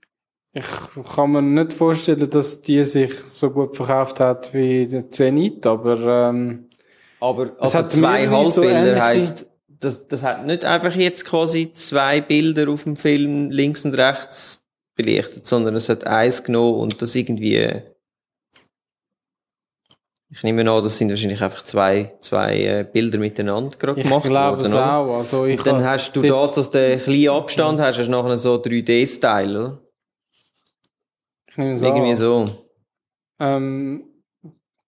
ich 0.53 0.65
kann 1.13 1.31
mir 1.31 1.41
nicht 1.41 1.73
vorstellen, 1.73 2.29
dass 2.29 2.61
die 2.61 2.85
sich 2.85 3.13
so 3.13 3.51
gut 3.51 3.75
verkauft 3.75 4.21
hat 4.21 4.53
wie 4.53 4.87
der 4.87 5.11
Zenit, 5.11 5.65
aber 5.67 6.29
ähm, 6.29 6.69
Aber 7.19 7.51
Es 7.59 7.75
hat 7.75 7.91
zwei 7.91 8.25
so 8.27 8.31
Halbbilder 8.63 8.79
ähnliche- 8.93 9.01
heisst, 9.03 9.47
das, 9.67 10.07
das 10.07 10.23
hat 10.23 10.45
nicht 10.45 10.63
einfach 10.63 10.95
jetzt 10.95 11.25
quasi 11.25 11.73
zwei 11.73 12.21
Bilder 12.21 12.69
auf 12.71 12.85
dem 12.85 12.95
Film 12.95 13.51
links 13.51 13.83
und 13.83 13.93
rechts 13.95 14.64
belichtet, 14.95 15.45
sondern 15.45 15.75
es 15.75 15.89
hat 15.89 16.05
eins 16.05 16.43
genommen 16.43 16.79
und 16.79 17.01
das 17.01 17.15
irgendwie. 17.15 17.81
Ich 20.31 20.43
nehme 20.43 20.69
an, 20.69 20.83
das 20.83 20.97
sind 20.97 21.09
wahrscheinlich 21.09 21.41
einfach 21.41 21.63
zwei, 21.63 22.15
zwei 22.19 22.57
äh, 22.59 22.83
Bilder 22.91 23.19
miteinander 23.19 23.77
gerade 23.77 24.01
ich 24.01 24.07
gemacht 24.07 24.25
glaube 24.25 24.57
worden. 24.57 24.65
es 24.65 24.73
oder? 24.73 24.93
auch. 24.97 25.17
Also 25.17 25.45
ich 25.45 25.57
Und 25.59 25.67
dann 25.67 25.83
hast 25.83 26.13
du 26.15 26.21
dort- 26.23 26.49
das, 26.49 26.55
dass 26.55 26.71
du 26.71 26.79
den 26.79 26.99
kleinen 26.99 27.29
Abstand 27.29 27.79
hast, 27.79 27.97
hast 27.99 28.07
du 28.07 28.11
nachher 28.11 28.37
so 28.37 28.55
3D-Style, 28.55 29.59
oder? 29.59 29.81
Ich 31.47 31.57
nehme 31.57 31.73
es 31.73 31.83
Irgendwie 31.83 32.09
an. 32.11 32.15
so. 32.17 32.45
Ähm, 33.39 34.03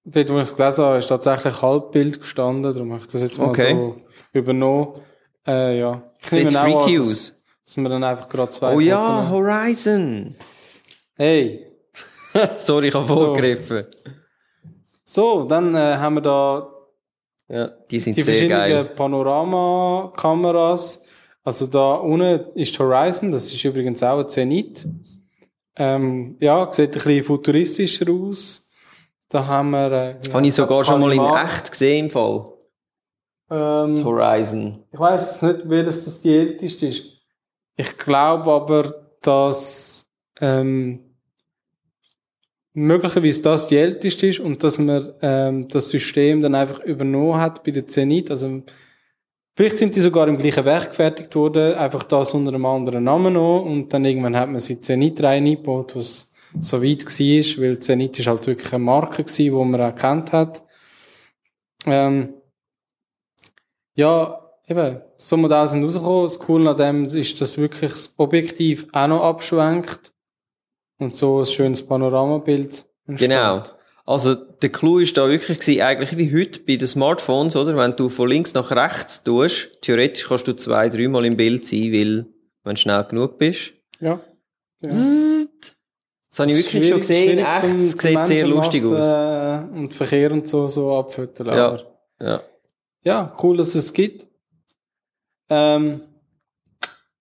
dort, 0.04 0.30
wo 0.30 0.38
ich 0.38 0.44
es 0.44 0.56
gelesen 0.56 0.84
habe, 0.84 0.98
ist 0.98 1.08
tatsächlich 1.08 1.62
Halbbild 1.62 2.20
gestanden, 2.20 2.64
darum 2.74 2.92
habe 2.94 3.02
ich 3.02 3.08
das 3.08 3.22
jetzt 3.22 3.38
mal 3.38 3.50
Okay. 3.50 3.74
so 3.74 4.02
übernommen. 4.34 4.94
Äh, 5.46 5.80
ja. 5.80 6.12
Ich 6.20 6.30
Sieht 6.30 6.46
nehme 6.46 6.60
auch 6.60 6.84
freaky 6.84 6.96
an, 6.98 7.02
aus. 7.04 7.37
Dass, 7.68 7.84
wir 7.84 7.90
dann 7.90 8.04
einfach 8.04 8.30
gerade 8.30 8.52
zwei 8.52 8.76
Oh 8.76 8.80
ja, 8.80 9.04
Fotos. 9.04 9.30
Horizon. 9.30 10.36
Hey! 11.16 11.66
Sorry, 12.58 12.88
ich 12.90 12.94
habe 12.94 13.08
So. 13.08 13.16
vorgegriffen. 13.16 13.88
So, 15.06 15.44
dann 15.44 15.74
äh, 15.76 15.98
haben 15.98 16.16
wir 16.16 16.22
da 16.22 16.68
Ja, 17.50 17.68
die 17.90 18.00
sind 18.00 18.16
die 18.18 18.22
sehr 18.22 18.34
verschiedenen 18.34 18.70
geil. 18.70 18.86
Panorama-Kameras. 18.96 21.02
Also 21.44 21.66
da 21.68 21.96
unten 21.96 22.42
ist 22.56 22.78
Horizon, 22.80 23.32
das 23.32 23.46
ist 23.52 23.64
übrigens 23.64 24.04
auch 24.04 24.20
ein 24.20 24.28
Zenit. 24.30 24.86
Ähm, 25.78 26.36
ja, 26.40 26.72
sieht 26.74 26.90
ein 26.90 26.94
bisschen 27.04 27.24
futuristischer 27.24 28.06
aus. 28.12 28.70
Da 29.30 29.46
haben 29.46 29.70
wir... 29.72 29.92
Äh, 29.92 30.16
ja, 30.28 30.34
Habe 30.34 30.48
ich 30.48 30.56
sogar 30.56 30.84
schon 30.84 31.00
mal 31.02 31.12
in 31.14 31.22
echt 31.24 31.72
gesehen 31.72 32.06
im 32.06 32.12
Fall. 32.12 32.46
Ähm, 33.50 34.04
Horizon. 34.04 34.84
Ich 34.92 35.00
weiß 35.00 35.42
nicht, 35.44 35.70
welches 35.70 36.04
das 36.06 36.22
die 36.22 36.36
älteste 36.36 36.88
ist. 36.88 37.17
Ich 37.78 37.96
glaube 37.96 38.52
aber, 38.52 39.06
dass 39.22 40.08
ähm, 40.42 41.00
möglicherweise 42.74 43.42
das 43.44 43.68
die 43.68 43.78
älteste 43.78 44.28
ist 44.28 44.40
und 44.40 44.64
dass 44.64 44.80
man 44.80 45.14
ähm, 45.22 45.68
das 45.68 45.90
System 45.90 46.42
dann 46.42 46.56
einfach 46.56 46.80
übernommen 46.80 47.40
hat 47.40 47.64
bei 47.64 47.72
der 47.72 47.86
Zenit. 47.86 48.32
Also 48.32 48.64
vielleicht 49.56 49.78
sind 49.78 49.96
die 49.96 50.02
sogar 50.02 50.28
im 50.28 50.40
gleichen 50.40 50.66
Werk 50.66 50.90
gefertigt 50.90 51.36
worden, 51.36 51.76
einfach 51.76 52.04
das 52.04 52.34
unter 52.34 52.52
einem 52.52 52.66
anderen 52.66 53.04
Namen 53.04 53.34
noch 53.34 53.62
und 53.62 53.94
dann 53.94 54.06
irgendwann 54.06 54.36
hat 54.36 54.50
man 54.50 54.60
sie 54.60 54.82
Zenit 54.82 55.22
reingebaut, 55.22 55.96
was 55.96 56.32
so 56.60 56.82
weit 56.82 57.06
war, 57.06 57.64
weil 57.64 57.80
Zenit 57.80 58.18
ist 58.18 58.28
halt 58.28 58.48
wirklich 58.48 58.74
eine 58.74 58.84
Marke 58.84 59.24
gewesen, 59.24 59.44
die 59.44 59.52
man 59.52 59.96
kennt 59.96 60.34
hat. 60.34 60.64
Ähm, 61.86 62.34
ja, 63.96 64.47
eben, 64.68 65.02
so 65.18 65.38
Modelle 65.38 65.68
sind 65.68 65.84
rausgekommen. 65.84 66.24
Das 66.24 66.40
Coole 66.40 66.70
an 66.70 66.78
dem 66.78 67.06
ist, 67.06 67.42
dass 67.42 67.58
wirklich 67.58 67.92
das 67.92 68.14
Objektiv 68.18 68.88
auch 68.92 69.08
noch 69.08 69.24
abschwenkt 69.24 70.14
und 71.00 71.16
so 71.16 71.40
ein 71.40 71.46
schönes 71.46 71.86
Panoramabild 71.86 72.86
entsteht. 73.06 73.30
Genau. 73.30 73.64
Also, 74.06 74.36
der 74.36 74.70
Clou 74.70 75.00
ist 75.00 75.18
da 75.18 75.28
wirklich 75.28 75.60
gewesen, 75.60 75.82
eigentlich 75.82 76.18
wie 76.18 76.34
heute 76.34 76.62
bei 76.62 76.78
den 76.78 76.88
Smartphones, 76.88 77.58
oder? 77.58 77.76
Wenn 77.76 77.94
du 77.98 78.08
von 78.08 78.30
links 78.30 78.54
nach 78.54 78.72
rechts 78.72 79.22
tust, 79.22 79.82
theoretisch 79.82 80.26
kannst 80.26 80.48
du 80.48 80.56
zwei, 80.56 80.88
dreimal 80.88 81.26
im 81.26 81.36
Bild 81.36 81.68
sein, 81.68 81.92
weil, 81.92 82.26
wenn 82.64 82.76
du 82.76 82.78
schnell 82.78 83.04
genug 83.04 83.38
bist. 83.38 83.74
Ja. 84.00 84.22
ja. 84.82 84.90
Das 86.30 86.40
habe 86.40 86.52
ich 86.52 86.58
wirklich 86.58 86.88
schon 86.88 87.00
gesehen, 87.00 87.40
echt, 87.40 87.64
es 87.64 87.92
sieht 87.94 88.26
sehr 88.26 88.48
lustig 88.48 88.86
aus. 88.86 89.72
Und 89.74 89.94
Verkehr 89.94 90.32
und 90.32 90.48
so, 90.48 90.68
so 90.68 90.96
abfüttern. 90.96 91.48
Ja. 91.48 91.80
Ja. 92.20 92.42
ja, 93.04 93.36
cool, 93.42 93.58
dass 93.58 93.76
es 93.76 93.92
gibt. 93.92 94.27
Ähm, 95.50 96.02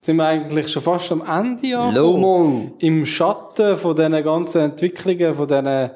sind 0.01 0.15
wir 0.17 0.25
eigentlich 0.25 0.69
schon 0.69 0.81
fast 0.81 1.11
am 1.11 1.21
Ende 1.21 1.77
angekommen. 1.77 2.73
Im 2.79 3.05
Schatten 3.05 3.75
von 3.77 3.95
diesen 3.95 4.23
ganzen 4.23 4.61
Entwicklungen, 4.61 5.35
von 5.35 5.47
diesen 5.47 5.91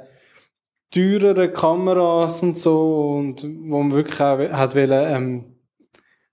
teureren 0.91 1.53
Kameras 1.53 2.43
und 2.43 2.57
so, 2.57 3.15
und 3.17 3.43
wo 3.43 3.81
man 3.81 3.91
wirklich 3.91 4.19
auch 4.19 4.37
hat 4.37 4.75
wollen, 4.75 5.15
ähm, 5.15 5.55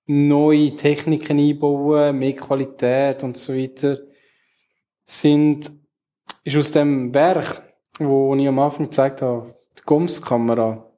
neue 0.07 0.75
Techniken 0.75 1.39
einbauen, 1.39 2.19
mehr 2.19 2.35
Qualität 2.35 3.23
und 3.23 3.37
so 3.37 3.55
weiter, 3.55 3.99
sind, 5.05 5.71
ist 6.45 6.57
aus 6.57 6.73
dem 6.73 7.15
Werk, 7.15 7.63
wo 7.99 8.35
ich 8.35 8.49
am 8.49 8.59
Anfang 8.59 8.87
gezeigt 8.87 9.23
habe, 9.23 9.55
die 9.79 9.83
GOMS-Kamera, 9.85 10.91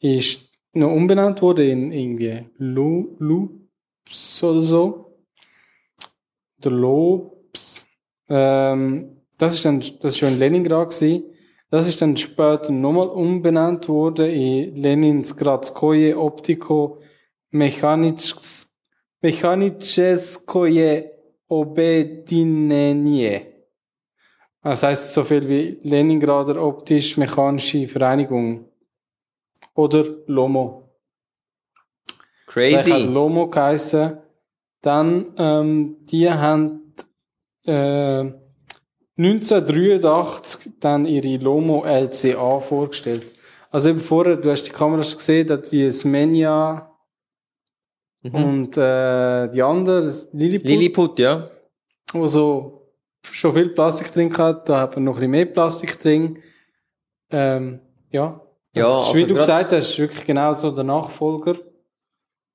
ist 0.00 0.50
noch 0.72 0.90
umbenannt 0.90 1.40
worden 1.42 1.68
in 1.68 1.92
irgendwie 1.92 2.50
Lu 2.56 3.16
Loops 4.06 4.42
oder 4.42 4.60
so. 4.60 5.18
Der 6.58 6.72
Loops. 6.72 7.86
Ähm, 8.28 9.22
das 9.38 9.54
ist 9.54 9.64
dann, 9.64 9.80
das 9.80 10.12
ist 10.12 10.18
schon 10.18 10.34
in 10.34 10.38
Leningrad 10.38 10.90
gewesen. 10.90 11.24
Das 11.70 11.86
ist 11.86 12.02
dann 12.02 12.16
später 12.16 12.70
nochmal 12.70 13.08
umbenannt 13.08 13.88
worden 13.88 14.28
in 14.30 14.76
Leninskradskoje 14.76 16.18
Optiko 16.18 17.00
Mechanisch- 17.50 18.68
Mechanicheskoje 19.22 21.10
Obedinenie. 21.48 23.40
Das 24.62 24.82
heißt 24.82 25.12
so 25.14 25.24
viel 25.24 25.48
wie 25.48 25.78
Leningrader 25.82 26.62
optisch-mechanische 26.62 27.88
Vereinigung. 27.88 28.68
Oder 29.74 30.04
LOMO. 30.26 30.81
Das 32.54 32.86
hat 32.86 32.86
Crazy. 32.86 33.02
Lomo 33.04 33.48
geheissen. 33.48 34.18
Dann, 34.82 35.26
ähm, 35.38 35.96
die 36.06 36.30
haben, 36.30 36.94
äh, 37.64 38.24
1983 39.16 40.72
dann 40.80 41.06
ihre 41.06 41.36
Lomo 41.42 41.84
LCA 41.84 42.60
vorgestellt. 42.60 43.26
Also 43.70 43.90
eben 43.90 44.00
vorher, 44.00 44.36
du 44.36 44.50
hast 44.50 44.64
die 44.64 44.70
Kameras 44.70 45.16
gesehen, 45.16 45.46
da 45.46 45.56
die 45.56 45.90
Smenia 45.90 46.88
Mhm. 48.24 48.34
und 48.34 48.76
äh, 48.76 49.48
die 49.50 49.62
andere, 49.62 50.12
Lilliput, 50.32 50.68
Lilliput, 50.68 51.18
ja. 51.18 51.50
wo 52.12 52.26
so 52.28 52.92
schon 53.22 53.52
viel 53.52 53.70
Plastik 53.70 54.12
drin 54.12 54.36
hat, 54.38 54.68
da 54.68 54.80
hat 54.82 54.94
man 54.94 55.04
noch 55.04 55.14
ein 55.14 55.18
bisschen 55.20 55.30
mehr 55.32 55.46
Plastik 55.46 55.98
drin. 55.98 56.38
Ähm, 57.30 57.80
ja. 58.10 58.40
Ja, 58.74 58.82
Das 58.84 58.84
ist, 58.86 58.96
also 59.08 59.14
wie 59.16 59.22
du 59.24 59.34
grad- 59.34 59.40
gesagt 59.40 59.72
hast, 59.72 59.90
ist 59.90 59.98
wirklich 59.98 60.24
genau 60.24 60.52
so 60.52 60.70
der 60.70 60.84
Nachfolger. 60.84 61.56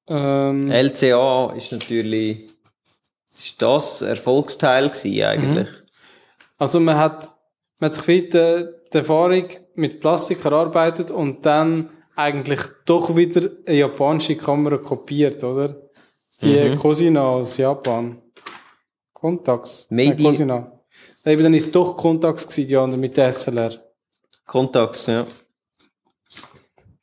Ähm, 0.07 0.71
LCA 0.71 1.53
ist 1.55 1.71
natürlich, 1.71 2.47
ist 3.33 3.61
das 3.61 4.01
Erfolgsteil 4.01 4.89
gewesen, 4.89 5.23
eigentlich. 5.23 5.67
Also 6.57 6.79
man 6.79 6.97
hat, 6.97 7.29
man 7.79 7.89
hat 7.89 7.95
sich 7.95 8.07
wieder 8.07 8.63
die 8.63 8.97
Erfahrung 8.97 9.47
mit 9.75 9.99
Plastik 9.99 10.43
erarbeitet 10.45 11.11
und 11.11 11.45
dann 11.45 11.89
eigentlich 12.15 12.61
doch 12.85 13.15
wieder 13.15 13.49
eine 13.65 13.77
japanische 13.77 14.35
Kamera 14.37 14.77
kopiert, 14.77 15.43
oder? 15.43 15.75
Die 16.41 16.57
Mhm. 16.69 16.79
Cosina 16.79 17.21
aus 17.27 17.57
Japan. 17.57 18.21
Contax. 19.13 19.85
Made 19.89 20.09
Nein, 20.09 20.17
in- 20.19 20.23
Cosina. 20.25 20.71
Eben, 21.25 21.43
dann 21.43 21.53
ist 21.53 21.65
es 21.67 21.71
doch 21.71 21.97
Contax 21.97 22.47
gewesen, 22.47 22.67
die 22.69 22.77
andere 22.77 22.97
mit 22.99 23.17
der 23.17 23.27
SLR. 23.33 23.73
Kontax, 24.45 25.07
ja. 25.07 25.27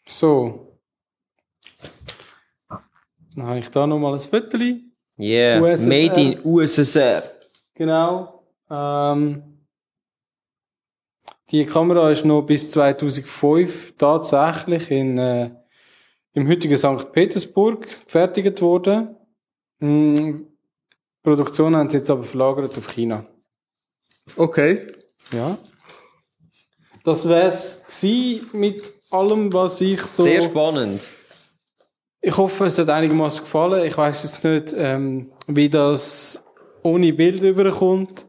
So. 0.07 0.74
Dann 3.35 3.47
habe 3.47 3.59
ich 3.59 3.71
da 3.71 3.87
nochmal 3.87 4.15
ein 4.15 4.21
Viertel. 4.21 4.81
Yeah. 5.19 5.61
USSR. 5.61 5.89
Made 5.89 6.21
in 6.21 6.45
USSR. 6.45 7.23
Genau. 7.75 8.45
Ähm, 8.71 9.43
die 11.51 11.67
Kamera 11.67 12.11
ist 12.11 12.25
noch 12.25 12.43
bis 12.43 12.71
2005 12.71 13.95
tatsächlich 13.97 14.91
in, 14.91 15.19
äh, 15.19 15.51
im 16.33 16.49
heutigen 16.49 16.77
St. 16.77 17.13
Petersburg 17.13 17.83
gefertigt 18.05 18.61
worden. 18.63 19.17
Mm, 19.79 20.15
die 20.15 20.47
Produktion 21.23 21.77
haben 21.77 21.91
sie 21.91 21.99
jetzt 21.99 22.11
aber 22.11 22.25
verlagert 22.25 22.77
auf 22.79 22.89
China. 22.89 23.27
Okay. 24.37 24.87
Ja. 25.33 25.59
Das 27.05 27.29
wär's 27.29 27.83
gsi 27.87 28.43
mit 28.53 28.93
allem, 29.11 29.53
was 29.53 29.81
ich 29.81 30.01
so. 30.03 30.23
Sehr 30.23 30.43
spannend. 30.43 31.01
Ich 32.27 32.39
hoffe, 32.39 32.65
es 32.65 32.79
hat 32.79 32.89
einigermaßen 32.89 33.45
gefallen. 33.45 33.85
Ich 33.87 33.99
weiß 33.99 34.23
jetzt 34.23 34.45
nicht, 34.45 34.75
ähm, 34.79 35.31
wie 35.47 35.69
das 35.69 36.43
ohne 36.83 37.13
Bild 37.13 37.43
überkommt. 37.43 38.25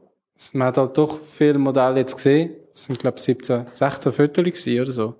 Man 0.52 0.68
hat 0.68 0.78
halt 0.78 0.98
doch 0.98 1.18
viele 1.24 1.58
Modelle 1.58 2.02
jetzt 2.02 2.16
gesehen. 2.18 2.58
Es 2.74 2.84
sind, 2.84 3.00
glaube 3.00 3.16
ich, 3.18 3.24
17, 3.24 3.68
16 3.72 4.12
Fotos 4.12 4.68
oder 4.68 4.92
so. 4.92 5.16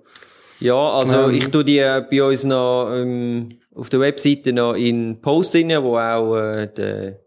Ja, 0.60 0.74
also 0.74 1.22
Ähm. 1.30 1.34
ich 1.34 1.50
tu 1.50 1.62
die 1.62 1.78
äh, 1.78 2.04
bei 2.10 2.22
uns 2.22 2.44
noch 2.44 2.90
ähm, 2.92 3.58
auf 3.74 3.88
der 3.88 4.00
Webseite 4.00 4.52
noch 4.52 4.74
in 4.74 5.22
Post 5.22 5.54
drin, 5.54 5.72
wo 5.82 5.96
auch 5.96 6.36
äh, 6.36 6.66
der 6.66 7.20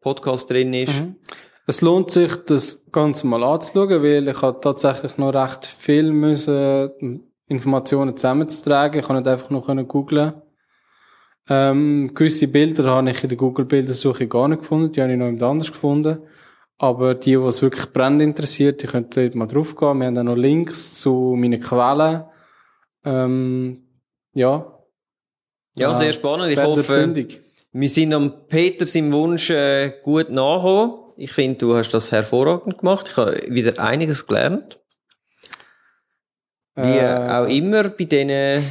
Podcast 0.00 0.48
drin 0.48 0.72
ist. 0.72 1.02
Es 1.66 1.80
lohnt 1.80 2.12
sich, 2.12 2.32
das 2.46 2.84
Ganze 2.92 3.26
mal 3.26 3.42
anzuschauen, 3.42 4.04
weil 4.04 4.28
ich 4.28 4.40
habe 4.40 4.60
tatsächlich 4.60 5.18
noch 5.18 5.34
recht 5.34 5.66
viel 5.66 6.12
müssen, 6.12 7.24
Informationen 7.48 8.16
zusammenzutragen. 8.16 9.00
Ich 9.00 9.06
kann 9.08 9.16
nicht 9.16 9.26
einfach 9.26 9.50
noch 9.50 9.66
googlen. 9.88 10.34
Ähm, 11.48 12.10
gewisse 12.14 12.48
Bilder 12.48 12.84
habe 12.90 13.10
ich 13.10 13.22
in 13.22 13.28
der 13.28 13.38
Google-Bildersuche 13.38 14.26
gar 14.26 14.48
nicht 14.48 14.60
gefunden, 14.62 14.90
die 14.90 15.00
habe 15.00 15.12
ich 15.12 15.18
noch 15.18 15.26
jemand 15.26 15.42
anders 15.42 15.70
gefunden. 15.72 16.18
Aber 16.78 17.14
die, 17.14 17.30
die 17.30 17.36
es 17.36 17.62
wirklich 17.62 17.86
brennend 17.92 18.22
interessiert, 18.22 18.82
die 18.82 18.86
können 18.86 19.08
dort 19.14 19.34
mal 19.34 19.46
drauf 19.46 19.74
gehen. 19.76 19.98
Wir 19.98 20.06
haben 20.06 20.18
auch 20.18 20.22
noch 20.24 20.34
Links 20.36 20.94
zu 21.00 21.34
meinen 21.38 21.60
Quellen. 21.60 22.24
Ähm, 23.04 23.82
ja. 24.34 24.72
Ja, 25.78 25.90
Ah, 25.90 25.94
sehr 25.94 26.12
spannend. 26.12 26.52
Ich 26.52 26.62
hoffe, 26.62 26.82
fündig. 26.82 27.40
wir 27.72 27.88
sind 27.88 28.12
am 28.12 28.46
Peter 28.48 28.86
seinem 28.86 29.12
Wunsch 29.12 29.50
äh, 29.50 29.92
gut 30.02 30.30
nachgekommen. 30.30 30.94
Ich 31.16 31.32
finde, 31.32 31.58
du 31.58 31.76
hast 31.76 31.90
das 31.94 32.10
hervorragend 32.12 32.78
gemacht. 32.78 33.08
Ich 33.10 33.16
habe 33.16 33.40
wieder 33.48 33.78
einiges 33.82 34.26
gelernt. 34.26 34.78
Wie 36.74 36.98
Äh, 36.98 37.28
auch 37.30 37.46
immer 37.48 37.84
bei 37.88 38.04
diesen 38.04 38.62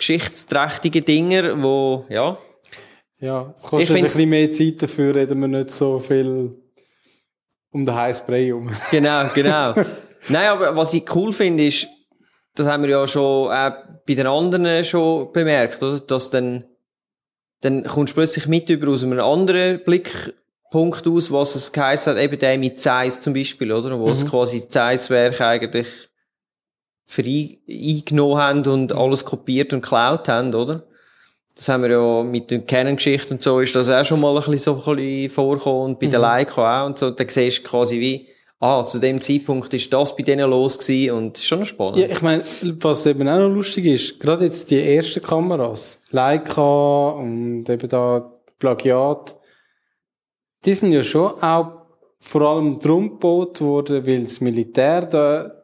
geschichtsträchtigen 0.00 1.04
Dingen, 1.04 1.62
wo, 1.62 2.04
ja, 2.08 2.38
Ja, 3.20 3.52
es 3.54 3.64
Ich 3.64 3.70
kostet 3.70 3.96
ein 3.96 4.02
bisschen 4.04 4.28
mehr 4.28 4.50
Zeit 4.50 4.82
dafür, 4.82 5.14
reden 5.14 5.40
wir 5.40 5.48
nicht 5.48 5.70
so 5.70 5.98
viel 5.98 6.56
um 7.70 7.86
den 7.86 7.94
heißen 7.94 8.26
Brei 8.26 8.52
um. 8.52 8.70
Genau, 8.90 9.28
genau. 9.34 9.74
Nein, 10.28 10.48
aber 10.48 10.76
was 10.76 10.92
ich 10.94 11.04
cool 11.14 11.32
finde, 11.32 11.66
ist, 11.66 11.86
das 12.54 12.66
haben 12.66 12.82
wir 12.82 12.90
ja 12.90 13.06
schon 13.06 13.50
auch 13.50 13.72
bei 14.06 14.14
den 14.14 14.26
anderen 14.26 14.82
schon 14.84 15.32
bemerkt, 15.32 15.82
oder? 15.82 16.00
Dass 16.00 16.30
dann, 16.30 16.64
dann 17.60 17.84
kommst 17.84 18.12
du 18.12 18.14
plötzlich 18.16 18.46
mit 18.46 18.68
über 18.70 18.90
aus 18.90 19.04
einem 19.04 19.20
anderen 19.20 19.84
Blickpunkt 19.84 21.06
aus, 21.06 21.30
was 21.30 21.54
es 21.54 21.72
geheißen 21.72 22.14
hat, 22.14 22.22
eben 22.22 22.38
der 22.38 22.58
mit 22.58 22.80
Zeiss 22.80 23.20
zum 23.20 23.34
Beispiel, 23.34 23.70
oder? 23.70 23.98
Wo 23.98 24.08
es 24.08 24.26
quasi 24.26 24.66
Zeiss-Werk 24.66 25.40
eigentlich 25.40 26.09
für 27.10 27.22
ein- 27.22 27.56
eingenommen 27.68 28.38
haben 28.38 28.66
und 28.68 28.92
alles 28.92 29.24
kopiert 29.24 29.72
und 29.72 29.82
geklaut 29.82 30.28
haben, 30.28 30.54
oder? 30.54 30.84
Das 31.56 31.68
haben 31.68 31.82
wir 31.82 31.90
ja 31.90 32.22
mit 32.22 32.50
den 32.52 32.64
Canon-Geschichten 32.66 33.34
und 33.34 33.42
so 33.42 33.58
ist 33.60 33.74
das 33.74 33.90
auch 33.90 34.04
schon 34.04 34.20
mal 34.20 34.30
ein 34.30 34.36
bisschen 34.36 34.58
so 34.58 34.74
ein 34.90 34.96
bisschen 34.96 35.30
vorgekommen 35.30 35.82
und 35.90 35.98
bei 35.98 36.06
der 36.06 36.20
Leica 36.20 36.82
auch 36.82 36.86
und 36.86 36.96
so. 36.96 37.10
Da 37.10 37.24
siehst 37.26 37.58
du 37.64 37.68
quasi 37.68 37.98
wie, 38.00 38.28
ah, 38.60 38.84
zu 38.86 39.00
dem 39.00 39.20
Zeitpunkt 39.20 39.74
ist 39.74 39.92
das 39.92 40.14
bei 40.16 40.22
denen 40.22 40.48
los 40.48 40.78
gewesen 40.78 41.10
und 41.16 41.32
das 41.34 41.42
ist 41.42 41.48
schon 41.48 41.66
spannend. 41.66 41.98
Ja, 41.98 42.06
ich 42.06 42.22
meine, 42.22 42.44
was 42.80 43.04
eben 43.06 43.28
auch 43.28 43.38
noch 43.40 43.48
lustig 43.48 43.86
ist, 43.86 44.20
gerade 44.20 44.44
jetzt 44.44 44.70
die 44.70 44.80
ersten 44.80 45.20
Kameras, 45.20 46.00
Leica 46.12 47.08
und 47.10 47.68
eben 47.68 47.88
da 47.88 48.32
Plagiat, 48.60 49.34
die 50.64 50.74
sind 50.74 50.92
ja 50.92 51.02
schon 51.02 51.42
auch 51.42 51.72
vor 52.20 52.42
allem 52.42 52.78
drum 52.78 53.10
gebaut 53.10 53.60
worden, 53.60 54.06
weil 54.06 54.22
das 54.22 54.40
Militär 54.40 55.02
da 55.02 55.59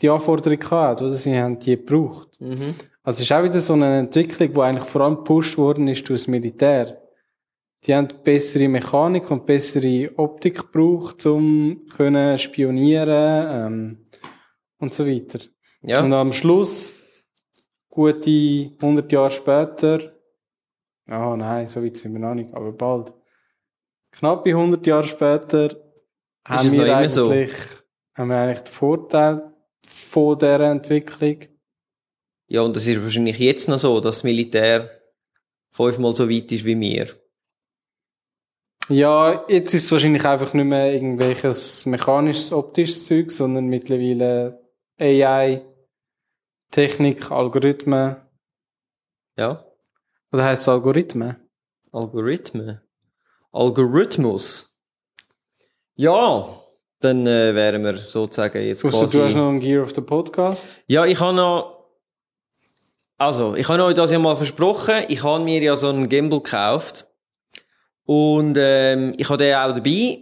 die 0.00 0.08
Anforderung 0.08 0.70
hat, 0.70 1.02
oder? 1.02 1.12
Sie 1.12 1.36
haben 1.36 1.58
die 1.58 1.76
gebraucht. 1.76 2.40
Mhm. 2.40 2.74
Also 3.02 3.18
es 3.18 3.30
ist 3.30 3.32
auch 3.32 3.42
wieder 3.42 3.60
so 3.60 3.72
eine 3.72 3.98
Entwicklung, 3.98 4.52
die 4.52 4.60
eigentlich 4.60 4.84
vor 4.84 5.00
allem 5.02 5.16
gepusht 5.16 5.56
worden 5.56 5.88
ist 5.88 6.08
durch 6.08 6.20
das 6.20 6.28
Militär. 6.28 7.02
Die 7.84 7.94
haben 7.94 8.08
bessere 8.24 8.68
Mechanik 8.68 9.30
und 9.30 9.46
bessere 9.46 10.10
Optik 10.16 10.58
gebraucht, 10.58 11.24
um 11.26 11.86
können 11.86 12.38
spionieren 12.38 13.46
ähm, 13.50 14.06
und 14.78 14.94
so 14.94 15.06
weiter. 15.06 15.40
Ja. 15.82 16.02
Und 16.02 16.12
am 16.12 16.32
Schluss, 16.32 16.92
gute 17.88 18.72
100 18.80 19.10
Jahre 19.12 19.30
später, 19.30 20.12
ah 21.06 21.36
nein, 21.36 21.66
so 21.66 21.82
weit 21.84 21.96
sind 21.96 22.12
wir 22.12 22.20
noch 22.20 22.34
nicht, 22.34 22.52
aber 22.52 22.72
bald, 22.72 23.14
knappe 24.10 24.50
100 24.50 24.84
Jahre 24.86 25.04
später, 25.04 25.76
haben 26.44 26.72
wir, 26.72 27.08
so? 27.08 27.28
eigentlich, 27.28 27.52
haben 28.14 28.28
wir 28.28 28.36
eigentlich 28.36 28.60
den 28.60 28.72
Vorteil 28.72 29.54
von 29.88 30.38
dieser 30.38 30.60
Entwicklung. 30.70 31.48
Ja, 32.46 32.62
und 32.62 32.76
das 32.76 32.86
ist 32.86 33.02
wahrscheinlich 33.02 33.38
jetzt 33.38 33.68
noch 33.68 33.78
so, 33.78 34.00
dass 34.00 34.16
das 34.16 34.24
Militär 34.24 34.90
fünfmal 35.70 36.14
so 36.14 36.28
weit 36.28 36.50
ist 36.52 36.64
wie 36.64 36.78
wir. 36.78 37.08
Ja, 38.88 39.44
jetzt 39.48 39.74
ist 39.74 39.84
es 39.84 39.92
wahrscheinlich 39.92 40.24
einfach 40.24 40.54
nicht 40.54 40.64
mehr 40.64 40.92
irgendwelches 40.94 41.84
mechanisches, 41.84 42.52
optisches 42.52 43.06
Zeug, 43.06 43.30
sondern 43.30 43.66
mittlerweile 43.66 44.62
AI, 44.98 45.62
Technik, 46.70 47.30
Algorithmen. 47.30 48.16
Ja. 49.36 49.66
Oder 50.32 50.44
heißt 50.44 50.62
es 50.62 50.68
Algorithmen? 50.68 51.36
Algorithmen. 51.92 52.80
Algorithmus. 53.52 54.74
Ja, 55.94 56.62
dann 57.00 57.26
äh, 57.26 57.54
wären 57.54 57.84
wir 57.84 57.96
sozusagen 57.96 58.62
jetzt 58.62 58.82
Du, 58.82 58.90
quasi... 58.90 59.16
du 59.16 59.24
hast 59.24 59.34
noch 59.34 59.48
einen 59.48 59.60
Gear 59.60 59.82
of 59.82 59.94
the 59.94 60.00
Podcast? 60.00 60.78
Ja, 60.86 61.06
ich 61.06 61.18
habe 61.20 61.36
noch... 61.36 61.78
Also, 63.16 63.54
ich 63.56 63.68
habe 63.68 63.84
euch 63.84 63.94
das 63.94 64.10
ja 64.10 64.18
mal 64.18 64.36
versprochen. 64.36 65.04
Ich 65.08 65.22
habe 65.24 65.42
mir 65.42 65.60
ja 65.60 65.74
so 65.74 65.88
einen 65.88 66.08
Gimbal 66.08 66.40
gekauft. 66.40 67.06
Und 68.04 68.56
ähm, 68.58 69.14
ich 69.16 69.28
habe 69.28 69.38
den 69.38 69.54
auch 69.56 69.72
dabei. 69.72 70.20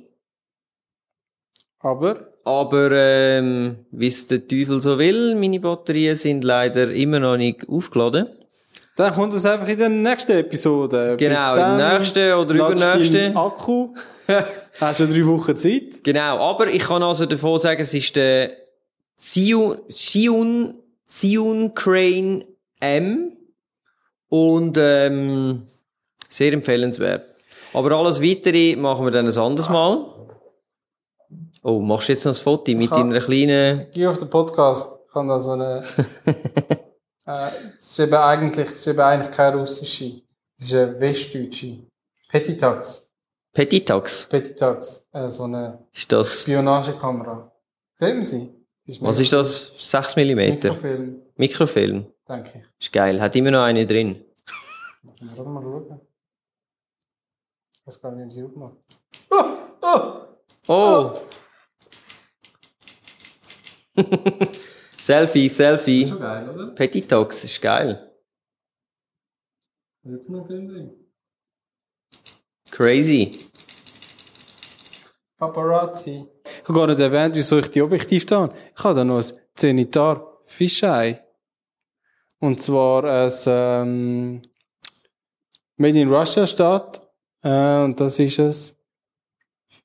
Aber? 1.78 2.32
Aber 2.44 2.90
ähm, 2.92 3.86
wie 3.90 4.06
es 4.06 4.26
der 4.26 4.46
Teufel 4.46 4.80
so 4.80 4.98
will, 4.98 5.34
meine 5.34 5.60
Batterien 5.60 6.16
sind 6.16 6.44
leider 6.44 6.90
immer 6.92 7.20
noch 7.20 7.36
nicht 7.36 7.68
aufgeladen. 7.68 8.28
Dann 8.96 9.12
kommt 9.12 9.34
das 9.34 9.44
einfach 9.44 9.68
in 9.68 9.78
der 9.78 9.88
nächsten 9.88 10.32
Episode. 10.32 11.16
Genau, 11.18 11.54
in 11.54 11.78
der 11.78 11.98
nächsten 11.98 12.32
oder 12.32 12.54
übernächsten. 12.54 13.36
Akku. 13.36 13.94
Hast 14.80 15.00
du 15.00 15.06
drei 15.06 15.26
Wochen 15.26 15.56
Zeit? 15.56 16.04
Genau, 16.04 16.38
aber 16.38 16.68
ich 16.68 16.82
kann 16.82 17.02
also 17.02 17.26
davon 17.26 17.58
sagen, 17.58 17.80
es 17.80 17.94
ist 17.94 18.14
der 18.16 18.52
Zion, 19.16 19.78
Zion, 19.88 20.78
Zion 21.06 21.74
Crane 21.74 22.44
M 22.80 23.32
und 24.28 24.76
ähm, 24.78 25.66
sehr 26.28 26.52
empfehlenswert. 26.52 27.26
Aber 27.72 27.92
alles 27.92 28.22
Weitere 28.22 28.76
machen 28.76 29.06
wir 29.06 29.10
dann 29.10 29.26
ein 29.26 29.38
anderes 29.38 29.68
Mal. 29.68 30.12
Oh, 31.62 31.80
machst 31.80 32.08
du 32.08 32.12
jetzt 32.12 32.24
noch 32.24 32.32
ein 32.32 32.40
Foto 32.42 32.72
mit 32.72 32.90
kann- 32.90 33.10
deiner 33.10 33.24
kleinen... 33.24 33.90
Gear 33.92 34.12
of 34.12 34.20
the 34.20 34.26
Podcast 34.26 34.88
kann 35.12 35.28
da 35.28 35.40
so 35.40 35.52
eine... 35.52 35.82
äh, 37.26 37.48
es 37.78 37.90
ist 37.90 37.98
eben 37.98 38.14
eigentlich, 38.14 38.70
ist 38.70 38.86
eben 38.86 39.00
eigentlich 39.00 39.34
keine 39.34 39.56
russische. 39.56 40.20
Es 40.58 40.66
ist 40.66 40.74
eine 40.74 41.00
westdeutsche. 41.00 41.78
Petitax. 42.28 43.05
Petitax, 43.56 44.26
Petitax. 44.26 45.08
Äh, 45.12 45.30
so 45.30 45.44
eine 45.44 45.86
ist 45.90 46.12
das... 46.12 46.42
Spionagekamera. 46.42 47.50
Sehen 47.94 48.22
Sie? 48.22 48.52
Das 48.86 49.00
Was 49.00 49.18
ist 49.18 49.32
das? 49.32 49.72
6 49.78 50.14
mm? 50.16 50.20
Mikrofilm, 50.34 51.22
Mikrofilm. 51.36 52.12
denke 52.28 52.50
ich. 52.58 52.64
Ist 52.78 52.92
geil, 52.92 53.18
hat 53.18 53.34
immer 53.34 53.50
noch 53.50 53.62
eine 53.62 53.86
drin. 53.86 54.22
Gerade 55.34 55.48
mal 55.48 55.62
schauen. 55.62 56.00
Ich 57.72 57.86
weiß 57.86 58.02
gar 58.02 58.12
nicht, 58.12 58.28
wie 58.28 58.32
sie 58.34 58.42
aufmacht. 58.44 58.76
Oh! 59.30 59.44
Oh! 59.80 60.26
Oh! 60.68 61.14
Selfie, 64.98 65.48
Selfie. 65.48 66.04
So 66.04 66.18
geil, 66.18 66.50
oder? 66.50 66.66
Petitox 66.74 67.44
ist 67.44 67.62
geil. 67.62 68.12
Mikrofilm. 70.02 71.05
Crazy. 72.76 73.32
Paparazzi. 75.38 76.26
Ich 76.44 76.68
habe 76.68 76.74
gar 76.74 76.86
nicht 76.88 77.00
erwähnt, 77.00 77.34
wieso 77.34 77.56
ich 77.58 77.70
die 77.70 77.80
Objektiv 77.80 78.26
da 78.26 78.42
habe. 78.42 78.54
Ich 78.76 78.84
habe 78.84 78.94
da 78.96 79.02
noch 79.02 79.16
ein 79.16 79.32
Zenitar 79.54 80.42
Fisheye. 80.44 81.20
Und 82.38 82.60
zwar 82.60 83.04
ein 83.04 83.32
ähm, 83.46 84.42
Made 85.78 85.98
in 85.98 86.12
Russia 86.12 86.46
steht. 86.46 87.00
Äh, 87.42 87.82
und 87.82 87.98
das 87.98 88.18
ist 88.18 88.38
es. 88.40 88.76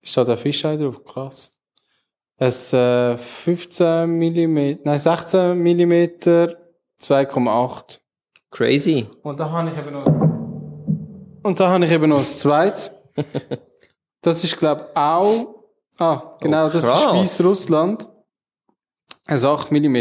Steht 0.04 0.28
da 0.28 0.36
Fisheye 0.36 0.78
drauf, 0.78 1.02
krass. 1.06 1.50
Es 2.36 2.74
äh, 2.74 3.18
15 3.18 4.10
mm, 4.20 4.80
nein 4.84 5.00
16 5.00 5.58
mm 5.58 5.94
2,8. 7.00 8.00
Crazy. 8.50 9.08
Und 9.24 9.40
da 9.40 9.50
habe 9.50 9.70
ich 9.70 9.78
eben 9.78 9.94
noch 9.94 10.31
und 11.44 11.60
da 11.60 11.70
habe 11.70 11.86
ich 11.86 11.92
eben 11.92 12.10
noch 12.10 12.20
das 12.20 12.40
zweites. 12.40 12.92
Das 14.22 14.44
ist 14.44 14.58
glaube 14.58 14.88
ich 14.90 14.96
auch 14.98 15.66
ah 15.98 16.38
genau 16.40 16.68
Oh, 16.68 16.70
das 16.70 16.84
ist. 16.84 16.90
Weißrussland. 16.90 18.08
Ein 19.26 19.44
8 19.44 19.72
mm. 19.72 19.98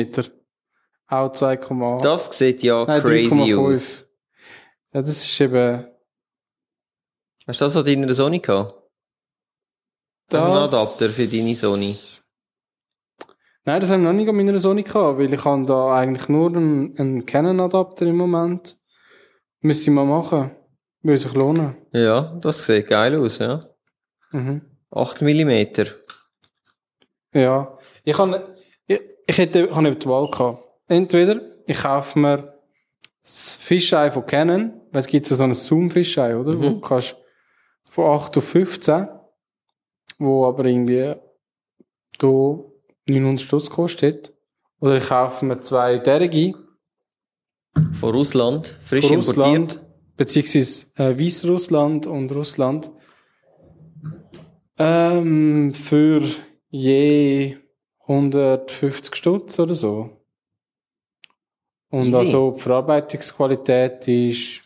Auch 1.08 1.32
2,8. 1.32 2.02
Das 2.02 2.26
sieht 2.36 2.62
ja 2.62 2.84
Nein, 2.84 3.00
crazy 3.02 3.34
3,5. 3.34 3.70
aus. 3.70 4.08
Ja, 4.92 5.00
das 5.02 5.08
ist 5.24 5.40
eben 5.40 5.86
Hast 7.46 7.60
du 7.60 7.64
das 7.64 7.76
an 7.76 7.84
deiner 7.84 8.14
Sony 8.14 8.38
gehabt? 8.38 8.74
das. 10.28 10.44
Ein 10.44 10.52
Adapter 10.52 11.08
für 11.08 11.26
deine 11.26 11.54
Sony. 11.54 11.96
Nein, 13.64 13.80
das 13.80 13.90
habe 13.90 14.00
ich 14.00 14.06
noch 14.06 14.12
nicht 14.12 14.28
an 14.28 14.36
meiner 14.36 14.58
Sony 14.58 14.82
gehabt, 14.82 15.18
weil 15.18 15.32
ich 15.32 15.44
habe 15.44 15.66
da 15.66 15.94
eigentlich 15.94 16.28
nur 16.28 16.48
einen, 16.48 16.96
einen 16.98 17.26
Canon-Adapter 17.26 18.06
im 18.06 18.16
Moment. 18.16 18.78
Müsste 19.60 19.90
ich 19.90 19.94
mal 19.94 20.04
machen. 20.06 20.50
Würde 21.02 21.18
sich 21.18 21.34
lohnen. 21.34 21.76
Ja, 21.92 22.36
das 22.40 22.66
sieht 22.66 22.88
geil 22.88 23.18
aus, 23.18 23.38
ja. 23.38 23.60
Mhm. 24.32 24.62
8 24.90 25.22
mm. 25.22 25.64
Ja. 27.32 27.78
Ich 28.04 28.18
habe, 28.18 28.54
ich, 28.86 29.00
ich 29.26 29.38
hätte, 29.38 29.66
ich 29.66 29.70
habe 29.70 29.82
nicht 29.82 30.04
die 30.04 30.08
Wahl 30.08 30.30
gehabt. 30.30 30.64
Entweder 30.88 31.40
ich 31.66 31.78
kaufe 31.78 32.18
mir 32.18 32.60
das 33.22 33.56
Fischei 33.56 34.10
von 34.10 34.26
Canon, 34.26 34.80
weil 34.92 35.00
es 35.00 35.06
gibt 35.06 35.26
so 35.26 35.42
ein 35.42 35.54
Zoom-Fischei, 35.54 36.36
oder? 36.36 36.52
Mhm. 36.52 36.62
Wo 36.62 36.68
du 36.70 36.80
kannst 36.80 37.16
von 37.90 38.10
8 38.10 38.36
auf 38.38 38.48
15, 38.48 39.08
wo 40.18 40.46
aber 40.46 40.64
irgendwie 40.64 41.14
da 42.18 42.26
900 43.08 43.40
Stutz 43.40 43.70
kostet. 43.70 44.34
Oder 44.80 44.96
ich 44.96 45.08
kaufe 45.08 45.44
mir 45.44 45.60
zwei 45.60 45.98
derige 45.98 46.54
Von 47.92 48.14
Russland. 48.14 48.74
Frisch 48.82 49.06
von 49.06 49.18
importiert. 49.18 49.80
Beziehungsweise 50.20 50.86
äh, 50.96 51.18
Weißrussland 51.18 52.06
und 52.06 52.30
Russland. 52.32 52.90
Ähm, 54.78 55.72
für 55.72 56.22
je 56.68 57.56
150 58.02 59.14
Stutz 59.14 59.58
oder 59.58 59.72
so. 59.72 60.10
Und 61.88 62.08
Easy. 62.08 62.18
also 62.18 62.50
die 62.50 62.60
Verarbeitungsqualität 62.60 64.06
ist 64.08 64.62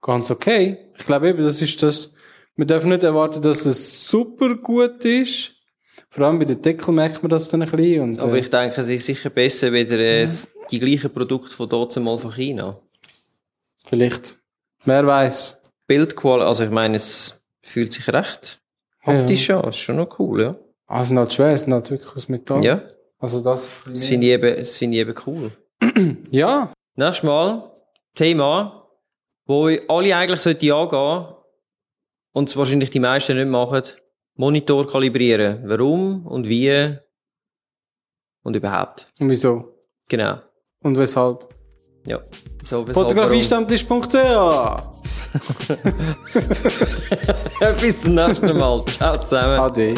ganz 0.00 0.32
okay. 0.32 0.78
Ich 0.98 1.06
glaube 1.06 1.28
eben, 1.28 1.44
das 1.44 1.62
ist 1.62 1.80
das, 1.80 2.12
wir 2.56 2.66
dürfen 2.66 2.90
nicht 2.90 3.04
erwarten, 3.04 3.40
dass 3.40 3.64
es 3.64 4.04
super 4.04 4.56
gut 4.56 5.04
ist. 5.04 5.52
Vor 6.10 6.26
allem 6.26 6.40
bei 6.40 6.44
den 6.44 6.60
Deckel 6.60 6.92
merkt 6.92 7.22
man 7.22 7.30
das 7.30 7.48
dann 7.50 7.62
ein 7.62 7.70
bisschen. 7.70 8.02
Und, 8.02 8.18
Aber 8.18 8.34
äh, 8.34 8.40
ich 8.40 8.50
denke, 8.50 8.80
es 8.80 8.88
ist 8.88 9.06
sicher 9.06 9.30
besser, 9.30 9.72
wieder 9.72 10.00
äh, 10.00 10.28
die 10.72 10.80
gleichen 10.80 11.12
Produkte 11.12 11.54
von 11.54 11.68
dort 11.68 11.96
mal 12.00 12.18
von 12.18 12.32
China. 12.32 12.82
vielleicht. 13.84 14.41
Wer 14.84 15.06
weiß. 15.06 15.62
Bildqualität, 15.86 16.46
also 16.48 16.64
ich 16.64 16.70
meine, 16.70 16.96
es 16.96 17.44
fühlt 17.60 17.92
sich 17.92 18.08
recht 18.08 18.60
optisch 19.04 19.50
an. 19.50 19.68
Ist 19.68 19.76
schon 19.78 19.96
noch 19.96 20.18
cool, 20.18 20.42
ja. 20.42 20.56
Ah, 20.86 21.02
es 21.02 21.08
sind 21.08 21.18
halt 21.18 21.32
schwer, 21.32 21.48
es 21.52 21.62
sind 21.62 21.72
halt 21.72 21.90
wirklich 21.90 22.12
aus 22.14 22.28
Metall. 22.28 22.64
Ja, 22.64 22.82
Also 23.18 23.40
das. 23.40 23.68
das 23.86 24.04
finde 24.06 24.26
ich 24.26 24.32
eben, 24.32 24.56
das 24.58 24.78
finde 24.78 24.96
ich 24.96 25.00
eben 25.02 25.14
cool. 25.26 25.50
Ja, 26.30 26.72
Nächstes 26.94 27.22
Mal 27.24 27.74
Thema, 28.14 28.88
wo 29.46 29.66
alle 29.66 30.14
eigentlich 30.16 30.40
sollten 30.40 30.70
angehen 30.70 31.34
und 32.32 32.48
es 32.48 32.56
wahrscheinlich 32.56 32.90
die 32.90 33.00
meisten 33.00 33.36
nicht 33.36 33.48
machen. 33.48 33.82
Monitor 34.34 34.86
kalibrieren. 34.86 35.62
Warum 35.68 36.26
und 36.26 36.48
wie 36.48 36.96
und 38.44 38.56
überhaupt. 38.56 39.06
und 39.18 39.28
wieso? 39.30 39.78
Genau. 40.08 40.38
Und 40.82 40.96
weshalb? 40.98 41.48
Ja. 42.04 42.20
So. 42.64 42.86
Fotografiestammtisch.ch 42.86 44.92
Bis 47.80 48.02
zum 48.02 48.14
nächsten 48.14 48.58
Mal. 48.58 48.84
Ciao 48.86 49.16
zusammen. 49.18 49.60
Ade. 49.60 49.94